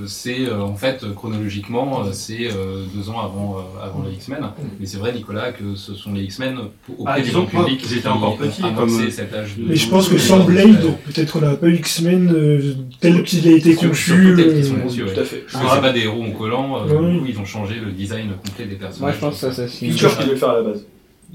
c'est 0.07 0.47
euh, 0.47 0.61
en 0.61 0.75
fait 0.75 1.05
chronologiquement, 1.15 2.01
euh, 2.01 2.09
c'est 2.11 2.47
euh, 2.47 2.83
deux 2.93 3.09
ans 3.09 3.19
avant, 3.19 3.57
euh, 3.57 3.85
avant 3.85 4.03
les 4.07 4.15
X-Men. 4.15 4.39
Mais 4.79 4.85
c'est 4.87 4.97
vrai, 4.97 5.13
Nicolas, 5.13 5.51
que 5.51 5.75
ce 5.75 5.93
sont 5.93 6.11
les 6.13 6.23
X-Men 6.23 6.57
au 6.57 6.61
Ah, 7.05 7.11
auprès 7.17 7.21
du 7.21 7.31
grand 7.31 7.45
que 7.45 7.55
moi, 7.55 7.65
public. 7.65 7.85
j'étais 7.87 8.01
qui 8.01 8.07
encore 8.07 8.33
ont 8.33 8.37
petit, 8.37 8.63
amorcé 8.63 8.97
comme- 8.97 9.11
cet 9.11 9.33
âge 9.33 9.55
de- 9.57 9.63
Mais 9.67 9.75
je 9.75 9.89
pense 9.89 10.09
que 10.09 10.17
sans 10.17 10.39
de- 10.39 10.45
Blade, 10.45 10.81
peut-être 11.05 11.31
qu'on 11.33 11.41
n'aurait 11.41 11.57
pas 11.57 11.67
eu 11.67 11.75
X-Men 11.75 12.31
euh, 12.35 12.73
tel 12.99 13.23
qu'il 13.23 13.47
a 13.47 13.51
été 13.51 13.75
conçu. 13.75 14.11
qu'ils 14.35 14.39
euh, 14.39 15.05
ouais. 15.05 15.13
Tout 15.13 15.19
à 15.19 15.23
fait. 15.23 15.37
Parce 15.51 15.63
que 15.63 15.69
c'est 15.75 15.81
pas 15.81 15.93
des 15.93 16.01
héros 16.01 16.23
en 16.23 16.31
collant, 16.31 16.77
euh, 16.83 16.87
du 16.87 17.25
ils 17.27 17.39
ont 17.39 17.45
changé 17.45 17.75
le 17.83 17.91
design 17.91 18.29
complet 18.43 18.65
des 18.65 18.75
personnages. 18.75 19.01
Moi, 19.01 19.11
je 19.13 19.17
pense 19.19 19.33
que 19.35 19.39
ça, 19.39 19.53
ça 19.53 19.67
se 19.67 19.77
finit. 19.77 19.91
Fincher 19.91 20.09
qui 20.15 20.23
devait 20.23 20.31
le 20.31 20.37
faire 20.37 20.49
à 20.49 20.57
la 20.57 20.63
base. 20.63 20.85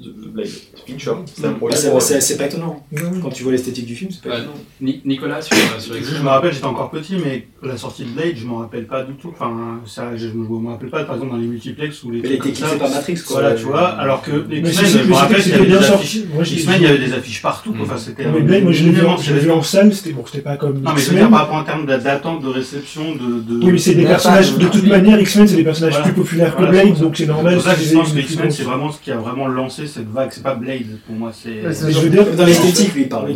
The 0.01 0.29
Blade. 0.33 0.49
Fincher. 0.87 1.11
C'est 1.27 1.45
un 1.45 1.51
Bah, 1.51 1.57
projet. 1.59 1.77
c'est- 1.77 1.91
pour- 1.91 2.01
C'est 2.03 2.21
c'est 2.23 2.37
pas 2.39 2.47
étonnant. 2.47 2.85
Quand 3.23 3.29
tu 3.29 3.43
vois 3.43 3.53
l'esthétique 3.53 3.85
du 3.85 3.95
film, 3.95 4.11
c'est 4.11 4.23
pas 4.27 4.37
Euh, 4.37 4.39
étonnant. 4.39 4.55
Ni- 4.81 5.03
Nicolas, 5.05 5.43
sur, 5.43 5.55
sur 5.79 5.95
Je 5.95 5.99
X-Men 6.01 6.23
me 6.23 6.29
rappelle, 6.29 6.53
j'étais 6.53 6.65
encore 6.65 6.91
petit, 6.91 7.17
mais 7.23 7.47
la 7.63 7.77
sortie 7.77 8.05
de 8.05 8.09
Blade, 8.09 8.33
je 8.37 8.47
m'en 8.47 8.57
rappelle 8.59 8.87
pas 8.87 9.03
du 9.05 9.13
tout. 9.15 9.29
Enfin, 9.29 9.81
ça, 9.87 10.17
je 10.17 10.29
me 10.29 10.69
rappelle 10.69 10.89
pas, 10.89 11.05
par 11.05 11.17
exemple, 11.17 11.33
dans 11.33 11.39
les 11.39 11.47
multiplex 11.47 12.03
ou 12.05 12.11
les 12.11 12.23
Mais 12.23 12.31
il 12.31 12.37
ça. 12.57 12.67
kiffé 12.67 12.79
par 12.79 12.89
Matrix, 12.89 13.19
quoi. 13.27 13.41
Voilà, 13.41 13.55
tu 13.55 13.65
vois, 13.65 13.87
alors 13.89 14.23
que 14.23 14.31
les 14.49 14.63
Mais 14.63 14.71
X-Men, 14.71 14.91
je 14.91 14.99
me 15.09 15.15
rappelle 15.15 15.43
c'était 15.43 15.59
qu'il 15.59 15.69
y 15.69 15.73
avait 15.75 15.79
des 15.87 15.91
affiches. 15.93 16.23
Je 16.41 16.55
X-Men, 16.55 16.77
il 16.79 16.83
y 16.83 16.87
avait 16.87 17.07
des 17.07 17.13
affiches 17.13 17.43
partout, 17.43 17.71
quoi. 17.73 17.81
Mm. 17.81 17.83
Enfin, 17.85 17.97
c'était. 17.99 18.27
Mais 18.27 18.41
Blade, 18.41 18.63
moi, 18.65 18.73
je 18.73 18.85
l'ai 18.85 18.91
vu, 18.93 19.07
en- 19.07 19.17
je 19.19 19.63
salle, 19.63 19.93
c'était 19.95 20.13
bon, 20.13 20.25
c'était 20.27 20.41
pas 20.43 20.57
comme 20.57 20.81
Non, 20.81 20.81
mais 20.81 20.89
je 20.93 20.93
veux 20.95 21.01
X-Men. 21.01 21.19
dire, 21.19 21.31
par 21.31 21.41
rapport 21.41 21.57
en 21.57 21.65
termes 21.65 21.85
d'a- 21.87 21.99
d'attente, 21.99 22.43
de 22.43 22.49
réception, 22.49 23.15
de. 23.15 23.65
Oui, 23.67 23.73
mais 23.73 23.79
c'est 23.79 23.95
des 23.95 24.05
personnages, 24.05 24.53
pas- 24.55 24.59
de 24.65 24.69
toute 24.69 24.87
manière, 24.87 25.21
X-Men, 25.21 25.47
c'est 25.47 25.57
des 25.57 25.65
personnages 25.65 26.03
plus 26.03 26.13
populaires 26.15 26.57
que 26.57 26.65
Blade, 26.65 26.89
c'est 26.95 27.01
donc 27.03 27.17
c'est 27.17 27.25
C'est 27.25 27.29
normal. 27.29 27.55
pour 27.57 27.63
ça 27.63 27.75
que 27.75 27.83
je 27.83 27.93
pense 27.95 28.13
que 28.13 28.19
X-Men, 28.19 28.51
c'est 28.51 28.63
vraiment 28.63 28.91
ce 28.91 28.99
qui 28.99 29.11
a 29.13 29.17
vraiment 29.19 29.47
lancé 29.49 29.82
cette 29.87 30.11
vague. 30.11 30.31
C'est 30.33 30.43
pas 30.43 30.55
Blade, 30.55 30.99
pour 31.07 31.15
moi, 31.17 31.33
c'est. 31.33 31.67
Ouais, 31.67 31.73
c'est 31.75 31.87
Mais 31.87 31.93
je 31.93 31.99
veux 32.01 32.11
dire, 32.11 32.27
Dans 32.37 32.45
l'esthétique, 32.45 32.95
lui, 32.95 33.05
parle. 33.07 33.33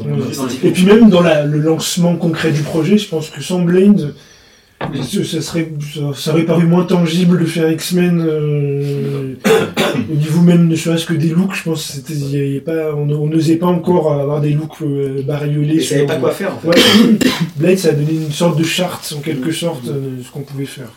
Et 0.63 0.71
puis 0.71 0.85
même 0.85 1.09
dans 1.11 1.23
la- 1.23 1.45
le 1.45 1.59
lancement 1.59 2.17
concret 2.17 2.53
du 2.53 2.63
projet, 2.63 2.99
je 2.99 3.09
pense 3.09 3.31
que 3.31 3.41
sans 3.43 3.61
Blade, 3.61 4.15
ça, 4.81 5.41
serait, 5.41 5.73
ça, 5.95 6.01
ça 6.15 6.33
aurait 6.33 6.45
paru 6.45 6.67
moins 6.67 6.85
tangible 6.85 7.39
de 7.41 7.47
faire 7.47 7.71
X-Men 7.71 8.21
euh, 8.21 9.35
au 10.11 10.15
niveau 10.15 10.43
même 10.43 10.69
ne 10.69 10.77
serait-ce 10.77 11.07
que 11.07 11.15
des 11.15 11.31
looks. 11.31 11.55
Je 11.55 11.63
pense 11.63 11.87
que 11.87 11.93
c'était, 11.95 12.13
il 12.13 12.31
y 12.31 12.37
avait 12.37 12.61
pas, 12.61 12.95
on 12.95 13.07
n'osait 13.07 13.57
pas 13.57 13.67
encore 13.67 14.13
avoir 14.13 14.41
des 14.43 14.51
looks 14.51 14.83
euh, 14.83 15.23
bariolés. 15.23 15.77
Il 15.77 15.83
savait 15.85 16.01
sur- 16.01 16.07
pas 16.09 16.17
quoi 16.17 16.31
faire, 16.33 16.55
en 16.55 16.59
fait. 16.59 16.69
Ouais. 16.69 17.19
Blade, 17.57 17.79
ça 17.79 17.89
a 17.89 17.93
donné 17.93 18.13
une 18.13 18.33
sorte 18.33 18.59
de 18.59 18.65
charte 18.65 19.15
en 19.17 19.21
quelque 19.21 19.51
sorte 19.51 19.89
euh, 19.89 20.19
de 20.19 20.23
ce 20.23 20.31
qu'on 20.31 20.41
pouvait 20.43 20.67
faire. 20.67 20.93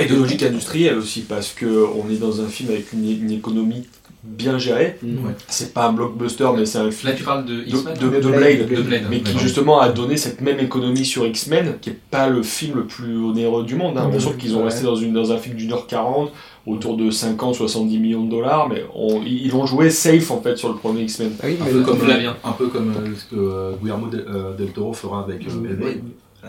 Et 0.00 0.06
de 0.06 0.14
logique 0.16 0.42
industrielle 0.42 0.96
aussi, 0.96 1.20
parce 1.20 1.50
que 1.52 1.66
on 1.66 2.10
est 2.10 2.16
dans 2.18 2.40
un 2.40 2.48
film 2.48 2.70
avec 2.70 2.92
une, 2.92 3.08
une 3.24 3.30
économie 3.30 3.86
bien 4.24 4.56
gérée. 4.58 4.96
Ouais. 5.02 5.32
C'est 5.48 5.74
pas 5.74 5.86
un 5.88 5.92
blockbuster, 5.92 6.48
mais 6.56 6.64
c'est 6.66 6.78
un 6.78 6.84
Là, 6.84 6.90
film 6.92 7.14
tu 7.16 7.24
parles 7.24 7.44
de 7.44 7.56
de, 7.56 7.62
X-Men 7.66 7.94
de- 7.94 8.00
de 8.00 8.20
De 8.20 8.28
Blade, 8.30 8.68
De 8.68 8.82
Blade, 8.82 9.02
mais 9.10 9.20
qui 9.20 9.36
justement 9.38 9.80
a 9.80 9.88
donné 9.88 10.16
cette 10.16 10.40
même 10.40 10.60
économie 10.60 11.04
sur 11.04 11.26
X-Men, 11.26 11.78
qui 11.80 11.90
est 11.90 11.98
pas 12.10 12.28
le 12.28 12.42
film 12.42 12.76
le 12.76 12.84
plus 12.86 13.16
onéreux 13.24 13.64
du 13.64 13.74
monde. 13.74 13.98
Hein. 13.98 14.06
Bien 14.06 14.14
Ouais, 14.14 14.20
sûr 14.20 14.36
qu'ils 14.36 14.54
ont 14.54 14.58
ouais. 14.60 14.64
resté 14.66 14.84
dans, 14.84 14.94
une, 14.96 15.12
dans 15.12 15.32
un 15.32 15.38
film 15.38 15.56
d'une 15.56 15.72
heure 15.72 15.86
40, 15.86 16.30
autour 16.66 16.96
de 16.96 17.10
50-70 17.10 17.98
millions 17.98 18.24
de 18.24 18.30
dollars, 18.30 18.68
mais 18.68 18.84
on- 18.94 19.22
ils 19.26 19.52
ont 19.56 19.66
joué 19.66 19.90
safe 19.90 20.30
en 20.30 20.40
fait 20.40 20.56
sur 20.56 20.68
le 20.68 20.76
premier 20.76 21.02
X-Men. 21.02 21.32
Ah 21.42 21.46
oui, 21.48 21.56
Un 21.60 21.64
peu 21.72 21.80
comme, 21.82 21.98
un 22.44 22.52
peu 22.52 22.66
comme 22.68 22.90
euh, 22.90 23.08
ce 23.16 23.24
que 23.34 23.40
euh, 23.40 23.72
Guillermo 23.82 24.06
del, 24.06 24.24
euh, 24.28 24.54
del 24.56 24.68
Toro 24.68 24.92
fera 24.92 25.24
avec 25.24 25.40
euh, 25.46 25.68
Hellboy. 25.68 26.00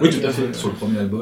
Oui, 0.01 0.09
tout 0.09 0.25
à 0.25 0.29
fait. 0.29 0.53
Sur 0.55 0.69
le 0.69 0.75
premier 0.75 0.99
album. 0.99 1.21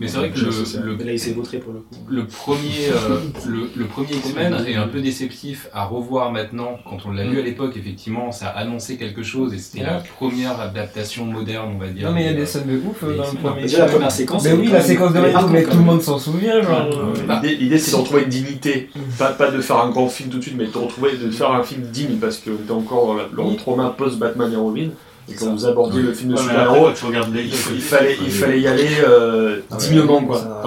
Mais 0.00 0.08
c'est 0.08 0.16
vrai 0.16 0.30
que 0.30 0.38
le, 0.40 0.50
sais, 0.50 0.64
c'est- 0.64 0.82
le, 0.82 0.96
Mais 0.96 1.04
Là, 1.04 1.12
il 1.12 1.20
s'est 1.20 1.32
vautré 1.32 1.58
pour 1.58 1.72
le 1.74 1.80
coup. 1.80 1.94
le 2.08 2.24
premier, 2.26 2.88
euh, 2.90 3.18
le, 3.46 3.70
le 3.76 3.84
premier 3.84 4.08
X-Men 4.14 4.56
est 4.66 4.74
un 4.74 4.88
peu 4.88 5.00
déceptif 5.00 5.68
à 5.74 5.84
revoir 5.84 6.32
maintenant. 6.32 6.78
Quand 6.88 6.98
on 7.06 7.12
l'a 7.12 7.24
Mm. 7.24 7.30
vu 7.30 7.38
à 7.38 7.42
l'époque, 7.42 7.76
effectivement, 7.76 8.32
ça 8.32 8.48
annonçait 8.48 8.96
quelque 8.96 9.22
chose 9.22 9.52
et 9.52 9.58
c'était 9.58 9.84
la 9.84 10.02
première 10.18 10.58
adaptation 10.58 11.26
moderne, 11.26 11.72
on 11.76 11.78
va 11.78 11.88
dire. 11.88 12.08
Non, 12.08 12.14
mais 12.14 12.22
il 12.22 12.26
y 12.26 12.30
a 12.30 12.32
des- 12.34 12.46
scènes 12.46 12.66
de 12.66 12.76
ouf 12.78 13.02
euh, 13.04 13.16
dans 13.16 13.24
le 13.30 13.38
premier. 13.38 13.62
Déjà, 13.62 13.78
la 13.86 13.92
première 13.92 14.10
séquence. 14.10 14.42
Mais 14.44 14.52
oui, 14.54 14.68
la 14.68 14.80
séquence 14.80 15.12
de 15.12 15.20
marquante, 15.20 15.50
mais 15.50 15.62
tout 15.64 15.76
le 15.76 15.84
monde 15.84 16.02
s'en 16.02 16.18
souvient, 16.18 16.56
euh, 16.56 17.12
L'idée, 17.42 17.78
c'est 17.78 17.90
de 17.92 17.96
retrouver 17.96 18.22
une 18.22 18.28
dignité, 18.30 18.88
pas, 19.18 19.32
pas 19.32 19.50
de 19.50 19.60
faire 19.60 19.78
un 19.78 19.90
grand 19.90 20.08
film 20.08 20.30
tout 20.30 20.38
de 20.38 20.42
suite, 20.42 20.56
mais 20.56 20.66
de 20.66 20.78
retrouver, 20.78 21.12
de 21.16 21.30
faire 21.30 21.52
un 21.52 21.62
film 21.62 21.82
digne 21.82 22.16
parce 22.16 22.38
que 22.38 22.50
t'es 22.50 22.72
encore 22.72 23.16
dans 23.36 23.50
le 23.50 23.56
trauma 23.56 23.94
post-Batman 23.96 24.50
et 24.52 24.56
Robin. 24.56 24.88
Et 25.28 25.34
quand 25.34 25.52
vous 25.54 25.64
abordiez 25.66 26.02
le 26.02 26.12
film 26.12 26.32
de 26.32 26.36
super-héros, 26.36 26.86
quand 26.86 26.92
tu 26.92 27.04
regardes 27.06 27.32
les 27.34 27.42
il, 27.42 27.52
il 27.76 27.80
fallait, 27.80 28.16
il 28.24 28.30
fallait 28.32 28.60
y 28.60 28.66
aller 28.66 28.88
euh, 29.06 29.60
Ah 29.70 29.74
ouais, 29.76 29.80
dignement, 29.88 30.22
quoi. 30.22 30.38
ça- 30.38 30.62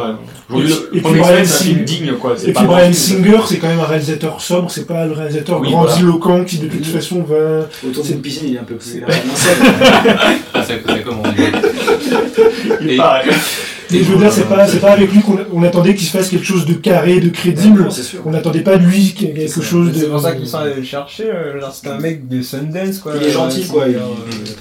Ouais. 0.50 0.60
Et 0.94 1.02
puis- 1.02 1.84
digne, 1.84 2.14
quoi. 2.14 2.36
C'est 2.38 2.50
Et 2.50 2.54
pas 2.54 2.60
puis 2.62 2.68
Brian 2.68 2.94
Singer, 2.94 3.40
c'est 3.48 3.58
quand 3.58 3.68
même 3.68 3.80
un 3.80 3.86
réalisateur 3.86 4.40
sobre, 4.40 4.70
c'est 4.72 4.86
pas 4.88 5.06
le 5.06 5.14
réalisateur 5.14 5.60
Oui, 5.60 5.72
grandiloquent 5.72 6.44
qui 6.46 6.60
de 6.60 6.68
toute 6.68 6.86
façon 6.86 7.24
va. 7.24 7.68
Autour 7.88 8.06
C'est- 8.06 8.14
d'une 8.14 8.22
piscine, 8.22 8.48
il 8.50 8.56
est 8.56 8.60
un 8.60 8.64
peu 8.64 8.76
plus. 8.76 8.90
c'est-. 8.90 9.04
Ah, 10.54 10.64
ça, 10.64 10.74
ça 10.86 11.00
commence. 11.00 11.28
Il 12.82 12.92
Et- 12.92 14.04
je 14.04 14.12
veux 14.12 14.18
dire, 14.18 14.32
c'est 14.32 14.48
pas, 14.50 14.66
c'est 14.68 14.80
pas 14.80 14.92
avec 14.92 15.12
lui 15.12 15.22
qu'on 15.22 15.38
on 15.54 15.62
attendait 15.64 15.94
qu'il 15.94 16.08
se 16.08 16.18
fasse 16.18 16.30
quelque 16.30 16.46
chose 16.46 16.66
de 16.66 16.74
carré, 16.74 17.20
de 17.20 17.30
crédible. 17.30 17.84
Non. 17.84 17.90
On 18.26 18.32
n'attendait 18.32 18.62
pas 18.62 18.78
de 18.78 18.86
lui 18.86 19.14
qu'il 19.14 19.28
y 19.28 19.32
ait 19.32 19.34
quelque 19.34 19.62
chose 19.62 19.92
de. 19.92 20.00
C'est 20.00 20.10
pour 20.10 20.20
ça 20.20 20.32
qu'ils 20.34 20.48
sont 20.48 20.58
allés 20.58 20.74
le 20.76 20.84
chercher. 20.84 21.26
euh, 21.30 21.60
C'est 21.72 21.90
un 21.90 22.00
mec 22.00 22.28
de 22.28 22.42
Sundance, 22.42 23.00
quoi. 23.00 23.14
Il 23.20 23.28
est 23.28 23.32
gentil, 23.32 23.66
Euh, 23.70 23.72
quoi. 23.74 23.86
Il 23.88 23.96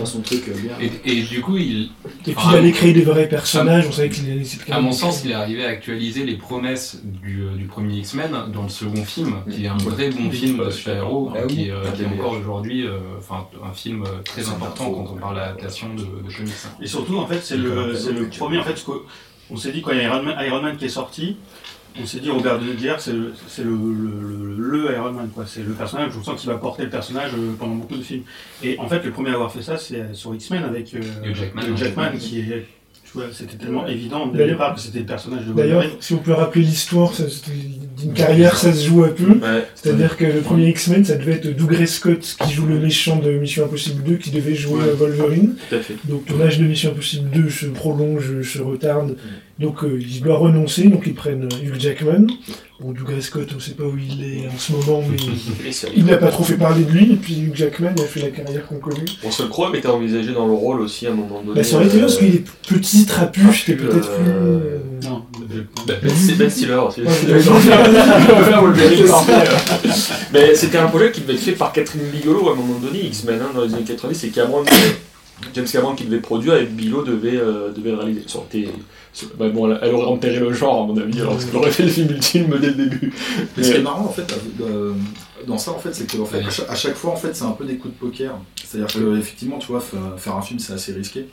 son 0.06 0.20
truc 0.20 0.42
euh, 0.48 0.52
bien. 0.60 0.72
Et, 0.80 1.18
et 1.18 1.22
du 1.22 1.40
coup, 1.40 1.56
il, 1.56 1.90
Et 2.26 2.32
puis 2.32 2.44
il 2.50 2.56
allait 2.56 2.72
créer 2.72 2.92
des 2.92 3.02
vrais 3.02 3.28
personnages, 3.28 3.86
on 3.88 3.92
savait 3.92 4.08
qu'il 4.10 4.30
allait. 4.30 4.42
à 4.70 4.80
mon 4.80 4.92
sens, 4.92 5.22
il 5.24 5.30
est 5.30 5.34
arrivé 5.34 5.64
à 5.64 5.68
actualiser 5.68 6.24
les 6.24 6.36
promesses 6.36 7.00
du, 7.04 7.42
euh, 7.42 7.56
du 7.56 7.64
premier 7.66 7.96
X-Men 7.98 8.30
dans 8.52 8.62
le 8.64 8.68
second 8.68 9.04
film, 9.04 9.36
qui 9.50 9.64
est 9.64 9.68
un 9.68 9.76
vrai 9.76 10.10
bon 10.10 10.30
film 10.30 10.64
de 10.64 10.70
super-héros, 10.70 11.32
Ah 11.34 11.40
oui. 11.48 11.54
qui, 11.54 11.68
est, 11.68 11.70
euh, 11.70 11.82
qui 11.94 12.02
est 12.02 12.06
Ah, 12.10 12.14
encore 12.14 12.32
aujourd'hui 12.32 12.86
euh, 12.86 12.98
enfin, 13.18 13.46
un 13.64 13.72
film 13.72 14.04
très 14.24 14.48
important 14.48 14.90
quand 14.90 15.12
on 15.14 15.16
parle 15.18 15.36
d'adaptation 15.36 15.94
de, 15.94 16.02
de 16.02 16.34
comics. 16.36 16.52
Et 16.80 16.86
surtout, 16.86 17.16
en 17.18 17.26
fait, 17.26 17.40
c'est 17.42 17.56
le, 17.56 17.94
c'est 17.94 18.12
le 18.12 18.28
premier. 18.28 18.58
En 18.58 18.64
fait, 18.64 18.76
ce 18.76 18.84
qu'on- 18.84 19.00
on 19.50 19.56
s'est 19.56 19.72
dit 19.72 19.82
quand 19.82 19.90
il 19.92 19.98
y 19.98 20.00
a 20.00 20.04
Iron 20.04 20.22
Man, 20.22 20.36
Iron 20.46 20.62
Man 20.62 20.76
qui 20.78 20.86
est 20.86 20.88
sorti, 20.88 21.36
on 22.00 22.06
s'est 22.06 22.20
dit 22.20 22.30
Robert 22.30 22.58
De 22.58 22.64
Niro, 22.64 22.96
c'est 22.98 23.12
le, 23.12 23.32
c'est 23.48 23.64
le, 23.64 23.70
le, 23.70 24.54
le, 24.56 24.84
le 24.84 24.92
Iron 24.94 25.12
Man, 25.12 25.28
quoi. 25.34 25.44
C'est 25.46 25.62
le 25.62 25.72
personnage. 25.72 26.12
Je 26.18 26.24
sens 26.24 26.40
qu'il 26.40 26.50
va 26.50 26.56
porter 26.56 26.84
le 26.84 26.90
personnage 26.90 27.32
euh, 27.34 27.52
pendant 27.58 27.74
beaucoup 27.74 27.96
de 27.96 28.02
films. 28.02 28.22
Et 28.62 28.78
en 28.78 28.88
fait, 28.88 29.04
le 29.04 29.10
premier 29.10 29.30
à 29.30 29.34
avoir 29.34 29.52
fait 29.52 29.62
ça, 29.62 29.76
c'est 29.78 29.96
euh, 30.00 30.14
sur 30.14 30.34
X-Men 30.34 30.64
avec 30.64 30.94
euh, 30.94 31.00
Hugh 31.24 31.34
Jackman. 31.76 32.12
Qui 32.18 32.40
est. 32.40 32.66
tu 33.04 33.12
vois, 33.14 33.24
C'était 33.32 33.56
tellement 33.56 33.86
évident 33.86 34.26
dès 34.28 34.44
le 34.46 34.52
départ 34.52 34.74
que 34.74 34.80
c'était 34.80 35.00
le 35.00 35.06
personnage 35.06 35.44
de 35.46 35.52
D'ailleurs, 35.52 35.84
si 36.00 36.14
on 36.14 36.18
peut 36.18 36.32
rappeler 36.32 36.62
l'histoire, 36.62 37.12
d'une 37.98 38.14
carrière, 38.14 38.56
ça 38.56 38.72
se 38.72 38.86
joue 38.88 39.04
un 39.04 39.08
peu. 39.10 39.32
Ouais. 39.32 39.66
C'est-à-dire 39.74 40.16
que 40.16 40.24
le 40.24 40.40
premier 40.40 40.68
X-Men, 40.70 41.04
ça 41.04 41.16
devait 41.16 41.32
être 41.34 41.54
Douglas 41.56 41.86
Scott 41.86 42.36
qui 42.40 42.52
joue 42.52 42.66
le 42.66 42.78
méchant 42.80 43.16
de 43.16 43.30
Mission 43.32 43.64
Impossible 43.66 44.02
2 44.02 44.16
qui 44.16 44.30
devait 44.30 44.54
jouer 44.54 44.80
Ouais. 44.80 44.88
euh, 44.88 44.94
Wolverine. 44.94 45.54
Tout 45.68 45.74
à 45.76 45.80
fait. 45.80 45.94
Donc 46.04 46.22
le 46.26 46.32
tournage 46.32 46.58
de 46.58 46.64
Mission 46.64 46.90
Impossible 46.90 47.28
2 47.30 47.50
se 47.50 47.66
prolonge, 47.66 48.42
se 48.42 48.60
retarde. 48.60 49.16
Donc 49.62 49.84
euh, 49.84 49.98
il 50.00 50.20
doit 50.20 50.36
renoncer, 50.38 50.88
donc 50.88 51.04
ils 51.06 51.14
prennent 51.14 51.44
euh, 51.44 51.64
Hugh 51.66 51.80
Jackman. 51.80 52.26
Bon, 52.80 52.90
Douglas 52.90 53.20
Scott, 53.22 53.48
on 53.56 53.60
sait 53.60 53.72
pas 53.74 53.84
où 53.84 53.96
il 53.96 54.24
est 54.24 54.48
en 54.48 54.58
ce 54.58 54.72
moment, 54.72 55.04
mais 55.08 55.16
il 55.96 56.04
n'a 56.04 56.16
pas 56.16 56.32
trop 56.32 56.42
fait 56.42 56.56
parler 56.56 56.82
de 56.84 56.90
lui. 56.90 57.12
Et 57.12 57.16
puis 57.16 57.38
Hugh 57.40 57.54
Jackman 57.54 57.92
a 57.96 58.02
fait 58.02 58.22
la 58.22 58.30
carrière 58.30 58.66
qu'on 58.66 58.78
connaît. 58.80 59.04
Bon, 59.22 59.30
Seul 59.30 59.48
Crow 59.48 59.72
était 59.72 59.86
envisagé 59.88 60.32
dans 60.32 60.46
le 60.46 60.52
rôle 60.52 60.80
aussi 60.80 61.06
à 61.06 61.12
un 61.12 61.14
moment 61.14 61.42
donné. 61.42 61.54
Bah, 61.56 61.62
ça 61.64 61.76
aurait 61.76 61.86
été 61.86 61.94
bien 61.96 62.06
parce 62.06 62.18
qu'il 62.18 62.34
est 62.34 62.44
petit, 62.68 63.06
trapu, 63.06 63.40
c'était 63.54 63.80
peut-être 63.80 64.10
euh, 64.10 64.78
plus. 64.98 65.06
euh, 65.06 65.10
Non, 65.10 65.22
Ben, 65.86 65.96
c'est 66.12 66.36
Ben 66.36 66.50
Stiller 66.50 66.74
aussi. 66.74 67.02
Mais 70.32 70.54
c'était 70.54 70.78
un 70.78 70.86
projet 70.88 71.12
qui 71.12 71.20
devait 71.20 71.34
être 71.34 71.40
fait 71.40 71.52
par 71.52 71.72
Catherine 71.72 72.02
Bigelow 72.12 72.48
à 72.48 72.52
un 72.52 72.56
moment 72.56 72.78
donné, 72.80 73.04
X-Men, 73.06 73.40
hein, 73.40 73.50
dans 73.54 73.64
les 73.64 73.74
années 73.74 73.84
90, 73.86 74.14
c'est 74.18 74.28
Cameron, 74.28 74.64
James 75.54 75.66
Cameron 75.70 75.94
qui 75.94 76.04
devait 76.04 76.20
produire 76.20 76.56
et 76.56 76.64
Bigelow 76.64 77.02
devait, 77.04 77.36
euh, 77.36 77.70
devait 77.72 77.90
le 77.90 77.96
réaliser. 77.96 78.22
Ça 78.26 78.38
aurait 78.38 78.46
été- 78.52 78.66
ça- 78.66 78.72
bah, 79.38 79.48
bon, 79.50 79.74
elle- 79.74 79.92
aurait 79.94 80.06
enterré 80.06 80.38
le 80.40 80.52
genre, 80.52 80.84
à 80.84 80.86
mon 80.86 80.96
avis, 80.98 81.20
alors 81.20 81.38
qu'elle 81.38 81.54
aurait 81.56 81.70
fait 81.70 81.84
le 81.84 81.90
film 81.90 82.10
ultime 82.10 82.56
dès 82.60 82.68
le 82.68 82.74
début. 82.74 83.12
Mais 83.56 83.62
ce 83.62 83.72
qui 83.72 83.78
est 83.78 83.82
marrant 83.82 84.06
en 84.06 84.12
fait 84.12 84.32
euh, 84.60 84.94
dans 85.46 85.58
ça 85.58 85.72
en 85.72 85.78
fait 85.78 85.92
c'est 85.94 86.06
que 86.10 86.18
en 86.20 86.24
fait, 86.24 86.40
à, 86.40 86.50
chaque, 86.50 86.70
à 86.70 86.74
chaque 86.74 86.94
fois 86.94 87.12
en 87.12 87.16
fait 87.16 87.34
c'est 87.36 87.44
un 87.44 87.50
peu 87.52 87.64
des 87.64 87.76
coups 87.76 87.94
de 87.94 87.98
poker. 87.98 88.38
C'est-à-dire 88.64 88.92
que 88.94 89.18
effectivement 89.18 89.58
tu 89.58 89.66
vois 89.68 89.80
fa- 89.80 90.16
faire 90.16 90.36
un 90.36 90.42
film 90.42 90.58
c'est 90.58 90.72
assez 90.72 90.92
risqué. 90.92 91.28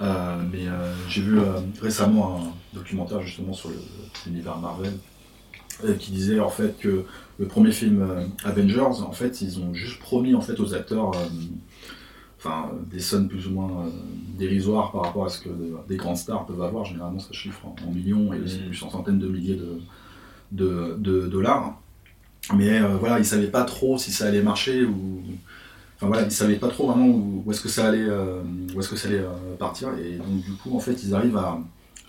Euh, 0.00 0.36
mais 0.52 0.68
euh, 0.68 0.92
j'ai 1.08 1.22
vu 1.22 1.40
euh, 1.40 1.44
récemment 1.82 2.36
un 2.40 2.76
documentaire 2.76 3.20
justement 3.20 3.52
sur 3.52 3.70
l'univers 4.26 4.56
Marvel 4.58 4.92
euh, 5.84 5.94
qui 5.94 6.12
disait 6.12 6.38
en 6.38 6.50
fait 6.50 6.78
que 6.78 7.02
le 7.40 7.46
premier 7.46 7.72
film 7.72 8.02
euh, 8.02 8.24
Avengers 8.44 8.78
en 9.04 9.10
fait 9.10 9.40
ils 9.42 9.58
ont 9.58 9.74
juste 9.74 9.98
promis 9.98 10.36
en 10.36 10.40
fait 10.40 10.60
aux 10.60 10.72
acteurs 10.72 11.10
euh, 11.16 11.26
enfin 12.38 12.70
des 12.90 13.00
sommes 13.00 13.28
plus 13.28 13.46
ou 13.48 13.50
moins 13.50 13.70
euh, 13.86 13.90
dérisoires 14.38 14.92
par 14.92 15.02
rapport 15.02 15.24
à 15.26 15.28
ce 15.28 15.40
que 15.40 15.48
des 15.88 15.96
grandes 15.96 16.16
stars 16.16 16.46
peuvent 16.46 16.62
avoir. 16.62 16.84
Généralement 16.84 17.18
ça 17.18 17.32
chiffre 17.32 17.60
en, 17.66 17.90
millions 17.90 18.32
et 18.32 18.38
c'est 18.46 18.58
plus 18.66 18.82
en 18.82 18.90
centaines 18.90 19.18
de 19.18 19.28
milliers 19.28 19.56
de, 19.56 19.80
de, 20.52 20.96
de 20.98 21.26
dollars. 21.26 21.80
Mais 22.54 22.80
euh, 22.80 22.96
voilà 22.98 23.18
ils 23.18 23.24
savaient 23.26 23.48
pas 23.50 23.64
trop 23.64 23.98
si 23.98 24.12
ça 24.12 24.26
allait 24.26 24.42
marcher 24.42 24.84
ou 24.84 25.22
enfin 25.96 26.06
voilà 26.06 26.22
ils 26.22 26.30
savaient 26.30 26.56
pas 26.56 26.68
trop 26.68 26.86
vraiment 26.86 27.06
où, 27.08 27.42
où 27.44 27.50
est-ce 27.50 27.60
que 27.60 27.68
ça 27.68 27.88
allait 27.88 28.06
où 28.74 28.80
est-ce 28.80 28.88
que 28.88 28.96
ça 28.96 29.08
allait 29.08 29.18
euh, 29.18 29.56
partir. 29.58 29.88
Et 29.98 30.16
donc 30.16 30.42
du 30.44 30.52
coup 30.52 30.74
en 30.76 30.80
fait 30.80 31.02
ils 31.02 31.14
arrivent 31.14 31.36
à 31.36 31.60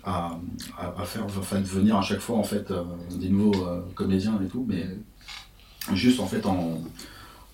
à, 0.02 0.38
à- 0.78 0.94
à 1.02 1.04
faire 1.04 1.24
enfin, 1.26 1.60
venir 1.60 1.96
à 1.96 2.02
chaque 2.02 2.20
fois 2.20 2.38
en 2.38 2.42
fait 2.44 2.70
euh, 2.70 2.84
des 3.20 3.28
nouveaux 3.28 3.66
euh, 3.66 3.80
comédiens 3.94 4.38
et 4.42 4.46
tout. 4.48 4.64
Mais 4.66 4.86
juste 5.92 6.20
en 6.20 6.26
fait 6.26 6.46
en, 6.46 6.80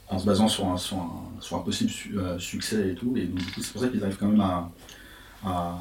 en 0.09 0.19
se 0.19 0.27
basant 0.27 0.49
sur 0.49 0.66
un, 0.69 0.77
sur 0.77 0.97
un, 0.99 1.11
sur 1.40 1.57
un 1.57 1.61
possible 1.61 1.90
su- 1.90 2.16
euh, 2.19 2.38
succès 2.38 2.90
et 2.90 2.95
tout 2.95 3.14
et 3.16 3.25
donc 3.27 3.38
du 3.38 3.53
coup 3.53 3.61
c'est 3.62 3.73
pour 3.73 3.83
ça 3.83 3.88
qu'ils 3.88 4.03
arrivent 4.05 4.16
quand 4.19 4.29
même 4.29 4.40
à, 4.40 4.71
à, 5.45 5.79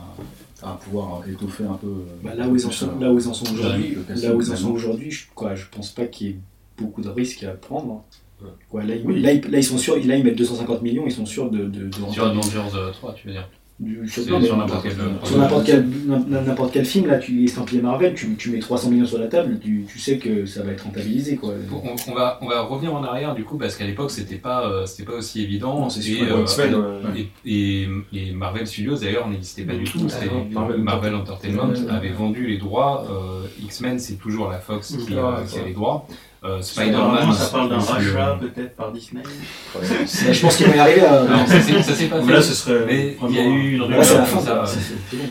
à 0.64 0.72
pouvoir 0.74 1.28
étoffer 1.28 1.64
un 1.66 1.74
peu 1.76 1.88
euh, 1.88 2.06
Bah, 2.24 2.34
là, 2.36 2.48
où 2.48 2.56
ils 2.56 2.66
en 2.66 2.72
sont, 2.72 2.98
là 3.00 3.12
où 3.12 3.20
ils 3.20 3.28
en 3.28 3.34
sont 3.34 3.54
aujourd'hui, 3.54 3.98
là 4.10 4.34
où 4.36 4.42
ils 4.42 4.52
en 4.52 4.56
sont 4.56 4.72
aujourd'hui, 4.72 5.12
je, 5.12 5.26
quoi, 5.34 5.56
je 5.56 5.66
pense 5.72 5.92
pas 5.92 6.06
qu'il 6.06 6.28
y 6.28 6.30
ait 6.32 6.40
beaucoup 6.78 7.02
de 7.02 7.10
risques 7.10 7.44
à 7.44 7.52
prendre. 7.52 8.04
Ouais. 8.42 8.50
Quoi, 8.70 8.84
là, 8.84 8.96
ils, 8.96 9.06
Oui. 9.06 9.22
là, 9.22 9.32
ils, 9.32 9.42
là, 9.50 9.60
ils 9.60 9.64
sont 9.64 9.78
sûrs, 9.78 9.96
là, 9.96 10.18
ils 10.18 10.24
mettent 10.24 10.36
250 10.38 10.82
millions, 10.82 11.04
ils 11.06 11.12
sont 11.12 11.26
sûrs 11.26 11.50
de. 11.50 11.66
de, 11.66 11.86
de 11.88 11.92
Sur. 12.12 12.26
Avengers 12.26 12.60
euh, 12.76 12.92
3, 12.92 13.14
tu 13.14 13.28
veux 13.28 13.34
dire 13.34 13.48
Du- 13.78 14.08
sur 14.08 14.40
n'importe 14.40 14.84
quel 14.84 14.94
euh, 15.02 16.72
quel, 16.72 16.86
film, 16.86 17.08
là, 17.08 17.18
tu 17.18 17.44
estampillé 17.44 17.82
Marvel, 17.82 18.14
tu, 18.14 18.34
tu 18.36 18.52
mets 18.52 18.60
300 18.60 18.90
millions 18.90 19.06
sur 19.06 19.18
la 19.20 19.28
table, 19.28 19.60
tu, 19.62 19.86
tu 19.86 20.00
sais 20.00 20.18
que 20.18 20.46
ça 20.46 20.64
va 20.64 20.72
être 20.72 20.86
rentabilisé. 20.86 21.36
Quoi. 21.36 21.54
Bon, 21.70 21.82
on, 21.84 22.12
on 22.12 22.16
va, 22.16 22.40
on 22.42 22.48
va 22.48 22.62
revenir 22.62 22.94
en 22.96 23.04
arrière 23.04 23.36
du 23.36 23.44
coup 23.44 23.58
parce 23.58 23.76
qu'à 23.76 23.86
l'époque 23.86 24.12
c'était 24.12 24.38
pas, 24.38 24.66
euh, 24.66 24.86
c'était 24.86 25.04
pas 25.04 25.18
aussi 25.18 25.42
évident. 25.44 25.82
Non, 25.82 25.90
et, 25.90 26.22
euh, 26.22 27.02
ouais. 27.14 27.28
et, 27.46 27.82
et- 27.84 27.88
et 28.14 28.32
Marvel 28.32 28.66
Studios 28.66 28.96
d'ailleurs 28.96 29.28
n'existait 29.28 29.64
pas 29.64 29.76
du 29.76 29.84
tout. 29.84 30.08
Ah 30.10 30.26
non, 30.26 30.48
Marvel, 30.52 30.78
Marvel 30.82 31.14
Entertainment 31.16 31.68
Ouais. 31.68 31.92
avait 31.92 32.12
vendu 32.14 32.48
les 32.48 32.58
droits. 32.58 33.06
euh, 33.12 33.46
X-Men 33.62 34.00
c'est 34.00 34.16
toujours 34.16 34.50
la 34.50 34.60
Fox 34.60 34.96
qui, 34.96 35.06
qui 35.06 35.18
a 35.18 35.44
les 35.66 35.74
droits. 35.74 36.08
Euh, 36.46 36.62
Spider-Man, 36.62 37.34
ça 37.34 37.48
parle 37.50 37.70
d'un 37.70 37.80
rachat 37.80 38.38
peut-être 38.40 38.76
par 38.76 38.92
Disney. 38.92 39.24
Je 39.82 40.42
pense 40.42 40.58
qu'ils 40.58 40.68
vont 40.68 40.76
y 40.76 40.80
arriver 40.80 41.02
à. 41.02 41.24
Non, 41.24 41.46
ça 41.48 41.60
s'est 41.62 42.08
pas 42.08 42.22
fait. 42.22 42.34
Là, 42.34 42.42
ce 42.42 42.54
serait. 42.54 42.86
Mais 42.86 43.18
il 43.30 43.36
y 43.36 43.40
a 43.40 43.44
eu 43.46 43.74
une 43.76 43.82
rumeur. 43.82 44.04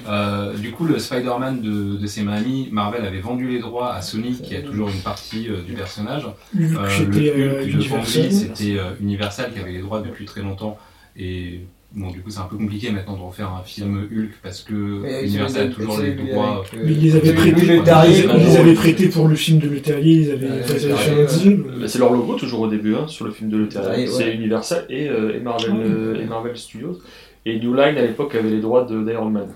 Euh, 0.08 0.54
du 0.54 0.72
coup, 0.72 0.84
le 0.84 0.98
Spider-Man 0.98 1.60
de, 1.60 1.96
de 1.96 2.06
Sam 2.06 2.28
Raimi, 2.28 2.68
Marvel 2.72 3.04
avait 3.04 3.20
vendu 3.20 3.48
les 3.48 3.60
droits 3.60 3.94
à 3.94 4.02
Sony, 4.02 4.40
qui 4.42 4.56
a 4.56 4.62
toujours 4.62 4.88
une 4.88 5.00
partie 5.00 5.48
euh, 5.48 5.62
du 5.62 5.74
personnage. 5.74 6.26
Euh, 6.58 6.88
c'était 6.88 7.30
euh, 7.30 7.36
le 7.36 7.60
Hulk 7.60 7.66
de 7.66 7.70
Universal. 7.70 8.32
C'était 8.32 8.78
euh, 8.78 8.90
Universal 9.00 9.52
qui 9.52 9.60
avait 9.60 9.72
les 9.72 9.82
droits 9.82 10.00
depuis 10.00 10.24
très 10.24 10.42
longtemps. 10.42 10.78
Et 11.16 11.60
bon, 11.94 12.10
du 12.10 12.20
coup, 12.20 12.30
c'est 12.30 12.40
un 12.40 12.44
peu 12.44 12.56
compliqué 12.56 12.90
maintenant 12.90 13.16
de 13.16 13.22
refaire 13.22 13.50
un 13.52 13.62
film 13.62 14.08
Hulk 14.12 14.30
parce 14.42 14.62
que 14.62 14.74
Et 15.06 15.26
Universal 15.26 15.68
a 15.68 15.70
toujours 15.70 16.00
les 16.00 16.12
droits. 16.14 16.64
euh, 16.74 16.78
Mais 16.84 16.92
ils 16.92 17.00
les 17.00 17.16
avaient 17.16 18.74
prêtés, 18.74 19.08
pour 19.08 19.28
le 19.28 19.34
film 19.36 19.58
de 19.60 19.68
Leterrier, 19.68 20.14
ils 20.22 20.30
avaient 20.30 20.48
Ouais, 20.48 20.60
ils 20.68 20.84
avaient. 20.92 21.56
Bah, 21.80 21.88
c'est 21.88 21.98
leur 21.98 22.12
logo 22.12 22.34
toujours 22.34 22.60
au 22.60 22.68
début 22.68 22.94
hein, 22.94 23.06
sur 23.08 23.24
le 23.24 23.30
film 23.32 23.50
de 23.50 23.56
Leterrier. 23.58 24.06
ouais. 24.06 24.12
C'est 24.12 24.34
Universal 24.34 24.84
et, 24.90 25.08
euh, 25.08 25.36
et, 25.36 25.40
Marvel, 25.40 25.72
Ouais. 25.72 25.84
euh, 25.84 26.20
et 26.22 26.26
Marvel 26.26 26.56
Studios. 26.56 26.98
Et 27.46 27.58
New 27.60 27.74
Line 27.74 27.96
à 27.98 28.02
l'époque 28.02 28.34
avait 28.34 28.50
les 28.50 28.60
droits 28.60 28.84
de- 28.84 29.02
d'Iron 29.04 29.28
Man. 29.30 29.48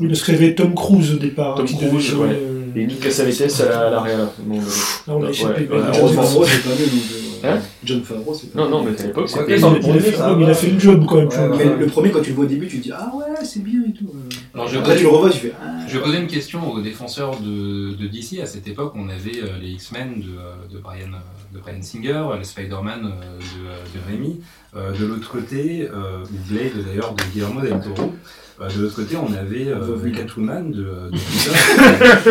Oui, 0.00 0.08
parce 0.08 0.22
qu'il 0.22 0.34
y 0.34 0.36
avait 0.38 0.54
Tom 0.54 0.74
Cruise 0.74 1.12
au 1.14 1.18
départ. 1.18 1.56
Tom 1.56 1.66
qui 1.66 1.74
devait 1.76 1.88
Cruise, 1.90 2.06
jouer, 2.06 2.28
ouais. 2.28 2.40
Euh, 2.76 2.80
Et 2.80 2.86
Nick 2.86 3.00
Cassavetes 3.00 3.60
à 3.60 3.68
la, 3.68 3.86
à 3.86 3.90
la 3.90 4.00
réal. 4.00 4.28
Bon, 4.40 4.56
euh, 4.58 4.60
Là, 4.60 5.14
on 5.14 5.22
a 5.22 5.24
Ouais, 5.26 5.30
échappé. 5.30 5.62
ouais, 5.62 5.68
mais 5.70 5.76
ouais, 5.76 5.82
John 5.82 5.92
John 5.92 6.02
heureusement. 6.02 6.22
Favreau, 6.22 6.44
c'est 6.44 6.62
pas 6.62 6.68
mieux. 6.70 6.84
euh, 6.84 7.26
Hein 7.42 7.58
John 7.84 8.02
Favreau, 8.02 8.34
c'est 8.34 8.52
pas 8.52 8.58
Non, 8.60 8.68
non, 8.68 8.84
mais 8.84 9.00
à 9.00 9.06
l'époque 9.06 9.28
c'était. 9.30 9.56
il, 9.58 9.64
a, 9.64 9.70
fait, 9.98 10.12
ça 10.12 10.36
il 10.38 10.44
a 10.44 10.46
va. 10.48 10.54
fait 10.54 10.70
le 10.70 10.78
job 10.78 11.06
quand 11.08 11.16
même. 11.16 11.78
le 11.80 11.86
premier, 11.86 12.10
quand 12.10 12.20
tu 12.20 12.30
le 12.30 12.36
vois 12.36 12.44
au 12.44 12.48
début, 12.48 12.66
tu 12.68 12.78
te 12.78 12.82
dis 12.82 12.92
Ah 12.94 13.10
ouais, 13.16 13.24
c'est 13.44 13.62
bien 13.64 13.80
et 13.88 13.92
tout. 13.92 14.10
Alors, 14.52 14.68
je 14.68 14.78
Après, 14.78 14.96
tu 14.96 15.04
le 15.04 15.08
revois, 15.08 15.30
tu 15.30 15.38
fais 15.38 15.52
Ah. 15.62 15.78
je 15.88 15.96
vais 15.96 16.02
poser 16.04 16.18
une 16.18 16.26
question 16.26 16.70
aux 16.70 16.80
défenseurs 16.82 17.38
de, 17.40 17.94
de 17.94 18.06
DC. 18.08 18.40
À 18.42 18.46
cette 18.46 18.68
époque, 18.68 18.92
on 18.94 19.08
avait 19.08 19.38
euh, 19.42 19.58
les 19.62 19.70
X-Men 19.70 20.20
de, 20.20 20.26
euh, 20.38 20.70
de, 20.70 20.78
Brian, 20.78 21.06
euh, 21.14 21.54
de 21.54 21.60
Brian 21.60 21.80
Singer, 21.80 22.24
les 22.38 22.44
Spider-Man 22.44 23.06
euh, 23.06 23.38
de, 23.38 24.22
de. 24.26 24.34
Euh, 24.76 24.92
de 24.92 25.04
l'autre 25.06 25.30
côté, 25.30 25.88
euh, 25.92 26.22
Blade 26.48 26.84
d'ailleurs 26.86 27.14
de 27.14 27.22
Guillermo 27.32 27.60
del 27.62 27.80
Toro. 27.80 28.12
Euh, 28.60 28.68
de 28.68 28.82
l'autre 28.82 28.96
côté, 28.96 29.16
on 29.16 29.32
avait 29.32 29.66
euh. 29.68 30.10
Catwoman 30.14 30.70
de, 30.70 30.76
de 30.82 31.10
Peter. 32.24 32.30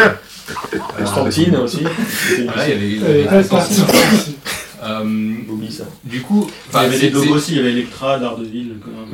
Constantine 0.98 1.56
aussi. 1.58 1.84
Voilà, 2.46 2.68
il 2.70 2.98
y 3.00 3.04
avait, 3.04 3.34
Euh, 4.90 5.04
Oublie 5.50 5.72
ça. 5.72 5.84
du 6.04 6.22
coup, 6.22 6.48
il 6.74 6.76
y 6.76 6.80
avait 6.80 7.00
des 7.00 7.12
c'est- 7.12 7.30
aussi, 7.30 7.52
il 7.54 7.58
y 7.58 7.60
avait 7.60 7.72
Electra, 7.72 8.18
même. 8.18 8.30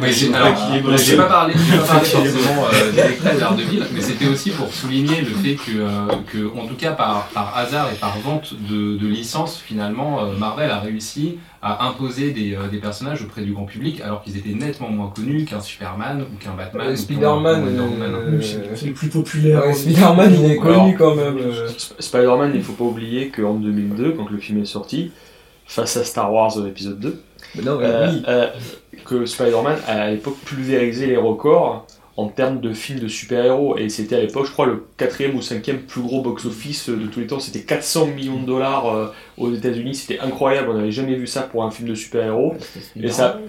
Oui, 0.01 0.11
j'ai 0.11 0.29
pas 0.29 0.39
parlé, 0.43 0.81
j'ai 0.97 1.15
pas 1.17 1.23
parlé 1.23 1.53
forcément 1.85 2.65
euh, 2.73 2.91
d'Electra 2.91 3.33
et 3.33 3.37
d'Ardeville, 3.37 3.85
mais 3.93 4.01
c'était 4.01 4.27
aussi 4.27 4.49
pour 4.51 4.71
souligner 4.73 5.21
le 5.21 5.27
fait 5.27 5.55
que, 5.55 5.71
euh, 5.79 5.87
que 6.31 6.57
en 6.59 6.65
tout 6.67 6.75
cas 6.75 6.91
par, 6.91 7.27
par 7.33 7.57
hasard 7.57 7.89
et 7.91 7.95
par 7.95 8.17
vente 8.19 8.53
de, 8.69 8.97
de 8.97 9.07
licences, 9.07 9.57
finalement, 9.63 10.23
euh, 10.23 10.37
Marvel 10.37 10.69
a 10.71 10.79
réussi 10.79 11.37
à 11.61 11.87
imposer 11.87 12.29
des, 12.31 12.53
euh, 12.55 12.67
des 12.69 12.77
personnages 12.77 13.23
auprès 13.23 13.41
du 13.41 13.51
grand 13.53 13.65
public 13.65 13.99
alors 14.01 14.21
qu'ils 14.21 14.37
étaient 14.37 14.53
nettement 14.53 14.89
moins 14.89 15.11
connus 15.15 15.45
qu'un 15.45 15.61
Superman 15.61 16.21
ou 16.21 16.37
qu'un 16.43 16.51
Batman. 16.55 16.87
Euh, 16.89 16.95
Spider-Man, 16.95 17.63
euh, 17.67 18.37
Oui, 18.39 18.45
c'est- 18.75 18.85
le 18.85 18.93
plus 18.93 19.07
populaire. 19.09 19.65
Ouais, 19.65 19.73
Spider-Man, 19.73 20.35
il 20.37 20.45
est 20.51 20.59
Alors, 20.61 20.83
connu 20.83 20.95
quand 20.95 21.15
même. 21.15 21.37
euh. 21.39 21.67
Sp- 21.69 21.93
Spider-Man, 21.99 22.51
il 22.53 22.61
faut 22.61 22.73
pas 22.73 22.83
oublier 22.83 23.29
qu'en 23.29 23.55
2002, 23.55 24.11
quand 24.11 24.29
le 24.29 24.37
film 24.37 24.61
est 24.61 24.65
sorti, 24.65 25.11
face 25.65 25.97
à 25.97 26.03
Star 26.03 26.31
Wars 26.33 26.57
euh, 26.59 26.67
épisode 26.67 26.99
2, 26.99 27.21
Mais 27.55 27.61
non, 27.63 27.77
mais 27.79 27.85
euh, 27.85 28.11
oui. 28.11 28.23
euh, 28.27 28.47
que 29.05 29.25
Spider-Man 29.25 29.77
a 29.87 30.01
à 30.03 30.11
l'époque 30.11 30.37
pulvérisé 30.45 31.07
les 31.07 31.17
records 31.17 31.85
en 32.17 32.27
termes 32.27 32.61
de 32.61 32.71
films 32.73 32.99
de 32.99 33.07
super-héros. 33.09 33.77
Et 33.77 33.89
c'était 33.89 34.15
à 34.15 34.19
l'époque, 34.21 34.45
je 34.45 34.51
crois, 34.51 34.65
le 34.67 34.85
quatrième 34.97 35.35
ou 35.35 35.41
cinquième 35.41 35.79
plus 35.79 36.01
gros 36.01 36.21
box-office 36.21 36.89
de 36.89 37.05
tous 37.07 37.19
les 37.19 37.27
temps. 37.27 37.39
C'était 37.41 37.61
400 37.61 38.07
millions 38.07 38.39
de 38.39 38.45
dollars 38.45 38.87
euh, 38.95 39.07
aux 39.37 39.53
États-Unis. 39.53 39.95
C'était 39.95 40.19
incroyable. 40.21 40.69
On 40.71 40.75
n'avait 40.75 40.91
jamais 40.93 41.15
vu 41.15 41.27
ça 41.27 41.41
pour 41.41 41.63
un 41.65 41.71
film 41.71 41.89
de 41.89 41.95
super-héros. 41.95 42.55
Et 43.01 43.09
ça. 43.09 43.39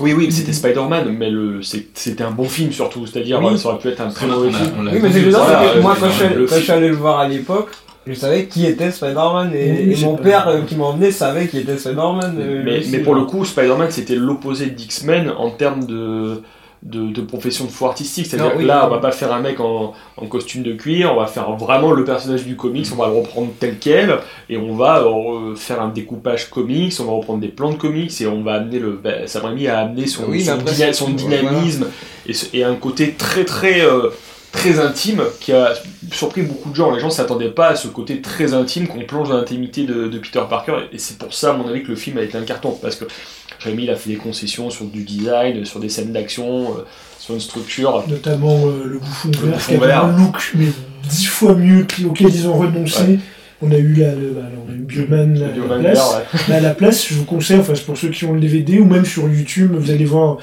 Oui, 0.00 0.12
oui, 0.12 0.30
c'était 0.30 0.52
Spider-Man, 0.52 1.08
mais 1.10 1.30
le, 1.30 1.60
c'était 1.62 2.22
un 2.22 2.30
bon 2.30 2.44
film 2.48 2.70
surtout. 2.72 3.06
C'est-à-dire, 3.06 3.42
Oui. 3.42 3.58
ça 3.58 3.68
aurait 3.70 3.78
pu 3.78 3.88
être 3.88 4.00
un 4.00 4.08
très 4.10 4.26
mauvais 4.26 4.50
film. 4.52 4.88
Oui, 4.92 4.98
mais 5.02 5.10
c'est 5.12 5.20
bizarre, 5.22 5.46
voilà, 5.46 5.80
moi, 5.80 5.96
quand 5.98 6.08
je 6.10 6.60
suis 6.60 6.72
allé 6.72 6.88
le 6.88 6.96
voir 6.96 7.18
à 7.18 7.28
l'époque, 7.28 7.70
je 8.06 8.14
savais 8.14 8.46
qui 8.46 8.66
était 8.66 8.90
Spider-Man 8.90 9.52
et, 9.54 9.86
Oui, 9.88 10.04
mon 10.04 10.16
père 10.16 10.48
euh, 10.48 10.60
qui 10.62 10.76
m'emmenait 10.76 11.10
savait 11.10 11.48
qui 11.48 11.58
était 11.58 11.76
Spider-Man. 11.76 12.36
euh, 12.40 12.62
Mais, 12.64 12.98
pour 13.00 13.14
le 13.14 13.24
coup, 13.24 13.44
Spider-Man, 13.44 13.90
c'était 13.90 14.14
l'opposé 14.14 14.66
d'X-Men 14.66 15.30
en 15.36 15.50
termes 15.50 15.86
de, 15.86 16.42
de, 16.82 17.10
de 17.10 17.20
profession 17.22 17.64
de 17.64 17.70
foi 17.70 17.88
artistique. 17.88 18.26
C'est-à-dire 18.26 18.52
que 18.52 18.58
oui. 18.58 18.64
là, 18.64 18.86
on 18.86 18.90
va 18.90 18.98
pas 18.98 19.10
faire 19.10 19.32
un 19.32 19.40
mec 19.40 19.58
en, 19.60 19.92
en 20.16 20.26
costume 20.26 20.62
de 20.62 20.72
cuir, 20.74 21.12
on 21.12 21.18
va 21.20 21.26
faire 21.26 21.50
vraiment 21.56 21.90
le 21.90 22.04
personnage 22.04 22.44
du 22.44 22.54
comics, 22.54 22.86
on 22.92 22.96
va 22.96 23.08
le 23.08 23.14
reprendre 23.16 23.48
tel 23.58 23.76
quel, 23.80 24.18
et 24.48 24.56
on 24.56 24.74
va 24.76 25.00
euh, 25.02 25.56
faire 25.56 25.80
un 25.82 25.88
découpage 25.88 26.48
comics, 26.50 26.94
on 27.00 27.04
va 27.04 27.12
reprendre 27.12 27.40
des 27.40 27.48
plans 27.48 27.72
de 27.72 27.76
comics, 27.76 28.20
et 28.20 28.26
on 28.28 28.42
va 28.42 28.54
amener 28.54 28.78
le. 28.78 29.00
Bah, 29.02 29.26
Sam 29.26 29.46
Raimi 29.46 29.66
a 29.66 29.80
amené 29.80 30.06
son, 30.06 30.24
Oui, 30.28 30.44
son, 30.44 30.58
voilà. 30.58 31.12
dynamisme 31.14 31.86
et, 32.28 32.32
ce- 32.34 32.54
et 32.56 32.62
un 32.62 32.74
côté 32.76 33.12
très 33.18 33.44
très. 33.44 33.80
euh, 33.80 34.10
très 34.52 34.78
intime 34.80 35.22
qui 35.40 35.52
a 35.52 35.74
surpris 36.12 36.42
beaucoup 36.42 36.70
de 36.70 36.74
gens. 36.74 36.90
Les 36.94 37.00
gens 37.00 37.10
s'attendaient 37.10 37.50
pas 37.50 37.68
à 37.68 37.76
ce 37.76 37.88
côté 37.88 38.20
très 38.20 38.54
intime 38.54 38.86
qu'on 38.88 39.00
plonge 39.00 39.28
dans 39.28 39.36
l'intimité 39.36 39.84
de, 39.84 40.08
de 40.08 40.18
Peter 40.18 40.40
Parker 40.48 40.76
et 40.92 40.98
c'est 40.98 41.18
pour 41.18 41.34
ça, 41.34 41.50
à 41.50 41.52
mon 41.54 41.68
avis, 41.68 41.82
que 41.82 41.88
le 41.88 41.96
film 41.96 42.18
a 42.18 42.22
été 42.22 42.36
un 42.38 42.42
carton 42.44 42.76
parce 42.80 42.96
que 42.96 43.04
Rémi 43.60 43.84
il 43.84 43.90
a 43.90 43.96
fait 43.96 44.10
des 44.10 44.16
concessions 44.16 44.70
sur 44.70 44.84
du 44.86 45.02
design, 45.02 45.64
sur 45.64 45.80
des 45.80 45.88
scènes 45.88 46.12
d'action, 46.12 46.72
euh, 46.78 46.84
sur 47.18 47.34
une 47.34 47.40
structure. 47.40 48.04
Notamment 48.08 48.56
euh, 48.66 48.84
le 48.84 48.98
bouffon 48.98 49.28
Le 49.32 49.38
vert, 49.38 49.52
bouffon 49.54 49.68
qui 49.72 49.76
avait 49.76 49.86
vert. 49.86 50.04
un 50.04 50.16
look 50.18 50.52
mais 50.54 50.66
dix 51.08 51.26
fois 51.26 51.54
mieux 51.54 51.84
que- 51.84 52.04
auquel 52.04 52.28
ils 52.34 52.46
ont 52.48 52.54
renoncé. 52.58 53.18
On 53.62 53.70
a 53.72 53.78
eu 53.78 53.94
la, 53.94 54.14
le- 54.14 54.32
bah, 54.32 54.42
on 54.66 54.70
a 54.70 54.74
eu 54.74 54.80
Bioman 54.80 55.38
là, 55.38 55.46
à 55.46 55.48
la 55.48 55.78
place. 55.78 55.96
vert, 55.98 56.18
ouais. 56.34 56.40
Là, 56.48 56.56
à 56.56 56.60
la 56.60 56.74
place, 56.74 57.06
je 57.08 57.14
vous 57.14 57.24
conseille, 57.24 57.58
enfin 57.58 57.72
pour 57.86 57.96
ceux 57.96 58.10
qui 58.10 58.26
ont 58.26 58.34
le 58.34 58.40
DVD 58.40 58.78
ou 58.78 58.84
même 58.84 59.06
sur 59.06 59.26
YouTube, 59.28 59.72
vous 59.74 59.90
allez 59.90 60.04
voir, 60.04 60.36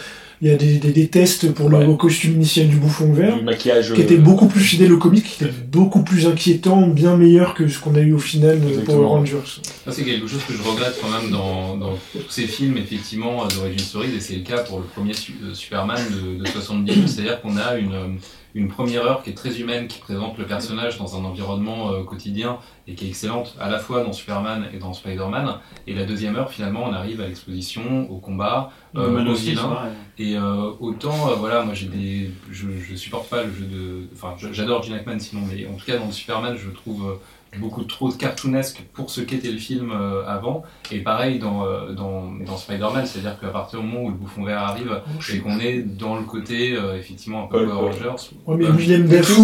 il 0.43 0.49
y 0.49 0.51
a 0.51 0.57
des, 0.57 0.73
des, 0.77 0.91
des 0.91 1.07
tests 1.07 1.53
pour 1.53 1.69
le 1.69 1.77
Ouais. 1.77 1.97
costume 1.97 2.33
initial 2.33 2.67
du 2.67 2.75
bouffon 2.75 3.13
vert. 3.13 3.37
du 3.37 3.43
maquillage. 3.45 3.93
qui 3.93 4.01
euh, 4.01 4.03
était 4.03 4.17
beaucoup 4.17 4.47
plus 4.47 4.59
fidèle 4.59 4.91
au 4.91 4.97
comic, 4.97 5.23
qui 5.23 5.43
était 5.45 5.53
beaucoup 5.71 6.03
plus 6.03 6.27
inquiétant, 6.27 6.85
bien 6.87 7.15
meilleur 7.15 7.53
que 7.53 7.67
ce 7.69 7.79
qu'on 7.79 7.95
a 7.95 8.01
eu 8.01 8.11
au 8.11 8.19
final 8.19 8.59
euh, 8.61 8.67
Exactement. 8.69 8.97
pour 9.03 9.07
Rangers. 9.11 9.37
Ça, 9.85 9.91
c'est 9.93 10.03
quelque 10.03 10.27
chose 10.27 10.41
que 10.45 10.53
je 10.53 10.61
regrette 10.61 10.95
quand 11.01 11.09
même 11.09 11.31
dans, 11.31 11.77
dans 11.77 11.93
tous 12.13 12.29
ces 12.29 12.45
films, 12.47 12.77
effectivement, 12.77 13.43
euh, 13.45 13.47
d'origine 13.55 13.79
story, 13.79 14.07
et 14.15 14.19
c'est 14.19 14.35
le 14.35 14.41
cas 14.41 14.59
pour 14.63 14.79
le 14.79 14.85
premier 14.85 15.13
Su- 15.13 15.33
euh, 15.43 15.53
Superman 15.53 16.01
de, 16.11 16.43
de 16.43 16.47
78, 16.49 17.07
c'est-à-dire 17.07 17.39
qu'on 17.41 17.55
a 17.55 17.77
une, 17.77 17.93
euh, 17.93 18.07
une 18.55 18.67
première 18.67 19.03
heure 19.05 19.23
qui 19.23 19.31
est 19.31 19.33
très 19.33 19.59
humaine, 19.59 19.87
qui 19.87 19.99
présente 19.99 20.37
le 20.37 20.45
personnage 20.45 20.97
dans 20.97 21.19
un 21.19 21.25
environnement 21.25 21.91
euh, 21.91 22.03
quotidien, 22.03 22.57
et 22.87 22.95
qui 22.95 23.05
est 23.05 23.09
excellente 23.09 23.55
à 23.59 23.69
la 23.69 23.79
fois 23.79 24.03
dans 24.03 24.13
Superman 24.13 24.67
et 24.73 24.77
dans 24.77 24.93
Spider-Man, 24.93 25.57
et 25.87 25.93
la 25.93 26.05
deuxième 26.05 26.35
heure, 26.35 26.51
finalement, 26.51 26.83
on 26.85 26.93
arrive 26.93 27.21
à 27.21 27.27
l'exposition, 27.27 28.09
au 28.11 28.17
combat, 28.17 28.71
euh, 28.95 29.25
au 29.25 29.33
vilain, 29.33 29.89
et 30.17 30.35
euh, 30.37 30.71
autant, 30.79 31.35
voilà, 31.37 31.63
moi 31.63 31.73
j'ai 31.73 31.87
des, 31.87 32.31
je, 32.51 32.67
je 32.77 32.95
supporte 32.95 33.29
pas 33.29 33.43
le 33.43 33.51
jeu 33.51 33.65
de, 33.65 34.07
enfin, 34.13 34.35
j'adore 34.51 34.83
Gene 34.83 34.95
Hackman 34.95 35.19
sinon, 35.19 35.41
mais 35.51 35.65
en 35.65 35.73
tout 35.73 35.85
cas 35.85 35.97
dans 35.97 36.05
le 36.05 36.11
Superman, 36.11 36.55
je 36.55 36.69
trouve 36.69 37.17
beaucoup 37.59 37.83
trop 37.83 38.09
cartoonesque 38.09 38.83
pour 38.93 39.09
ce 39.09 39.21
qu'était 39.21 39.51
le 39.51 39.57
film 39.57 39.91
euh, 39.91 40.23
avant. 40.27 40.63
Et 40.91 40.99
pareil 40.99 41.39
dans 41.39 41.65
euh, 41.65 41.93
dans, 41.93 42.31
dans 42.45 42.57
Spider-Man, 42.57 43.05
c'est-à-dire 43.05 43.39
qu'à 43.39 43.47
partir 43.47 43.79
du 43.79 43.85
moment 43.87 44.03
où 44.05 44.09
le 44.09 44.15
bouffon 44.15 44.43
vert 44.43 44.59
arrive 44.59 45.01
et 45.33 45.37
qu'on 45.39 45.59
est 45.59 45.79
dans 45.79 46.15
le 46.17 46.23
côté 46.23 46.73
euh, 46.75 46.97
effectivement 46.97 47.45
un 47.45 47.47
peu 47.47 47.65
Power. 47.65 47.89
Rangers. 47.91 48.29
Ouais, 48.45 48.55
mais 48.57 48.65
euh, 48.65 48.71
Willem 48.71 49.07
Dafoe, 49.07 49.43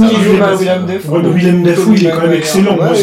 Willem 1.34 1.64
il 1.96 2.06
est 2.08 2.12
quand 2.12 2.22
même 2.22 2.34
excellent. 2.34 2.78
Ouais, 2.78 2.96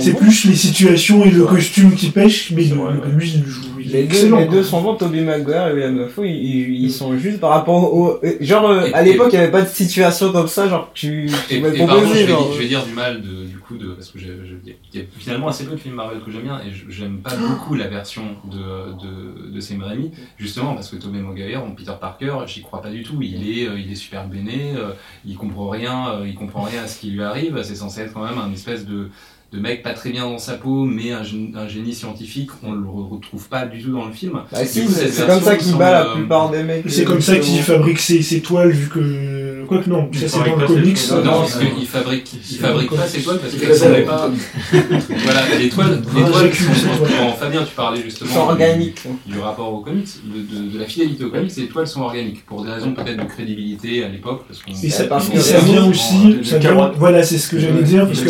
c'est- 0.00 0.14
plus 0.16 0.44
les 0.46 0.54
situations 0.56 1.24
et 1.24 1.30
le 1.30 1.44
costume 1.44 1.94
qui 1.94 2.10
pêche, 2.10 2.52
mais 2.54 2.64
le- 2.64 3.10
lui, 3.16 3.32
il 3.36 3.44
joue. 3.46 3.62
Les 3.92 4.04
deux, 4.04 4.36
les 4.36 4.46
deux 4.46 4.62
sont 4.62 4.80
bons, 4.82 4.94
Tobey 4.94 5.20
Maguire 5.22 5.68
et 5.68 5.72
William 5.72 5.98
Dafoe, 5.98 6.24
ils, 6.26 6.34
ils, 6.34 6.84
ils 6.84 6.92
sont 6.92 7.16
juste 7.18 7.40
par 7.40 7.50
rapport 7.50 7.92
au... 7.94 8.18
euh, 8.24 8.36
Genre, 8.40 8.68
euh, 8.70 8.86
Et- 8.86 8.94
à 8.94 9.02
l'époque, 9.02 9.28
il 9.32 9.36
n'y 9.36 9.42
avait 9.42 9.50
pas 9.52 9.62
de 9.62 9.68
situation 9.68 10.32
comme 10.32 10.48
ça, 10.48 10.68
genre, 10.68 10.90
tu... 10.94 11.30
tu 11.48 11.60
m'as 11.60 11.72
je 11.72 11.84
proposé, 11.84 12.24
vais, 12.24 12.32
je 12.54 12.58
vais 12.58 12.68
dire 12.68 12.84
du 12.84 12.92
mal 12.92 13.20
de, 13.22 13.44
du 13.46 13.58
coup 13.58 13.76
de 13.76 13.88
parce 13.92 14.08
que 14.10 14.18
j'ai- 14.18 14.28
je- 14.44 14.54
il 14.92 14.98
y 15.00 15.02
a 15.02 15.06
finalement 15.18 15.48
assez 15.48 15.64
peu 15.64 15.72
de 15.72 15.76
films 15.76 15.94
Marvel 15.94 16.20
que 16.24 16.30
j'aime 16.30 16.42
bien 16.42 16.60
et 16.66 16.70
je- 16.72 16.90
j'aime 16.90 17.18
pas 17.18 17.34
beaucoup 17.36 17.74
la 17.74 17.86
version 17.88 18.22
de 18.44 18.58
de, 18.58 19.50
de 19.54 19.60
Sam 19.60 19.82
Raimi 19.82 20.10
justement 20.38 20.74
parce 20.74 20.88
que 20.88 20.96
Tobey 20.96 21.18
Maguire, 21.20 21.64
mon 21.64 21.74
Peter 21.74 21.92
Parker, 22.00 22.32
j'y 22.46 22.62
crois 22.62 22.82
pas 22.82 22.90
du 22.90 23.02
tout. 23.02 23.16
Il 23.22 23.48
est 23.48 23.66
euh, 23.68 23.78
il 23.78 23.90
est 23.90 23.94
super 23.96 24.26
béné, 24.26 24.72
euh, 24.76 24.90
il 25.24 25.36
comprend 25.36 25.68
rien, 25.68 26.08
euh, 26.10 26.26
il 26.26 26.34
comprend 26.34 26.62
rien 26.62 26.82
à 26.84 26.86
ce 26.86 26.98
qui 27.00 27.10
lui 27.10 27.22
arrive. 27.22 27.60
C'est 27.62 27.74
censé 27.76 28.00
être 28.02 28.12
quand 28.12 28.24
même 28.24 28.38
un 28.38 28.52
espèce 28.52 28.84
de 28.86 29.08
de 29.52 29.58
mec 29.58 29.82
pas 29.82 29.94
très 29.94 30.10
bien 30.10 30.22
dans 30.22 30.38
sa 30.38 30.54
peau, 30.54 30.84
mais 30.84 31.10
un, 31.12 31.22
gé- 31.22 31.50
un 31.56 31.66
génie 31.66 31.92
scientifique, 31.94 32.50
on 32.62 32.72
le 32.72 32.86
re- 32.86 33.08
retrouve 33.14 33.48
pas 33.48 33.66
du 33.66 33.82
tout 33.82 33.90
dans 33.92 34.06
le 34.06 34.12
film. 34.12 34.40
Bah 34.52 34.64
si, 34.64 34.86
c'est 34.88 35.26
comme 35.26 35.40
ça 35.40 35.56
qu'il 35.56 35.74
bat 35.76 35.90
la 35.90 36.06
euh, 36.10 36.14
plupart 36.14 36.50
des 36.50 36.62
mecs. 36.62 36.84
C'est 36.88 37.02
euh, 37.02 37.04
comme 37.06 37.20
ça 37.20 37.36
qu'il 37.38 37.60
fabrique 37.60 37.98
ses, 37.98 38.22
ses 38.22 38.40
toiles, 38.40 38.70
vu 38.70 38.88
que. 38.88 39.64
Quoique 39.66 39.88
non, 39.88 40.08
Il 40.12 40.18
ça 40.18 40.28
c'est 40.28 40.50
dans 40.50 40.56
le 40.56 40.66
comics. 40.66 40.96
toiles. 41.06 41.18
Non, 41.18 41.24
non, 41.24 41.40
parce 41.42 41.60
non. 41.60 41.66
qu'il 41.76 41.86
fabrique, 41.86 42.32
il 42.32 42.56
fabrique 42.58 42.90
pas 42.90 43.06
ses 43.06 43.22
toiles 43.22 43.38
parce 43.38 43.52
Il 43.52 43.60
qu'elles 43.60 43.68
fait 43.68 43.74
sont 43.76 43.84
ça 43.84 43.90
avec 43.90 44.06
pas. 44.06 44.30
voilà, 44.72 45.40
les 45.60 45.68
toiles, 45.68 46.02
les 46.16 46.22
toiles 46.24 46.52
sont, 46.54 47.32
Fabien, 47.38 47.62
tu 47.64 47.74
parlais 47.76 47.98
Ils 48.04 48.10
sont 48.10 48.24
justement 48.24 48.46
du, 48.46 48.50
organiques. 48.50 49.02
du 49.26 49.38
rapport 49.38 49.72
au 49.72 49.78
comics, 49.80 50.08
de, 50.24 50.40
de, 50.40 50.72
de 50.72 50.78
la 50.78 50.86
fidélité 50.86 51.24
au 51.24 51.30
comics, 51.30 51.52
les 51.56 51.68
toiles 51.68 51.86
sont 51.86 52.00
organiques 52.02 52.44
pour 52.46 52.64
des 52.64 52.70
raisons 52.72 52.92
peut-être 52.94 53.16
de 53.18 53.28
crédibilité 53.28 54.02
à 54.04 54.08
l'époque. 54.08 54.42
Et 54.82 54.90
ça, 54.90 55.04
que 55.04 55.64
vient 55.64 55.86
aussi, 55.86 56.38
euh, 56.52 56.90
voilà, 56.96 57.22
c'est 57.22 57.38
ce 57.38 57.48
que 57.48 57.58
j'allais 57.60 57.82
dire, 57.84 58.06
parce 58.08 58.20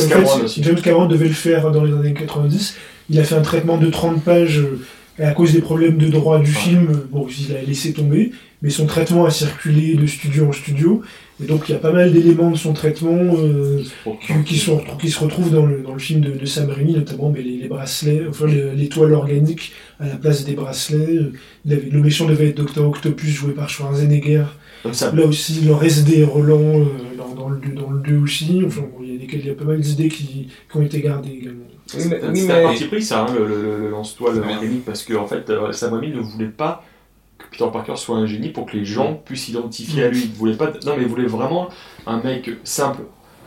aussi. 0.44 0.62
James 0.62 0.80
Cameron 0.82 1.06
devait 1.10 1.28
le 1.28 1.34
faire 1.34 1.70
dans 1.70 1.84
les 1.84 1.92
années 1.92 2.14
90. 2.14 2.76
Il 3.10 3.18
a 3.20 3.24
fait 3.24 3.34
un 3.34 3.42
traitement 3.42 3.76
de 3.76 3.90
30 3.90 4.22
pages 4.22 4.58
euh, 4.60 4.78
à 5.18 5.32
cause 5.32 5.52
des 5.52 5.60
problèmes 5.60 5.98
de 5.98 6.08
droit 6.08 6.38
du 6.40 6.50
film. 6.50 7.02
Bon, 7.10 7.26
il 7.28 7.54
a 7.54 7.60
laissé 7.62 7.92
tomber, 7.92 8.32
mais 8.62 8.70
son 8.70 8.86
traitement 8.86 9.26
a 9.26 9.30
circulé 9.30 9.94
de 9.96 10.06
studio 10.06 10.46
en 10.48 10.52
studio. 10.52 11.02
Et 11.42 11.46
donc, 11.46 11.68
il 11.68 11.72
y 11.72 11.74
a 11.74 11.78
pas 11.78 11.92
mal 11.92 12.12
d'éléments 12.12 12.50
de 12.50 12.56
son 12.56 12.72
traitement 12.74 13.16
euh, 13.38 13.82
qui, 14.26 14.32
qui 14.44 14.56
sont, 14.58 14.80
qui 15.00 15.08
se 15.10 15.18
retrouvent 15.20 15.50
dans 15.50 15.64
le, 15.66 15.82
dans 15.82 15.94
le 15.94 15.98
film 15.98 16.20
de, 16.20 16.30
de 16.32 16.46
Sam 16.46 16.68
Raimi, 16.70 16.92
notamment 16.94 17.30
mais 17.30 17.40
les, 17.42 17.56
les 17.56 17.68
bracelets, 17.68 18.22
enfin 18.28 18.46
le- 18.46 18.72
l'étoile 18.74 19.14
organique 19.14 19.72
à 19.98 20.06
la 20.06 20.16
place 20.16 20.44
des 20.44 20.52
bracelets. 20.54 21.18
Il 21.64 21.72
avait, 21.72 21.88
le 21.90 22.00
méchant 22.00 22.26
devait 22.26 22.48
être 22.50 22.62
Dr. 22.62 22.86
Octopus 22.86 23.30
joué 23.30 23.52
par 23.54 23.68
Schwarzenegger. 23.70 24.44
Comme 24.82 24.92
ça. 24.94 25.12
Là 25.14 25.24
aussi, 25.26 25.60
le 25.62 25.74
SD 25.84 26.24
Roland 26.24 26.80
euh, 26.80 26.84
dans, 27.16 27.34
dans, 27.34 27.48
le, 27.48 27.58
dans 27.74 27.90
le 27.90 28.00
2 28.00 28.18
aussi. 28.18 28.62
Enfin, 28.66 28.82
bon, 29.32 29.38
il 29.42 29.46
y 29.46 29.50
a, 29.50 29.54
pas 29.54 29.64
mal 29.64 29.80
d'idées 29.80 30.08
qui, 30.08 30.48
qui 30.70 30.76
ont 30.76 30.82
été 30.82 31.00
gardées 31.00 31.30
également. 31.32 31.64
Oui, 31.94 32.02
mais, 32.08 32.20
oui, 32.22 32.40
C'était 32.40 32.52
un 32.52 32.56
mais... 32.56 32.62
parti 32.64 32.84
pris 32.86 33.02
ça, 33.02 33.22
hein, 33.24 33.34
le, 33.34 33.46
le, 33.46 33.62
le- 33.62 33.78
le 33.78 33.90
lance-toile 33.90 34.38
organique, 34.38 34.84
parce 34.84 35.02
que 35.02 35.14
en 35.14 35.26
fait, 35.26 35.50
euh, 35.50 35.72
Sam 35.72 35.94
Raimi 35.94 36.14
ne 36.14 36.20
voulait 36.20 36.46
pas 36.48 36.84
que 37.38 37.44
Peter 37.50 37.66
Parker 37.72 37.96
soit 37.96 38.16
un 38.16 38.26
génie 38.26 38.50
pour 38.50 38.66
que 38.66 38.76
les 38.76 38.84
gens 38.84 39.14
puissent 39.14 39.44
s'identifier 39.46 40.04
à 40.04 40.08
lui. 40.10 40.22
Il 40.24 40.32
voulait 40.32 40.56
pas, 40.56 40.66
non 40.84 40.94
mais 40.96 41.02
il 41.02 41.08
voulait 41.08 41.26
vraiment 41.26 41.68
un 42.06 42.22
mec 42.22 42.50
simple. 42.64 43.02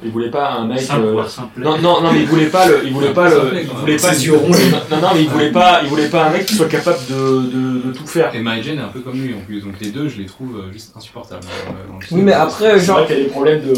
Il 0.05 0.11
voulait 0.11 0.29
pas 0.29 0.51
un 0.53 0.67
mec. 0.67 0.81
Simple, 0.81 1.05
euh, 1.07 1.23
non, 1.57 1.77
non, 1.77 2.01
non, 2.01 2.11
mais 2.11 2.19
il 2.21 2.25
voulait 2.27 2.47
pas 2.47 2.67
le, 2.67 2.81
il 2.85 2.91
voulait 2.91 3.13
pas 3.13 3.29
le, 3.29 3.51
il 3.61 3.67
voulait 3.67 3.95
pas, 3.97 4.11
Ses 4.13 4.25
yeux 4.25 4.35
ronds. 4.35 4.49
non, 4.91 4.97
non, 5.01 5.07
mais 5.13 5.21
il 5.21 5.29
voulait 5.29 5.51
pas, 5.51 5.79
il 5.83 5.89
voulait 5.89 6.09
pas 6.09 6.25
un 6.25 6.29
mec 6.31 6.45
qui 6.45 6.55
soit 6.55 6.67
capable 6.67 6.97
de, 7.09 7.15
de, 7.15 7.87
de 7.87 7.91
tout 7.93 8.05
faire. 8.05 8.33
Et 8.35 8.39
Mary 8.39 8.61
Jane 8.63 8.79
est 8.79 8.81
un 8.81 8.87
peu 8.87 8.99
comme 8.99 9.13
lui 9.13 9.33
en 9.33 9.39
plus, 9.45 9.61
donc 9.61 9.75
les 9.79 9.91
deux, 9.91 10.09
je 10.09 10.17
les 10.19 10.25
trouve 10.25 10.57
euh, 10.57 10.73
juste 10.73 10.91
insupportables. 10.97 11.41
dans 11.43 11.71
le- 11.73 11.87
dans 11.93 11.99
le 11.99 12.05
Oui, 12.11 12.21
mais 12.21 12.33
après, 12.33 12.79
C'est 12.79 12.85
genre... 12.85 12.97
vrai 12.99 13.07
qu'il 13.07 13.17
y 13.17 13.21
a 13.21 13.23
des 13.23 13.29
problèmes 13.29 13.61
de, 13.61 13.73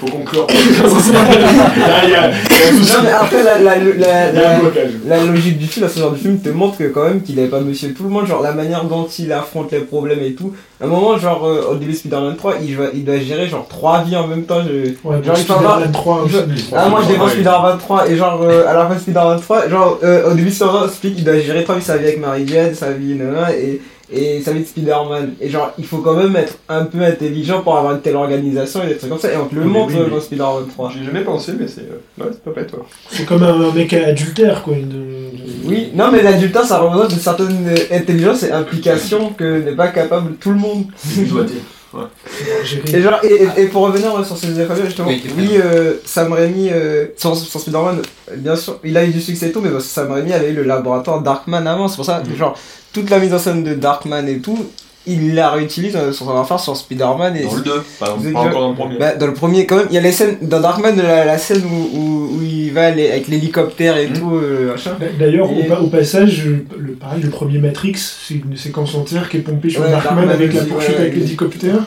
faut 0.00 0.06
conclure. 0.06 0.46
Là, 0.48 2.04
il 2.04 2.10
y 2.10 2.14
a, 2.14 2.30
il. 2.30 2.78
Non, 2.80 3.02
mais 3.04 3.10
après, 3.10 3.42
la, 3.42 3.58
la, 3.58 3.76
la, 3.76 3.82
Il 3.92 3.98
la, 4.00 5.16
la 5.16 5.24
logique 5.24 5.58
du 5.58 5.66
film, 5.66 5.86
à 5.86 5.88
ce 5.88 6.00
genre 6.00 6.10
de 6.12 6.16
film, 6.16 6.40
te 6.40 6.48
montre 6.48 6.78
que 6.78 6.84
quand 6.84 7.04
même 7.04 7.22
qu'il 7.22 7.38
avait 7.38 7.48
pas 7.48 7.60
monsieur 7.60 7.92
tout 7.94 8.02
le 8.04 8.08
monde, 8.08 8.26
genre 8.26 8.42
la 8.42 8.52
manière 8.52 8.84
dont 8.84 9.06
il 9.18 9.32
affronte 9.32 9.70
les 9.72 9.80
problèmes 9.80 10.22
et 10.22 10.32
tout. 10.34 10.52
À 10.80 10.84
un 10.84 10.88
moment, 10.88 11.16
genre, 11.16 11.46
euh, 11.46 11.70
au 11.70 11.76
début 11.76 11.92
de 11.92 11.96
Spider-Man 11.96 12.36
3, 12.36 12.56
il, 12.62 12.74
doit- 12.76 12.90
il 12.92 13.04
doit 13.04 13.18
gérer 13.18 13.46
genre 13.46 13.68
trois 13.68 14.02
vies 14.02 14.16
en 14.16 14.26
même 14.26 14.42
temps. 14.44 14.62
je- 14.62 14.92
Ouais, 15.42 15.46
Genre, 15.46 15.46
il 15.46 15.46
faut 15.46 15.52
avoir- 15.52 15.74
Spider-Man 15.78 15.92
3 15.92 16.22
aussi. 16.22 16.34
Ah, 16.74 16.88
moi 16.88 17.00
je 17.02 17.08
défends 17.08 17.24
Ouais. 17.24 17.30
Spider-Man 17.30 17.72
23 17.78 18.08
et 18.08 18.16
genre 18.16 18.42
euh, 18.42 18.66
à 18.68 18.74
la 18.74 18.86
fin 18.86 18.94
de 18.94 19.00
Spider-Man 19.00 19.40
3, 19.40 19.68
genre 19.68 19.98
euh, 20.02 20.30
au 20.30 20.34
début 20.34 20.52
on 20.60 20.84
explique 20.86 21.14
qu'il 21.16 21.24
doit 21.24 21.38
gérer 21.38 21.64
trois 21.64 21.76
vies, 21.76 21.82
sa 21.82 21.96
vie 21.96 22.04
avec 22.06 22.20
Mary 22.20 22.46
Jane, 22.46 22.74
sa 22.74 22.90
vie 22.92 23.14
nanana, 23.14 23.52
et, 23.54 23.80
et 24.14 24.40
sa 24.42 24.52
vie 24.52 24.60
de 24.60 24.66
Spider-Man. 24.66 25.34
Et 25.40 25.48
genre 25.48 25.72
il 25.78 25.86
faut 25.86 25.98
quand 25.98 26.14
même 26.14 26.34
être 26.36 26.54
un 26.68 26.84
peu 26.84 27.00
intelligent 27.02 27.60
pour 27.62 27.76
avoir 27.78 27.94
une 27.94 28.00
telle 28.00 28.16
organisation 28.16 28.82
et 28.84 28.88
des 28.88 28.96
trucs 28.96 29.10
comme 29.10 29.18
ça, 29.18 29.32
et 29.32 29.36
on 29.36 29.46
te 29.46 29.54
le 29.54 29.64
montre 29.64 29.92
oui, 29.94 30.00
euh, 30.00 30.10
dans 30.10 30.20
Spider-Man 30.20 30.64
3. 30.74 30.92
J'ai 30.98 31.04
jamais 31.04 31.22
pensé, 31.24 31.52
mais 31.58 31.66
c'est. 31.66 31.82
Ouais, 32.22 32.30
c'est 32.30 32.42
pas 32.44 32.50
bête, 32.52 32.70
toi. 32.70 32.86
C'est 33.10 33.24
comme 33.24 33.42
un, 33.42 33.60
un 33.68 33.72
mec 33.72 33.92
adultère, 33.94 34.62
quoi. 34.62 34.74
une- 34.74 35.30
Oui, 35.64 35.90
non 35.94 36.10
mais 36.10 36.22
l'adultère 36.22 36.64
ça 36.64 36.78
représente 36.78 37.12
une 37.12 37.18
certaine 37.18 37.70
intelligence 37.92 38.42
et 38.42 38.50
implication 38.52 39.30
que 39.30 39.62
n'est 39.62 39.76
pas 39.76 39.88
capable 39.88 40.34
tout 40.34 40.50
le 40.50 40.58
monde. 40.58 40.84
Doigté. 41.28 41.54
Et, 42.94 43.02
genre, 43.02 43.18
et, 43.22 43.34
et- 43.58 43.62
et 43.62 43.66
pour 43.66 43.82
revenir 43.82 44.24
sur 44.24 44.36
ces 44.36 44.58
effets, 44.58 44.74
justement, 44.84 45.08
Oui, 45.36 45.50
euh, 45.62 45.94
Sam 46.04 46.32
Raimi, 46.32 46.68
euh, 46.70 47.06
sur, 47.16 47.36
sur 47.36 47.60
Spider-Man, 47.60 48.02
bien 48.36 48.56
sûr, 48.56 48.78
il 48.84 48.96
a 48.96 49.04
eu 49.04 49.08
du 49.10 49.20
succès 49.20 49.48
et 49.48 49.52
tout, 49.52 49.60
mais 49.60 49.70
parce 49.70 49.84
que 49.84 49.90
Sam 49.90 50.10
Raimi 50.10 50.32
avait 50.32 50.50
eu 50.50 50.54
le 50.54 50.62
laboratoire 50.62 51.20
Darkman 51.20 51.66
avant, 51.66 51.88
c'est 51.88 51.96
pour 51.96 52.04
ça, 52.06 52.22
que, 52.26 52.34
genre, 52.36 52.56
toute 52.92 53.10
la 53.10 53.18
mise 53.18 53.32
en 53.34 53.38
scène 53.38 53.62
de 53.64 53.74
Darkman 53.74 54.26
et 54.28 54.38
tout, 54.38 54.58
il 55.06 55.34
la 55.34 55.50
réutilise 55.50 55.96
euh, 55.96 56.12
sur 56.12 56.26
son 56.26 56.40
affaire 56.40 56.60
sur 56.60 56.76
Spider-Man 56.76 57.36
et 57.36 57.42
Dans 57.44 57.54
le 57.56 57.62
2, 57.62 57.70
pas, 57.98 58.06
pas 58.06 58.38
encore 58.40 58.60
dans 58.60 58.68
le 58.70 58.74
premier. 58.76 58.98
bah, 58.98 59.14
dans 59.16 59.26
le 59.26 59.34
premier, 59.34 59.66
quand 59.66 59.76
même, 59.76 59.86
il 59.90 59.94
y 59.94 59.98
a 59.98 60.00
les 60.00 60.12
scènes, 60.12 60.36
dans 60.42 60.60
Darkman, 60.60 60.96
la, 60.96 61.24
la 61.24 61.38
scène 61.38 61.62
où, 61.64 61.98
où, 61.98 62.36
où 62.38 62.42
il 62.42 62.70
va 62.72 62.86
aller 62.86 63.10
avec 63.10 63.26
l'hélicoptère 63.28 63.96
et 63.96 64.08
Mhm. 64.08 64.12
tout, 64.18 64.34
euh, 64.36 64.70
machin. 64.72 64.92
D'ailleurs, 65.18 65.50
au, 65.50 65.58
Et- 65.58 65.64
pa- 65.64 65.80
au 65.80 65.88
passage, 65.88 66.44
le, 66.78 66.92
pareil, 66.92 67.22
le 67.22 67.30
premier 67.30 67.58
Matrix, 67.58 67.94
c'est 67.96 68.34
une 68.34 68.56
séquence 68.56 68.94
entière 68.94 69.28
qui 69.28 69.38
est 69.38 69.40
pompée 69.40 69.70
sur 69.70 69.80
Ouais, 69.82 69.90
Darkman 69.90 70.14
Darkman 70.26 70.30
avec 70.34 70.52
la 70.54 70.62
poursuite 70.64 70.96
ouais, 70.96 71.00
avec 71.02 71.14
ouais. 71.14 71.18
l'hélicoptère. 71.20 71.78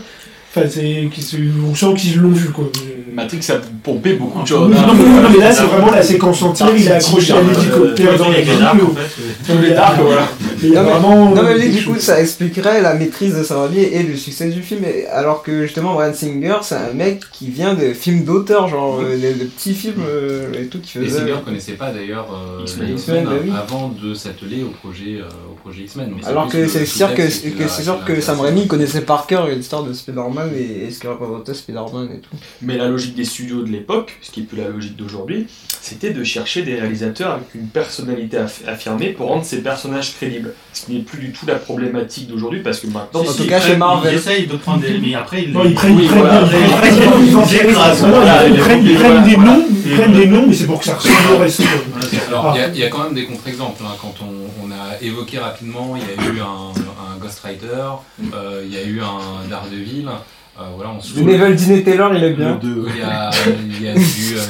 Enfin, 0.58 0.68
c'est, 0.70 1.10
qui 1.14 1.22
se- 1.22 1.36
on 1.70 1.76
sent 1.76 1.94
qu'ils 1.98 2.18
l'ont 2.20 2.30
vu, 2.30 2.50
quoi. 2.50 2.70
Matrix 3.16 3.40
a 3.50 3.56
pompé 3.84 4.14
beaucoup 4.14 4.42
de 4.42 4.48
choses. 4.48 4.70
non, 4.70 4.88
non, 4.88 4.94
non, 4.94 5.30
mais 5.32 5.38
là, 5.40 5.52
c'est 5.52 5.64
vraiment 5.64 5.92
la 5.92 6.04
séquence 6.04 6.42
entière, 6.44 6.70
il 6.76 6.86
est 6.88 6.92
accroché 6.92 7.34
à 7.34 7.42
l'hélicoptère 7.42 8.18
dans 8.18 8.30
les. 8.30 8.44
Tous 8.44 9.62
les 9.62 9.74
darks, 9.74 10.00
voilà. 10.02 10.24
A 10.24 10.26
Non, 10.26 10.84
mais- 10.84 10.90
vraiment. 10.92 11.30
Non 11.36 11.44
mais 11.44 11.54
euh, 11.66 11.70
du 11.70 11.84
coup 11.84 12.00
ça 12.00 12.20
expliquerait 12.20 12.82
la 12.82 12.94
maîtrise 12.96 13.36
de 13.38 13.44
Sam 13.44 13.60
Raimi 13.62 13.84
et 13.84 14.02
le 14.04 14.16
succès 14.16 14.50
du 14.50 14.62
film 14.62 14.84
et- 14.84 15.06
alors 15.08 15.44
que 15.44 15.64
justement 15.64 15.94
Brian 15.94 16.14
Singer 16.14 16.56
c'est 16.64 16.76
un 16.76 16.94
mec 16.94 17.22
qui 17.32 17.50
vient 17.50 17.76
de 17.76 17.94
films 17.94 18.24
d'auteur 18.24 18.68
genre 18.68 19.00
euh, 19.02 19.16
de, 19.16 19.44
petits 19.46 19.74
films 19.76 20.02
euh, 20.08 20.48
et 20.60 20.66
tout 20.68 20.80
qui 20.80 20.98
Et 20.98 21.02
faisait 21.06 21.20
Singer 21.20 21.36
connaissait 21.44 21.74
pas 21.74 21.92
d'ailleurs 21.92 22.28
euh, 22.34 22.64
X-Men. 22.66 23.26
bah 23.26 23.32
oui. 23.44 23.52
avant 23.56 23.90
de 23.90 24.14
s'atteler 24.16 24.64
au 24.64 24.70
projet, 24.70 25.18
euh, 25.20 25.30
au 25.52 25.56
projet 25.56 25.84
X-Men. 25.84 26.14
Alors 26.26 26.48
que 26.48 26.68
c'est 26.68 26.86
sûr 26.86 27.14
que, 27.14 28.22
Sam. 28.22 28.40
Raimi 28.40 28.66
connaissait 28.68 29.02
par 29.02 29.28
cœur 29.28 29.48
l'histoire 29.48 29.84
de 29.84 29.94
Spider-Man 29.94 30.50
et, 30.58 30.86
et 30.86 30.92
ce 30.92 31.00
que 31.00 31.08
représentait 31.08 31.54
Spider-Man 31.54 32.10
et 32.16 32.20
tout. 32.20 32.36
Mais 32.62 32.78
la 32.78 32.88
logique 32.88 33.05
des 33.14 33.26
studios 33.26 33.62
de 33.64 33.70
l'époque, 33.72 34.18
ce 34.22 34.32
qui 34.32 34.40
est 34.42 34.44
plus 34.44 34.58
la 34.58 34.70
logique 34.70 34.96
d'aujourd'hui, 34.96 35.48
c'était 35.82 36.10
de 36.12 36.24
chercher 36.24 36.64
des 36.64 36.76
réalisateurs 36.76 37.34
avec 37.34 37.54
une 37.54 37.68
personnalité 37.68 38.38
aff- 38.38 38.68
affirmée 38.68 39.10
pour 39.10 39.28
rendre 39.28 39.46
ces 39.46 39.58
personnages 39.62 40.14
crédibles. 40.16 40.54
Ce 40.74 40.86
qui 40.86 40.94
n'est 40.94 41.02
plus 41.02 41.20
du 41.20 41.32
tout 41.32 41.46
la 41.46 41.56
problématique 41.56 42.28
d'aujourd'hui 42.28 42.62
parce 42.62 42.80
que 42.80 42.88
maintenant. 42.88 43.22
en 43.22 43.24
tout 43.34 43.46
cas, 43.46 43.60
ils 43.60 43.64
chez 43.72 43.78
Marvel. 43.78 44.14
Ils 44.14 44.18
essayent 44.18 44.48
de 44.48 44.58
prendre 44.58 44.82
des. 44.82 44.98
Mais 44.98 45.14
après, 45.16 45.44
ils. 45.44 45.52
Non, 45.52 45.64
ils 45.66 45.74
prennent, 45.76 45.96
des 45.98 46.08
noms, 49.38 49.66
ils 49.86 49.92
prennent 49.96 50.14
des 50.14 50.26
noms, 50.28 50.46
mais 50.48 50.54
c'est 50.54 50.66
pour 50.66 50.80
que 50.80 50.86
ça 50.86 50.96
ressemble 50.96 51.16
au 51.36 51.38
reste. 51.40 51.62
Alors, 52.28 52.48
Ah. 52.48 52.54
il 52.56 52.60
y 52.60 52.64
a- 52.64 52.68
il 52.70 52.78
y, 52.80 52.84
a 52.84 52.90
quand 52.90 53.04
même 53.04 53.14
des 53.14 53.26
contre-exemples. 53.26 53.84
hein. 53.86 53.96
Quand 54.02 54.14
on, 54.22 54.66
on 54.68 54.72
a 54.72 55.02
évoqué 55.02 55.38
rapidement, 55.40 55.96
il 55.96 56.02
y 56.02 56.06
a 56.28 56.34
eu 56.34 56.40
un, 56.42 56.72
un 57.14 57.18
Ghost 57.20 57.42
Rider, 57.44 57.68
euh, 58.34 58.64
il 58.66 58.74
y 58.74 58.78
a 58.78 58.84
eu 58.84 59.00
un 59.02 59.48
Daredevil. 59.50 60.08
Euh, 60.58 60.64
voilà, 60.74 60.92
on 60.92 61.02
se 61.02 61.20
Le 61.20 61.26
Neville 61.26 61.56
Disney 61.56 61.84
Taylor 61.84 62.16
il 62.16 62.24
est 62.24 62.34
bien. 62.34 62.58
Il 62.64 62.98
y 62.98 63.02
a, 63.02 63.30
il 63.60 63.84
y, 63.84 63.88
a 63.90 63.94
du, 63.94 64.02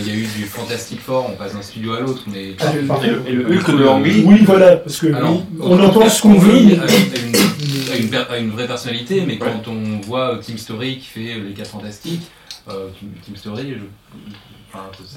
il 0.02 0.08
y 0.08 0.12
a 0.12 0.14
eu 0.14 0.28
du 0.28 0.44
Fantastic 0.46 1.00
Four, 1.02 1.32
on 1.32 1.36
passe 1.36 1.54
d'un 1.56 1.64
studio 1.64 1.94
à 1.94 2.02
l'autre, 2.02 2.22
mais. 2.28 2.54
Ah, 2.60 2.72
Et 3.04 3.08
le, 3.08 3.22
et 3.28 3.32
le 3.32 3.46
Hulk 3.58 3.76
de 3.80 3.86
Ang 3.88 4.06
Lee, 4.06 4.24
Oui, 4.24 4.44
voilà, 4.46 4.78
parce 4.78 5.00
que 5.00 5.08
Alors, 5.14 5.34
oui, 5.34 5.42
on 5.60 5.80
en 5.84 5.90
pense 5.90 6.18
ce 6.18 6.22
qu'on 6.22 6.36
veut. 6.36 6.54
Mais- 6.54 6.80
a, 6.80 7.98
une, 7.98 8.16
a 8.16 8.38
une 8.38 8.52
vraie 8.52 8.68
personnalité, 8.68 9.24
mais 9.26 9.38
quand 9.40 9.68
on 9.68 10.00
voit 10.06 10.40
Tim 10.46 10.58
Story 10.58 11.00
qui 11.00 11.08
fait 11.08 11.40
les 11.40 11.54
4 11.54 11.70
fantastiques, 11.72 12.22
euh, 12.70 12.88
Tim, 13.00 13.08
Tim 13.26 13.36
Story, 13.36 13.74
je, 13.80 13.86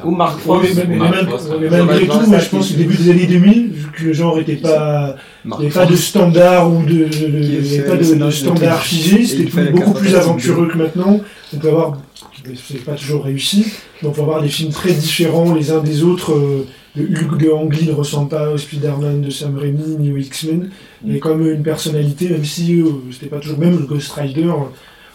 Ou 0.05 0.11
Mark 0.13 0.39
Frost. 0.41 0.75
mais, 0.77 0.85
mais- 0.87 0.97
Mark 0.97 1.15
mais- 1.17 1.27
Frost, 1.29 1.49
mais 1.61 1.69
ouais. 1.69 1.83
malgré 1.85 2.07
tout, 2.07 2.27
moi, 2.27 2.39
je 2.39 2.49
pense 2.49 2.71
au 2.73 2.75
début 2.75 2.97
des 2.97 3.11
années 3.11 3.27
2000, 3.27 3.71
vu 3.73 3.87
que 3.91 4.05
le 4.05 4.13
genre 4.13 4.39
était 4.39 4.57
pas, 4.57 5.17
il 5.45 5.49
Mark 5.49 5.61
n'y 5.61 5.67
avait 5.67 5.75
pas 5.75 5.87
de 5.87 5.97
standard 5.97 6.73
ou 6.73 6.83
de, 6.85 6.93
de- 7.05 7.83
pas 7.89 7.97
de, 7.97 8.31
standard 8.31 8.83
figé, 8.83 9.25
c'était 9.25 9.71
beaucoup 9.73 9.95
plus 9.95 10.15
aventureux 10.15 10.69
que 10.69 10.79
maintenant. 10.79 11.21
On 11.53 11.57
peut 11.59 11.69
avoir, 11.69 11.99
c'est 12.69 12.85
pas 12.85 12.93
toujours 12.95 13.25
réussi, 13.25 13.67
mais 14.03 14.09
on 14.09 14.13
peut 14.13 14.21
avoir 14.23 14.43
des 14.43 14.49
films 14.49 14.71
très 14.71 14.93
différents 14.93 15.55
les 15.55 15.71
uns 15.71 15.83
des 15.83 16.03
autres. 16.05 16.33
euh, 16.33 16.67
Le 16.97 17.05
Hulk 17.05 17.39
de 17.39 17.51
Ang 17.51 17.73
Lee 17.73 17.87
ne 17.87 17.93
ressemble 17.93 18.29
pas 18.29 18.51
au 18.51 18.59
Spider-Man 18.59 19.21
de 19.23 19.31
Sam 19.31 19.57
Raimi 19.57 19.97
ni 20.01 20.11
au 20.11 20.17
X-Men. 20.17 20.71
A 21.09 21.19
quand 21.19 21.37
même 21.37 21.55
une 21.55 21.63
personnalité, 21.63 22.29
même 22.31 22.45
si 22.45 22.81
euh, 22.81 22.87
c'était 23.13 23.27
pas 23.27 23.39
toujours 23.39 23.59
même 23.59 23.79
le 23.79 23.87
Ghost 23.87 24.11
Rider. 24.13 24.51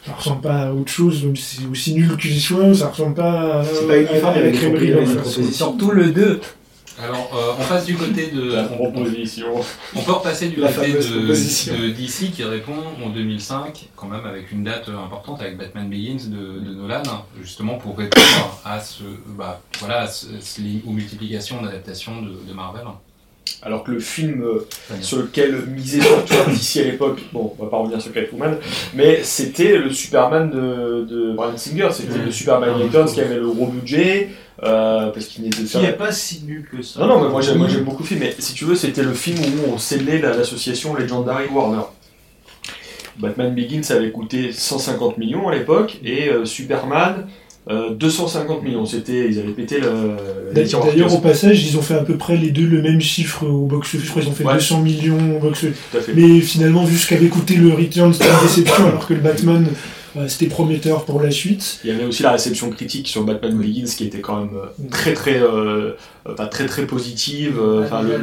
Euh, 0.06 0.10
Ça 0.12 0.14
ressemble 0.18 0.42
pas 0.42 0.56
à 0.68 0.72
autre 0.74 0.92
chose, 0.92 1.24
même 1.24 1.36
si 1.36 1.58
c'est 1.62 1.68
aussi 1.68 1.94
nul 1.96 2.16
qu'il 2.18 2.40
soit, 2.40 2.74
ça 2.76 2.90
ressemble 2.90 3.16
pas 3.16 3.60
à, 3.60 3.64
C'est 3.64 3.88
pas 3.88 3.98
uniforme, 4.00 4.36
à 4.36 4.40
la 4.40 4.48
il 4.50 4.54
y 4.54 4.58
a 4.58 4.60
crèmerie 4.62 4.88
des 4.88 4.94
d'en 4.94 5.02
propositions. 5.04 5.24
face. 5.24 5.34
proposition. 5.34 5.66
Surtout 5.68 5.92
le 5.92 6.12
2. 6.12 6.42
Alors, 7.04 7.32
euh, 7.36 7.54
on 7.60 7.64
passe 7.68 7.86
du 7.88 7.96
côté 7.96 8.28
de. 8.28 8.54
la 8.54 8.64
proposition. 8.66 9.48
On 9.96 10.02
peut 10.04 10.12
repasser 10.12 10.50
du 10.50 10.60
La 10.62 10.72
côté 10.72 10.94
de, 10.94 11.90
DC 11.90 12.32
qui 12.32 12.44
répond 12.44 12.76
en 13.04 13.10
2005, 13.10 13.90
quand 13.96 14.08
même 14.08 14.24
avec 14.26 14.52
une 14.52 14.64
date 14.64 14.90
euh, 14.90 14.98
importante 15.04 15.42
avec 15.42 15.58
Batman 15.58 15.90
Begins 15.90 16.30
de, 16.30 16.60
de 16.60 16.76
Nolan, 16.76 17.02
justement 17.42 17.80
pour 17.80 17.98
répondre 17.98 18.62
à 18.64 18.80
ce, 18.80 19.02
bah, 19.36 19.60
voilà, 19.80 20.02
à 20.02 20.08
ce, 20.08 20.28
ce- 20.40 20.62
aux 20.88 20.92
multiplications 20.92 21.64
d'adaptations 21.64 22.22
de, 22.22 22.48
de 22.48 22.54
Marvel. 22.54 22.84
Alors 23.66 23.84
que 23.84 23.92
le 23.92 24.00
film 24.00 24.44
euh, 24.44 24.68
sur 25.00 25.18
lequel 25.20 25.56
misait 25.68 26.02
surtout 26.02 26.34
d'ici 26.50 26.82
à 26.82 26.84
l'époque, 26.84 27.22
bon, 27.32 27.54
on 27.58 27.64
va 27.64 27.70
pas 27.70 27.78
revenir 27.78 28.02
sur 28.02 28.12
Catwoman, 28.12 28.58
mais 28.94 29.22
c'était 29.24 29.78
le 29.78 29.90
Superman 29.92 30.50
de, 30.50 31.06
de 31.10 31.34
Brian 31.34 31.56
Singer, 31.58 31.88
c'était 31.92 32.18
le 32.20 32.30
Superman 32.32 32.72
Ah, 32.76 32.84
Returns 32.84 33.08
qui 33.14 33.22
avait 33.22 33.38
le 33.38 33.50
gros 33.50 33.68
budget, 33.68 34.30
euh, 34.64 35.12
parce 35.12 35.28
qu'il 35.28 35.44
n'était 35.46 35.64
Qui 35.64 35.78
pas 35.98 36.12
si 36.12 36.44
nul 36.46 36.68
que 36.70 36.82
ça. 36.82 37.00
Non, 37.00 37.08
non, 37.08 37.24
mais 37.24 37.30
moi 37.30 37.42
j'aime, 37.42 37.60
beaucoup 37.86 38.04
le 38.04 38.08
film, 38.08 38.20
mais 38.20 38.36
si 38.38 38.54
tu 38.54 38.66
veux, 38.66 38.76
c'était 38.76 39.04
le 39.04 39.14
film 39.14 39.40
où 39.40 39.74
on 39.74 39.78
scellait 39.78 40.20
la- 40.20 40.36
l'association 40.36 40.94
Legendary 40.96 41.48
Warner. 41.48 41.84
Batman 43.18 43.54
Begins 43.54 43.92
avait 43.92 44.12
coûté 44.12 44.52
150 44.52 45.18
millions 45.20 45.48
à 45.48 45.54
l'époque, 45.56 46.00
et 46.04 46.30
euh, 46.30 46.46
Superman, 46.46 47.28
euh, 47.70 47.94
250 47.94 48.64
millions. 48.64 48.86
C'était, 48.86 49.28
ils 49.30 49.40
avaient 49.40 49.52
pété 49.52 49.80
le. 49.80 50.18
D'ailleurs, 50.54 51.14
au 51.14 51.20
passage, 51.20 51.66
ils 51.66 51.78
ont 51.78 51.82
fait 51.82 51.96
à 51.96 52.04
peu 52.04 52.18
près 52.18 52.36
les 52.36 52.52
deux 52.52 52.66
le 52.66 52.82
même 52.82 53.00
chiffre 53.02 53.46
au 53.46 53.66
box-office. 53.66 54.06
Je 54.06 54.10
crois 54.10 54.22
qu'ils 54.22 54.32
ont 54.32 54.36
fait 54.36 54.44
Ouais. 54.46 54.54
200 54.56 54.82
millions 54.82 55.38
au 55.38 55.40
box-office. 55.40 55.78
Mais 56.16 56.42
finalement, 56.42 56.84
vu 56.84 56.98
ce 56.98 57.08
qu'avait 57.08 57.28
coûté 57.28 57.56
le 57.56 57.74
Return, 57.74 58.14
c'était 58.14 58.26
une 58.26 58.42
déception, 58.48 58.86
alors 58.88 59.08
que 59.08 59.14
le 59.14 59.22
Batman, 59.22 59.66
c'était 60.28 60.48
prometteur 60.48 61.06
pour 61.06 61.22
la 61.22 61.32
suite. 61.32 61.80
Il 61.84 61.90
y 61.92 61.94
avait 61.94 62.06
aussi 62.06 62.24
la 62.24 62.32
réception 62.32 62.70
critique 62.70 63.08
sur 63.08 63.24
Batman 63.24 63.58
Begins 63.58 63.86
qui 63.86 64.06
était 64.06 64.20
quand 64.22 64.38
même 64.38 64.50
euh, 64.56 64.88
très 64.92 65.14
très 65.14 65.42
euh, 65.42 65.96
enfin, 66.30 66.46
très 66.48 66.66
très 66.66 66.84
positive. 66.86 67.58
euh, 67.60 67.84
enfin, 67.84 68.02
le- 68.04 68.18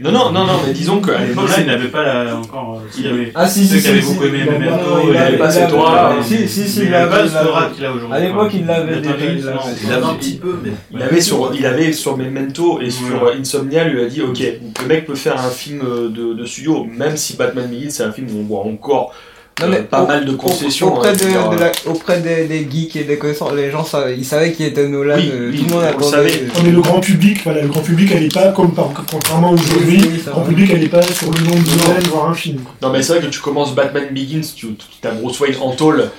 Non 0.00 0.10
non 0.12 0.32
non 0.32 0.44
non 0.46 0.54
mais 0.66 0.72
disons 0.72 1.00
qu'à 1.00 1.18
À 1.18 1.24
l'époque 1.24 1.50
il 1.58 1.66
n'avait 1.66 1.88
pas 1.88 2.02
la- 2.02 2.36
encore. 2.36 2.80
euh, 2.82 2.88
Il 2.98 3.06
avait- 3.06 3.32
Ah 3.34 3.46
si, 3.48 3.66
Ceux 3.66 3.76
si, 3.76 3.82
qui 3.82 3.88
avaient 3.88 4.00
si, 4.02 4.08
beaucoup 4.14 4.24
si. 4.24 4.28
aimé 4.30 4.44
Memento, 4.44 5.10
il 5.10 5.16
avait 5.16 5.38
pas 5.38 5.50
cette 5.50 5.72
aura, 5.72 6.16
Si, 6.22 6.48
si, 6.48 6.68
si, 6.68 6.80
il 6.84 6.90
n'avait 6.90 7.10
pas 7.10 7.16
l'avait. 7.24 7.28
ce 7.28 7.48
aura 7.48 7.66
qu'il 7.70 7.84
a 7.84 7.92
aujourd'hui. 7.92 8.16
À 8.16 8.20
l'époque, 8.20 8.50
il 8.54 8.66
l'avait 8.66 8.96
il 8.98 9.04
l'avait. 9.04 9.92
Avait 9.94 10.04
un 10.04 10.14
petit 10.14 10.34
peu, 10.36 10.54
mais. 10.62 10.70
il 10.92 11.02
avait 11.02 11.20
sur 11.20 11.52
il 11.54 11.66
avait 11.66 11.92
sur 11.92 12.16
Memento 12.16 12.80
et 12.80 12.90
sur 12.90 13.24
euh, 13.24 13.34
Insomnia 13.38 13.84
lui 13.84 14.02
a 14.02 14.06
dit 14.06 14.22
ok 14.22 14.38
le 14.82 14.86
mec 14.88 15.06
peut 15.06 15.14
faire 15.14 15.38
un 15.40 15.50
film 15.50 15.82
euh, 15.84 16.08
de, 16.08 16.34
de 16.34 16.44
studio 16.46 16.84
même 16.84 17.16
si 17.16 17.36
Batman 17.36 17.66
Begins 17.68 17.90
c'est 17.90 18.02
un 18.02 18.12
film 18.12 18.28
où 18.34 18.40
on 18.40 18.44
voit 18.44 18.60
encore 18.64 19.12
Non, 19.60 19.66
euh, 19.66 19.70
mais 19.70 19.82
pas 19.82 20.02
au- 20.02 20.06
mal 20.08 20.24
de 20.24 20.32
concessions. 20.32 20.88
Auprès, 20.94 21.10
hein, 21.10 21.12
de, 21.12 21.18
je 21.18 21.24
veux 21.24 21.30
dire, 21.30 21.50
de 21.50 21.56
la- 21.58 21.72
auprès 21.86 22.20
des, 22.20 22.44
des 22.46 22.66
geeks 22.70 22.96
et 22.96 23.04
des 23.04 23.16
connaisseurs, 23.18 23.54
les 23.54 23.70
gens 23.70 23.84
savaient, 23.84 24.16
ils 24.16 24.24
savaient 24.24 24.52
qui 24.52 24.64
était 24.64 24.88
Nolan, 24.88 25.14
Oui, 25.16 25.30
euh, 25.32 25.50
oui, 25.52 25.58
tout 25.58 25.64
le 25.66 25.70
monde 25.70 25.78
on 25.78 25.82
le 25.82 25.88
attendait. 25.90 26.10
savait. 26.10 26.32
euh, 26.42 26.46
Non, 26.56 26.62
mais 26.64 26.70
le 26.72 26.80
grand 26.80 27.00
public, 27.00 27.40
voilà, 27.44 27.62
le 27.62 27.68
grand 27.68 27.80
public 27.82 28.12
allait 28.12 28.28
pas, 28.28 28.48
comme 28.52 28.74
par, 28.74 28.90
contrairement 29.08 29.50
à 29.50 29.52
aujourd'hui, 29.52 30.00
Oui, 30.02 30.20
le 30.26 30.30
grand 30.32 30.40
public 30.42 30.70
allait 30.72 30.88
pas 30.88 31.02
sur 31.02 31.30
le 31.30 31.38
nom 31.40 31.50
de 31.52 31.56
Nolan 31.56 32.00
voir 32.10 32.30
un 32.30 32.34
film. 32.34 32.62
Non 32.82 32.90
mais 32.90 33.02
c'est 33.02 33.12
vrai 33.16 33.22
que 33.22 33.30
tu 33.32 33.40
commences 33.40 33.74
Batman 33.74 34.06
Begins, 34.10 34.40
tu 34.56 34.66
as 35.04 35.10
Bruce 35.12 35.38
Wayne 35.38 35.54
en 35.60 35.70
tôle, 35.70 36.10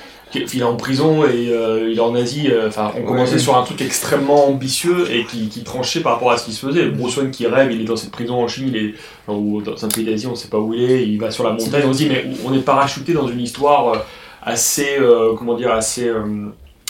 il 0.54 0.60
est 0.60 0.64
en 0.64 0.76
prison 0.76 1.24
et 1.26 1.50
euh, 1.50 1.90
il 1.92 1.98
est 1.98 2.02
en 2.02 2.14
Asie, 2.16 2.50
euh, 2.52 2.68
enfin 2.68 2.92
on 2.98 3.04
commençait 3.04 3.34
Ouais. 3.34 3.40
sur 3.40 3.58
un 3.58 3.64
truc 3.64 3.82
extrêmement 3.82 4.48
ambitieux 4.48 5.12
et 5.12 5.26
qui, 5.26 5.48
qui 5.50 5.64
tranchait 5.64 6.02
par 6.02 6.14
rapport 6.14 6.32
à 6.32 6.38
ce 6.38 6.46
qui 6.46 6.54
se 6.54 6.66
faisait. 6.66 6.86
Bruce 6.88 7.18
Wayne 7.18 7.32
qui 7.32 7.46
rêve, 7.48 7.72
il 7.72 7.82
est 7.82 7.86
dans 7.86 7.96
cette 7.96 8.12
prison 8.12 8.36
en 8.36 8.48
Chine, 8.48 8.66
il 8.74 8.78
est 8.78 8.94
ou 9.28 9.62
dans 9.62 9.84
un 9.84 9.88
pays 9.88 10.04
d'Asie, 10.06 10.28
on 10.28 10.36
sait 10.36 10.50
pas 10.50 10.60
où 10.60 10.74
il 10.74 10.84
est, 10.84 11.08
il 11.08 11.20
va 11.20 11.32
sur 11.32 11.44
la 11.44 11.52
montagne, 11.52 11.84
on 11.88 11.94
se 11.94 11.98
dit 12.00 12.08
mais 12.10 12.26
on 12.46 12.54
est 12.54 12.60
parachuté 12.60 13.14
dans 13.14 13.28
une 13.28 13.40
histoire 13.42 13.88
euh, 13.94 13.98
assez, 14.44 14.98
euh, 15.00 15.34
comment 15.38 15.56
dire, 15.56 15.72
assez... 15.72 16.10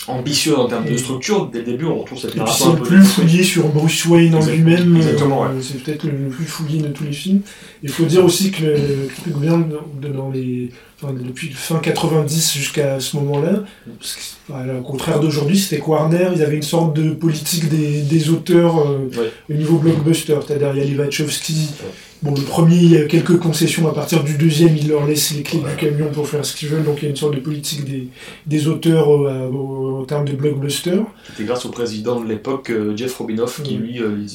ambitieux 0.08 0.58
en 0.58 0.66
termes 0.68 0.84
de 0.86 0.96
structure. 0.96 1.46
Dès 1.46 1.58
le 1.60 1.64
début, 1.64 1.84
on 1.86 2.00
retrouve 2.00 2.18
cette 2.18 2.34
Et 2.34 2.38
narration 2.38 2.72
c'est 2.72 2.78
le 2.80 2.84
plus 2.86 3.04
fouillé 3.04 3.42
sur 3.42 3.68
Bruce 3.68 4.04
Wayne 4.06 4.34
en 4.34 4.44
lui-même. 4.46 4.96
exactement, 4.96 5.44
euh, 5.44 5.48
C'est 5.60 5.82
peut-être 5.82 6.04
le, 6.04 6.28
plus 6.28 6.44
fouillé 6.44 6.80
de 6.80 6.88
tous 6.88 7.04
les 7.04 7.12
films. 7.12 7.40
Il 7.82 7.88
faut 7.90 8.04
dire 8.04 8.24
aussi 8.24 8.50
que 8.50 8.64
le 8.64 10.10
dans 10.12 10.30
les, 10.30 10.70
enfin, 11.02 11.12
depuis 11.12 11.48
fin 11.52 11.78
90 11.78 12.54
jusqu'à 12.54 13.00
ce 13.00 13.16
moment-là, 13.16 13.64
parce 13.98 14.14
que, 14.14 14.20
voilà, 14.48 14.74
au 14.78 14.82
contraire 14.82 15.20
d'aujourd'hui, 15.20 15.58
c'était 15.58 15.82
Warner, 15.82 16.28
ils 16.34 16.42
avaient 16.42 16.56
une 16.56 16.62
sorte 16.62 16.94
de 16.96 17.10
politique 17.10 17.68
des, 17.68 18.02
des 18.02 18.30
auteurs 18.30 18.78
euh, 18.78 19.08
Ouais. 19.16 19.30
au 19.50 19.54
niveau 19.54 19.78
blockbuster. 19.78 20.36
C'est-à-dire, 20.46 20.70
il 20.74 20.78
y 20.78 20.82
a 20.82 20.84
les 20.84 20.96
Wachowski. 20.96 21.52
Ouais. 21.52 21.90
Bon, 22.22 22.34
le 22.34 22.42
premier, 22.42 22.76
il 22.76 22.90
y 22.92 22.96
a 22.96 23.04
quelques 23.04 23.38
concessions. 23.38 23.86
À 23.88 23.92
partir 23.94 24.24
du 24.24 24.36
deuxième, 24.36 24.76
ils 24.76 24.88
leur 24.88 25.06
laissent 25.06 25.32
les 25.34 25.42
clés 25.42 25.60
du 25.60 25.76
camion 25.76 26.08
pour 26.10 26.26
faire 26.28 26.44
ce 26.44 26.56
qu'ils 26.56 26.68
veulent. 26.68 26.84
Donc, 26.84 26.98
il 27.02 27.04
y 27.04 27.06
a 27.06 27.10
une 27.10 27.16
sorte 27.16 27.34
de 27.34 27.40
politique 27.40 27.84
des, 27.84 28.08
des 28.46 28.68
auteurs 28.68 29.10
euh, 29.10 29.48
au- 29.48 30.00
en 30.00 30.04
termes 30.04 30.24
de 30.26 30.32
blockbuster. 30.32 31.00
C'était 31.30 31.44
grâce 31.44 31.66
au 31.66 31.70
président 31.70 32.20
de 32.20 32.26
l'époque, 32.28 32.70
euh, 32.70 32.96
Jeff 32.96 33.14
Robinoff, 33.16 33.62
qui 33.62 33.76
Mm. 33.76 33.80
lui 33.82 34.00
euh, 34.02 34.26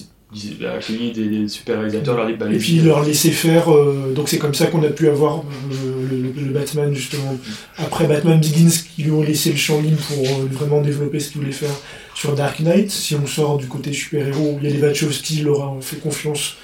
a 0.65 0.73
accueilli 0.75 1.11
des, 1.11 1.27
des 1.27 1.47
super 1.49 1.77
réalisateurs, 1.79 2.15
leur 2.15 2.37
bah, 2.37 2.45
Et 2.51 2.57
puis 2.57 2.75
il 2.75 2.85
leur 2.85 3.03
laissait 3.03 3.31
faire, 3.31 3.69
euh, 3.73 4.13
donc 4.15 4.29
c'est 4.29 4.37
comme 4.37 4.53
ça 4.53 4.67
qu'on 4.67 4.81
a 4.83 4.87
pu 4.89 5.09
avoir 5.09 5.39
euh, 5.39 6.07
le, 6.09 6.51
Batman 6.53 6.93
justement. 6.93 7.35
Après 7.77 8.07
Batman 8.07 8.39
Begins, 8.39 8.69
qui 8.95 9.03
lui 9.03 9.11
ont 9.11 9.23
laissé 9.23 9.49
le 9.51 9.57
champ 9.57 9.81
libre 9.81 9.97
pour 10.07 10.19
euh, 10.23 10.45
vraiment 10.51 10.79
développer 10.81 11.19
ce 11.19 11.31
qu'il 11.31 11.41
voulait 11.41 11.51
faire 11.51 11.75
sur 12.15 12.33
Dark 12.35 12.59
Knight. 12.61 12.91
Si 12.91 13.15
on 13.15 13.25
sort 13.25 13.57
du 13.57 13.67
côté 13.67 13.91
super-héros, 13.91 14.57
il 14.61 14.69
y 14.69 14.71
a 14.71 14.75
les 14.75 14.81
Wachowski, 14.81 15.41
leur 15.41 15.59
ont 15.73 15.81
fait 15.81 15.97
confiance 15.97 16.55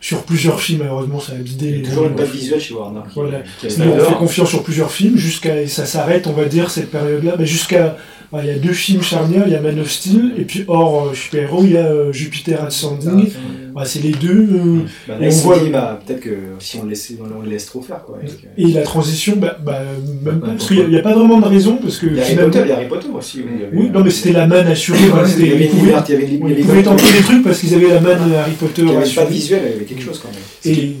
sur 0.00 0.22
plusieurs 0.22 0.60
films, 0.60 0.80
malheureusement 0.80 1.20
ça 1.20 1.32
a 1.32 1.36
a 1.36 1.86
toujours 1.88 2.06
une 2.06 2.14
patte 2.14 2.30
visuelle 2.30 2.60
chez 2.60 2.74
Warner. 2.74 3.00
Voilà. 3.14 3.38
ont 3.38 4.00
fait 4.00 4.14
confiance 4.14 4.48
sur 4.48 4.62
plusieurs 4.62 4.92
films, 4.92 5.16
jusqu'à, 5.16 5.60
et 5.60 5.66
ça 5.66 5.86
s'arrête, 5.86 6.26
on 6.26 6.32
va 6.32 6.44
dire, 6.44 6.70
cette 6.70 6.90
période-là, 6.90 7.36
bah, 7.36 7.44
jusqu'à, 7.44 7.96
bah, 8.30 8.40
il 8.42 8.46
y 8.46 8.50
a 8.50 8.58
deux 8.58 8.72
films 8.72 9.02
charnières, 9.02 9.44
il 9.46 9.52
y 9.52 9.56
a 9.56 9.60
Man 9.60 9.80
of 9.80 9.90
Steel, 9.90 10.34
et 10.38 10.44
puis 10.44 10.64
hors 10.68 11.08
euh, 11.08 11.14
super-héros, 11.14 11.64
il 11.64 11.72
y 11.72 11.76
a 11.76 11.86
euh, 11.86 12.12
Jupiter 12.12 12.62
Ascending. 12.62 13.32
Bah, 13.78 13.84
c'est 13.84 14.02
les 14.02 14.10
deux, 14.12 14.28
euh, 14.52 14.78
Bah, 15.06 15.14
là, 15.20 15.28
on 15.28 15.30
voit- 15.30 15.58
dit, 15.60 15.70
bah, 15.70 16.00
peut-être 16.04 16.20
que 16.20 16.30
si 16.58 16.76
on 16.78 16.82
le 16.84 16.90
laisse, 16.90 17.12
on 17.36 17.40
le 17.42 17.48
laisse 17.48 17.66
trop 17.66 17.80
faire, 17.80 18.02
quoi. 18.04 18.18
Et 18.22 18.26
que- 18.26 18.70
Et 18.70 18.72
la 18.74 18.82
transition, 18.82 19.36
bah, 19.36 19.56
bah, 19.64 19.80
même 20.24 20.40
pas, 20.40 20.46
parce 20.48 20.66
qu'il 20.68 20.88
n'y 20.88 20.96
a, 20.96 21.02
pas 21.02 21.14
vraiment 21.14 21.38
de 21.40 21.46
raison, 21.46 21.76
parce 21.80 21.98
que 21.98 22.06
Il 22.06 22.16
y 22.16 22.20
a 22.20 22.22
finalement- 22.22 22.50
Potter, 22.50 22.64
il 22.64 22.68
y 22.68 22.72
a 22.72 22.76
Harry 22.76 22.88
Potter 22.88 23.08
aussi. 23.16 23.38
avait- 23.40 23.76
Oui, 23.76 23.90
non, 23.90 24.00
mais 24.04 24.10
c'était 24.10 24.32
la 24.32 24.46
manne 24.46 24.66
assurée. 24.66 24.98
Ouais, 24.98 25.06
voilà, 25.08 25.28
il 25.28 25.30
c'était- 25.30 25.46
y 25.48 25.52
avait 25.52 25.64
ils 25.64 25.70
pouvaient, 25.70 25.92
il 26.08 26.12
y 26.12 26.16
avait 26.16 26.60
ils 26.60 26.66
pouvaient 26.66 26.82
tenter 26.82 27.12
des 27.12 27.22
trucs 27.24 27.44
parce 27.44 27.58
qu'ils 27.60 27.74
avaient 27.74 27.88
la 27.88 28.00
manne 28.00 28.32
Harry 28.34 28.52
Potter 28.52 28.82
Il 28.82 28.88
y 28.88 28.90
avait 28.90 28.98
pas 29.00 29.02
assurée. 29.06 29.26
visuel, 29.26 29.60
il 29.66 29.70
y 29.72 29.74
avait 29.76 29.84
quelque 29.84 30.02
chose 30.02 30.20
quand 30.22 30.28
même. 30.30 30.74
Et, 30.74 30.96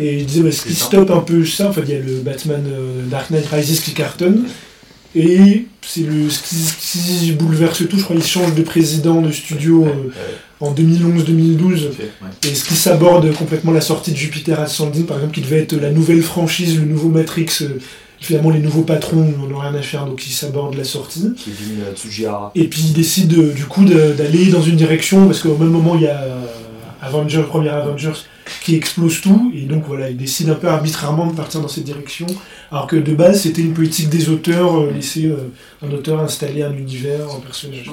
et 0.00 0.18
ils 0.20 0.26
disaient, 0.26 0.42
bah, 0.42 0.52
ce 0.52 0.66
qui 0.66 0.74
stoppe 0.74 1.10
un 1.10 1.20
peu 1.20 1.44
ça, 1.44 1.68
en 1.68 1.72
fait, 1.72 1.82
il 1.86 1.90
y 1.90 1.96
a 1.96 2.00
le 2.00 2.20
Batman 2.20 2.62
euh, 2.66 3.02
Dark 3.10 3.30
Knight 3.30 3.46
Rises 3.46 3.80
qui 3.80 3.92
cartonne. 3.92 4.44
Et 5.14 5.66
c'est 5.82 6.02
le 6.02 6.30
ce 6.30 6.42
qui, 6.42 6.54
ce 6.54 7.22
qui 7.22 7.32
bouleverse 7.32 7.86
tout, 7.88 7.98
je 7.98 8.04
crois, 8.04 8.16
ils 8.16 8.22
changent 8.22 8.54
de 8.54 8.62
président 8.62 9.20
de 9.20 9.30
studio 9.30 9.84
euh, 9.86 10.10
en 10.60 10.72
2011-2012. 10.72 11.90
Et 12.44 12.54
ce 12.54 12.64
qui 12.64 12.74
s'aborde 12.74 13.32
complètement 13.34 13.72
la 13.72 13.80
sortie 13.80 14.12
de 14.12 14.16
Jupiter 14.16 14.58
Ascending, 14.60 15.04
par 15.04 15.18
exemple, 15.18 15.34
qui 15.34 15.40
devait 15.42 15.60
être 15.60 15.74
la 15.76 15.90
nouvelle 15.90 16.22
franchise, 16.22 16.78
le 16.78 16.86
nouveau 16.86 17.08
Matrix, 17.08 17.48
euh, 17.62 17.78
finalement 18.22 18.50
les 18.50 18.60
nouveaux 18.60 18.82
patrons 18.82 19.34
n'en 19.36 19.54
ont 19.54 19.58
rien 19.58 19.74
à 19.74 19.82
faire, 19.82 20.06
donc 20.06 20.26
ils 20.26 20.32
s'abordent 20.32 20.76
la 20.76 20.84
sortie. 20.84 21.32
Kevin 21.36 21.80
euh. 21.82 22.48
Et 22.54 22.68
puis 22.68 22.82
il 22.86 22.92
décide 22.92 23.34
euh, 23.34 23.52
du 23.52 23.64
coup 23.66 23.84
d'aller 23.84 24.46
dans 24.46 24.62
une 24.62 24.76
direction, 24.76 25.26
parce 25.26 25.40
qu'au 25.40 25.56
même 25.56 25.70
moment 25.70 25.96
il 25.96 26.02
y 26.02 26.06
a 26.06 26.24
Avengers, 27.02 27.42
premier 27.42 27.68
Avengers 27.68 28.12
qui 28.62 28.76
explose 28.76 29.20
tout, 29.20 29.52
et 29.54 29.62
donc 29.62 29.84
voilà, 29.86 30.08
il 30.08 30.16
décide 30.16 30.48
un 30.50 30.54
peu 30.54 30.68
arbitrairement 30.68 31.26
de 31.26 31.34
partir 31.34 31.60
dans 31.60 31.68
cette 31.68 31.84
direction, 31.84 32.26
alors 32.70 32.86
que 32.86 32.96
de 32.96 33.12
base 33.12 33.42
c'était 33.42 33.62
une 33.62 33.74
politique 33.74 34.08
des 34.08 34.28
auteurs, 34.28 34.80
euh, 34.80 34.90
laisser 34.92 35.26
euh, 35.26 35.52
un 35.82 35.90
auteur 35.90 36.20
installer 36.20 36.62
un 36.62 36.72
univers, 36.72 37.28
un 37.36 37.40
personnage. 37.40 37.90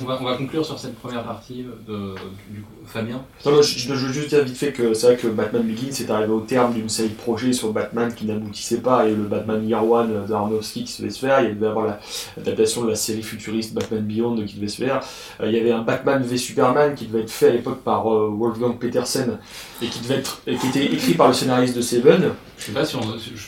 On, 0.00 0.04
va, 0.04 0.18
on 0.20 0.24
va 0.24 0.36
conclure 0.36 0.64
sur 0.64 0.78
cette 0.78 0.96
première 0.98 1.22
partie 1.24 1.64
euh, 1.88 2.14
de, 2.14 2.14
du 2.52 2.60
coup, 2.62 2.72
Fabien. 2.86 3.22
Non, 3.44 3.62
je, 3.62 3.92
veux 3.92 4.12
juste 4.12 4.28
dire 4.28 4.44
vite 4.44 4.56
fait 4.56 4.72
que 4.72 4.94
c'est 4.94 5.06
vrai 5.06 5.16
que 5.16 5.28
Batman 5.28 5.62
Begins 5.62 5.90
est 5.90 6.10
arrivé 6.10 6.32
au 6.32 6.40
terme 6.40 6.74
d'une 6.74 6.88
série 6.88 7.10
de 7.10 7.14
projets 7.14 7.52
sur 7.52 7.72
Batman 7.72 8.12
qui 8.14 8.26
n'aboutissait 8.26 8.80
pas. 8.80 9.08
Eu 9.08 9.14
le 9.14 9.24
Batman 9.24 9.66
Year 9.68 9.88
One 9.88 10.26
d'Aronofsky 10.26 10.84
qui 10.84 11.02
devait 11.02 11.12
se 11.12 11.20
faire. 11.20 11.40
Il 11.40 11.60
y 11.60 11.64
avoir 11.66 11.86
la- 11.86 12.00
l'adaptation 12.36 12.84
de 12.84 12.90
la 12.90 12.96
série 12.96 13.22
futuriste 13.22 13.74
Batman 13.74 14.00
Beyond 14.02 14.44
qui 14.44 14.54
devait 14.56 14.68
se 14.68 14.82
faire. 14.82 15.00
Euh, 15.40 15.46
il 15.46 15.52
y 15.56 15.60
avait 15.60 15.72
un 15.72 15.82
Batman 15.82 16.22
v 16.22 16.36
Superman 16.36 16.94
qui 16.94 17.06
devait 17.06 17.22
être 17.22 17.30
fait 17.30 17.48
à 17.48 17.52
l'époque 17.52 17.82
par 17.82 18.12
euh, 18.12 18.28
Wolfgang 18.32 18.78
Petersen 18.78 19.38
et 19.82 19.86
qui 19.86 20.00
devait 20.00 20.16
être, 20.16 20.40
et 20.46 20.56
qui 20.56 20.66
était 20.68 20.86
écrit 20.86 21.14
par 21.14 21.28
le 21.28 21.34
scénariste 21.34 21.76
de 21.76 21.80
Seven. 21.82 22.32
Je 22.60 22.66
sais 22.66 22.72
pas 22.72 22.84
si 22.84 22.94
on. 22.96 23.00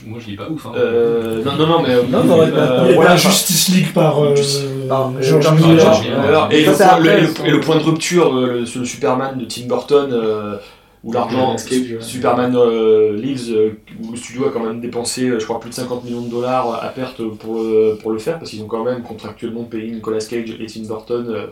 Moi 0.08 0.18
je 0.20 0.26
lis 0.30 0.36
pas 0.36 0.48
ouf. 0.48 0.66
Hein. 0.66 0.72
Euh, 0.76 1.44
non, 1.44 1.52
non, 1.56 1.66
non, 1.66 1.82
mais 1.82 1.94
Non, 2.10 2.24
non, 2.24 2.40
euh, 2.40 2.92
voilà, 2.94 3.10
la 3.10 3.14
enfin, 3.14 3.28
Justice 3.28 3.68
League 3.68 3.92
par 3.92 4.18
euh, 4.24 4.34
Justice- 4.34 4.64
par- 4.88 5.12
George 5.20 5.42
George 5.44 5.60
Miller. 5.60 6.02
Euh, 6.06 6.48
et, 6.50 6.64
le 6.64 6.72
point, 6.72 6.86
après, 6.86 7.20
le- 7.20 7.26
ça. 7.28 7.46
et 7.46 7.50
le 7.50 7.60
point 7.60 7.76
de 7.76 7.82
rupture, 7.82 8.34
euh, 8.36 8.46
le, 8.60 8.66
sur 8.66 8.80
le 8.80 8.86
Superman 8.86 9.38
de 9.38 9.44
Tim 9.44 9.66
Burton, 9.68 10.10
euh, 10.12 10.56
où 11.04 11.12
l'argent. 11.12 11.56
Superman 12.00 12.54
euh, 12.56 13.16
Lives, 13.16 13.50
euh, 13.54 13.70
où 14.02 14.12
le 14.12 14.16
studio 14.16 14.46
a 14.46 14.50
quand 14.50 14.64
même 14.64 14.80
dépensé, 14.80 15.28
euh, 15.28 15.38
je 15.38 15.44
crois, 15.44 15.60
plus 15.60 15.70
de 15.70 15.74
50 15.74 16.04
millions 16.04 16.22
de 16.22 16.30
dollars 16.30 16.82
à 16.82 16.88
perte 16.88 17.20
pour, 17.38 17.58
euh, 17.60 17.98
pour 18.00 18.12
le 18.12 18.18
faire, 18.18 18.38
parce 18.38 18.50
qu'ils 18.50 18.62
ont 18.62 18.66
quand 18.68 18.84
même 18.84 19.02
contractuellement 19.02 19.64
payé 19.64 19.90
Nicolas 19.90 20.20
Cage 20.20 20.56
et 20.58 20.66
Tim 20.66 20.86
Burton, 20.86 21.26
euh, 21.28 21.46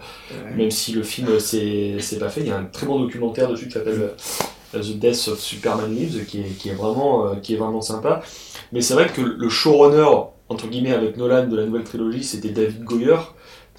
même 0.56 0.70
si 0.70 0.92
le 0.92 1.02
film 1.02 1.28
euh, 1.28 1.38
c'est 1.38 1.96
c'est 1.98 2.18
pas 2.18 2.28
fait. 2.30 2.40
Il 2.42 2.46
y 2.46 2.52
a 2.52 2.56
un 2.58 2.64
très 2.64 2.86
bon 2.86 3.00
documentaire 3.00 3.48
dessus 3.50 3.66
qui 3.66 3.72
s'appelle 3.72 4.00
euh, 4.00 4.08
The 4.72 4.98
Death 4.98 5.28
of 5.28 5.38
Superman 5.40 5.94
Lives, 5.94 6.24
qui 6.26 6.40
est, 6.40 6.56
qui 6.58 6.68
est, 6.68 6.74
vraiment, 6.74 7.26
euh, 7.26 7.34
qui 7.42 7.54
est 7.54 7.58
vraiment 7.58 7.80
sympa. 7.80 8.22
Mais 8.72 8.80
c'est 8.80 8.94
vrai 8.94 9.08
que 9.14 9.20
le 9.20 9.48
showrunner, 9.48 10.06
entre 10.48 10.66
guillemets, 10.68 10.92
avec 10.92 11.16
Nolan 11.16 11.46
de 11.48 11.56
la 11.56 11.64
nouvelle 11.66 11.84
trilogie, 11.84 12.22
c'était 12.24 12.50
David 12.50 12.84
Goyer. 12.84 13.16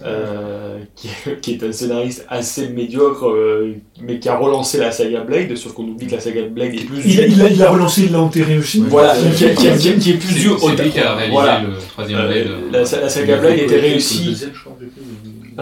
euh, 0.03 0.79
qui, 0.95 1.09
est, 1.27 1.39
qui 1.41 1.51
est 1.53 1.63
un 1.63 1.71
scénariste 1.71 2.25
assez 2.27 2.69
médiocre, 2.69 3.27
euh, 3.29 3.75
mais 4.01 4.17
qui 4.19 4.29
a 4.29 4.35
relancé 4.35 4.79
la 4.79 4.91
saga 4.91 5.21
Blade, 5.21 5.55
sauf 5.55 5.73
qu'on 5.73 5.83
oublie 5.83 6.07
que 6.07 6.15
la 6.15 6.19
saga 6.19 6.41
Blade 6.47 6.73
est 6.73 6.85
plus 6.85 7.01
Il, 7.05 7.11
il 7.33 7.41
a, 7.41 7.47
il 7.49 7.61
a 7.61 7.69
relancé, 7.69 8.05
il 8.05 8.11
l'a 8.11 8.19
enterré 8.19 8.57
aussi. 8.57 8.83
Voilà, 8.87 9.13
qui, 9.15 9.43
est- 9.45 9.53
qui 9.53 9.67
est- 9.67 9.77
qui 9.77 9.89
est- 9.89 9.97
qui 9.99 10.09
est 10.11 10.13
plus 10.15 10.33
c'est 10.33 10.83
lui 10.83 10.89
qui 10.89 10.99
a 10.99 11.13
réalisé 11.13 11.31
Voilà. 11.31 11.61
le 11.61 11.73
troisième 11.87 12.19
Euh, 12.19 12.27
Blade. 12.31 12.47
la, 12.71 12.79
la 13.01 13.09
saga 13.09 13.37
Blade 13.37 13.59
était 13.59 13.79
réussie. 13.79 14.35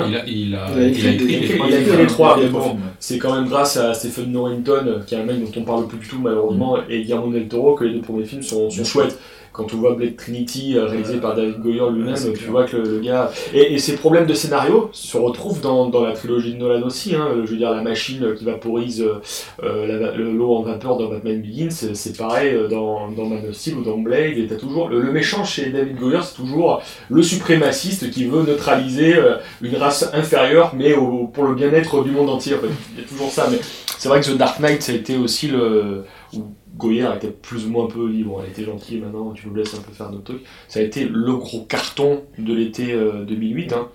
Il 0.08 0.16
a, 0.16 0.26
il 0.26 0.56
a, 0.56 0.68
Il 0.76 0.82
a 0.84 0.88
il 0.88 1.08
a 1.08 1.12
écrit 1.12 1.39
les 1.39 1.47
il 1.47 2.08
trois 2.08 2.36
a 2.36 2.39
écrit 2.39 2.41
les 2.41 2.45
mais 2.45 2.50
bon, 2.50 2.78
c'est 3.00 3.18
quand 3.18 3.34
même 3.34 3.47
grâce 3.47 3.78
à 3.78 3.93
Stephen 3.93 4.32
Norrington, 4.32 5.02
qui 5.06 5.16
est 5.16 5.18
un 5.20 5.24
mec 5.24 5.39
dont 5.39 5.62
on 5.62 5.64
parle 5.64 5.88
plus 5.88 6.00
du 6.00 6.08
tout 6.08 6.20
malheureusement, 6.20 6.78
et 6.89 7.02
Guillermo 7.02 7.32
del 7.32 7.47
Toro, 7.47 7.76
que 7.76 7.86
les 7.86 7.93
deux 7.93 8.02
premiers 8.02 8.26
films 8.26 8.43
sont, 8.43 8.70
sont 8.70 8.84
chouettes. 8.84 9.18
Quand 9.60 9.74
on 9.74 9.78
voit 9.78 9.93
Blade 9.95 10.16
Trinity 10.16 10.78
euh, 10.78 10.86
réalisé 10.86 11.18
par 11.18 11.36
David 11.36 11.60
Goyer 11.60 11.91
lui-même, 11.91 12.16
tu 12.34 12.45
vois 12.45 12.64
que 12.64 12.78
le, 12.78 12.84
le 12.95 12.99
gars. 13.01 13.30
Et, 13.53 13.74
et 13.74 13.78
ses 13.78 13.95
problèmes 13.97 14.26
de 14.26 14.34
scénario 14.34 14.89
se 14.93 15.18
retrouvent 15.18 15.60
dans, 15.60 15.89
dans 15.89 16.01
la 16.03 16.14
trilogie 16.14 16.53
de 16.53 16.60
Nolan 16.60 16.82
aussi. 16.88 17.14
Hein. 17.14 17.28
Je 17.43 17.51
veux 17.51 17.57
dire, 17.57 17.72
la 17.72 17.82
machine 17.82 18.36
qui 18.38 18.45
vaporise 18.45 19.01
euh, 19.01 19.16
euh, 19.64 20.16
l'eau 20.18 20.55
en 20.55 20.62
vapeur 20.62 20.95
dans 20.97 21.10
Batman 21.10 21.41
Begins, 21.41 21.70
c'est 21.93 22.18
pareil 22.18 22.55
dans, 22.70 23.12
dans 23.12 23.26
Man 23.26 23.41
of 23.49 23.53
Steel 23.53 23.76
ou 23.80 23.84
dans 23.84 23.97
Blade. 23.97 24.38
Et 24.38 24.47
toujours 24.47 24.88
le, 24.88 25.01
le 25.01 25.12
méchant 25.12 25.43
chez 25.43 25.70
David 25.72 25.97
Goyer, 25.97 26.20
c'est 26.24 26.36
toujours 26.38 26.82
le 27.10 27.22
suprémaciste 27.22 28.10
qui 28.12 28.24
veut 28.26 28.43
neutraliser 28.43 29.16
une 29.62 29.76
race 29.76 30.10
inférieure, 30.14 30.72
mais 30.76 30.93
au- 30.93 31.28
pour 31.28 31.43
le 31.43 31.53
bien-être 31.55 32.01
du 32.03 32.12
monde 32.12 32.30
entier. 32.30 32.53
En 32.55 32.60
fait. 32.60 32.68
Il 32.95 33.01
y 33.01 33.05
a 33.05 33.07
toujours 33.07 33.30
ça. 33.30 33.47
Mais 33.51 33.60
c'est 33.97 34.07
vrai 34.07 34.22
que 34.22 34.28
The 34.28 34.38
Dark 34.38 34.60
Knight, 34.62 34.82
ça 34.84 34.93
a 34.93 34.95
été 34.95 35.18
aussi 35.18 35.47
le. 35.49 36.03
où 36.34 36.43
Goyer 36.80 37.07
était 37.15 37.27
plus 37.30 37.65
ou 37.67 37.69
moins 37.69 37.86
un 37.86 37.89
peu 37.89 38.07
libre, 38.07 38.41
elle 38.43 38.51
était 38.51 38.63
gentille 38.63 38.99
maintenant, 38.99 39.32
tu 39.34 39.47
nous 39.47 39.53
laisses 39.53 39.73
un 39.75 39.82
peu 39.82 39.91
faire 39.91 40.09
notre 40.09 40.23
truc. 40.23 40.41
Ça 40.69 40.80
a 40.80 40.84
été 40.84 41.03
le 41.05 41.36
gros 41.36 41.61
carton 41.65 42.21
de 42.38 42.53
l'été 42.53 42.93
euh, 42.93 43.25
2008. 43.25 43.73
Hein. 43.73 43.88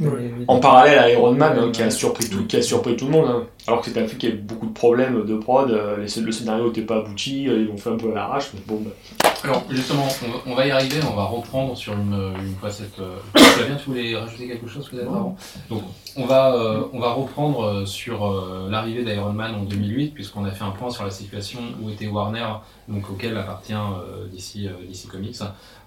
En 0.49 0.61
parallèle 0.61 0.99
à 0.99 1.11
Iron 1.11 1.33
Man, 1.33 1.59
hein, 1.59 1.71
qui, 1.73 1.83
a 1.83 1.91
surpris 1.91 2.29
tout, 2.29 2.45
qui 2.47 2.57
a 2.57 2.63
surpris 2.63 2.95
tout 2.97 3.07
le 3.07 3.13
monde. 3.13 3.27
hein. 3.29 3.47
Alors 3.67 3.81
que 3.81 3.87
c'était 3.87 4.03
un 4.03 4.07
film 4.07 4.19
qui 4.19 4.27
avait 4.27 4.37
beaucoup 4.37 4.67
de 4.67 4.73
problèmes 4.75 5.25
de 5.25 5.37
prod, 5.37 5.71
euh, 5.71 5.97
les- 5.97 6.21
le 6.23 6.33
scénario 6.33 6.67
n'était 6.67 6.83
pas 6.83 6.99
abouti, 6.99 7.49
euh, 7.49 7.61
ils 7.61 7.67
l'ont 7.67 7.79
fait 7.79 7.89
un 7.89 7.97
peu 7.97 8.11
à 8.11 8.15
l'arrache, 8.15 8.51
mais 8.53 8.61
bon. 8.67 8.83
bah, 8.85 9.31
Alors 9.43 9.65
justement, 9.71 10.05
on 10.05 10.31
va, 10.31 10.39
on 10.47 10.55
va 10.55 10.67
y 10.67 10.71
arriver, 10.71 10.99
on 11.11 11.15
va 11.17 11.25
reprendre 11.25 11.75
sur 11.75 11.95
une, 11.95 12.35
une 12.45 12.55
facette. 12.57 12.99
Euh... 12.99 13.17
Fabien, 13.37 13.77
tu 13.77 13.87
voulais 13.87 14.15
rajouter 14.17 14.49
quelque 14.49 14.69
chose 14.69 14.87
peut-être 14.91 15.09
avant? 15.09 15.35
Donc 15.71 15.83
on 16.17 16.27
va, 16.27 16.55
euh, 16.55 16.83
on 16.93 17.01
va 17.01 17.13
reprendre 17.13 17.87
sur 17.87 18.27
euh, 18.27 18.69
l'arrivée 18.71 19.03
d'Iron 19.03 19.33
Man 19.33 19.55
en 19.55 19.63
2008, 19.65 20.11
puisqu'on 20.13 20.45
a 20.45 20.51
fait 20.51 20.65
un 20.65 20.71
point 20.73 20.91
sur 20.91 21.05
la 21.05 21.11
situation 21.11 21.61
où 21.81 21.89
était 21.89 22.07
Warner, 22.07 22.47
donc 22.89 23.09
auquel 23.11 23.35
appartient 23.39 23.73
euh, 23.73 24.27
DC, 24.31 24.69
DC 24.89 25.09
Comics, 25.11 25.39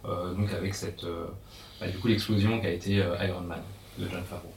donc 0.04 0.52
avec 0.54 0.74
cette, 0.74 1.06
bah, 1.80 1.88
du 1.88 1.98
coup 2.00 2.08
l'explosion 2.08 2.60
qu'a 2.60 2.72
été 2.72 3.02
euh, 3.02 3.16
Iron 3.28 3.42
Man 3.42 3.62
de 4.00 4.06
John 4.10 4.24
Favreau. 4.28 4.52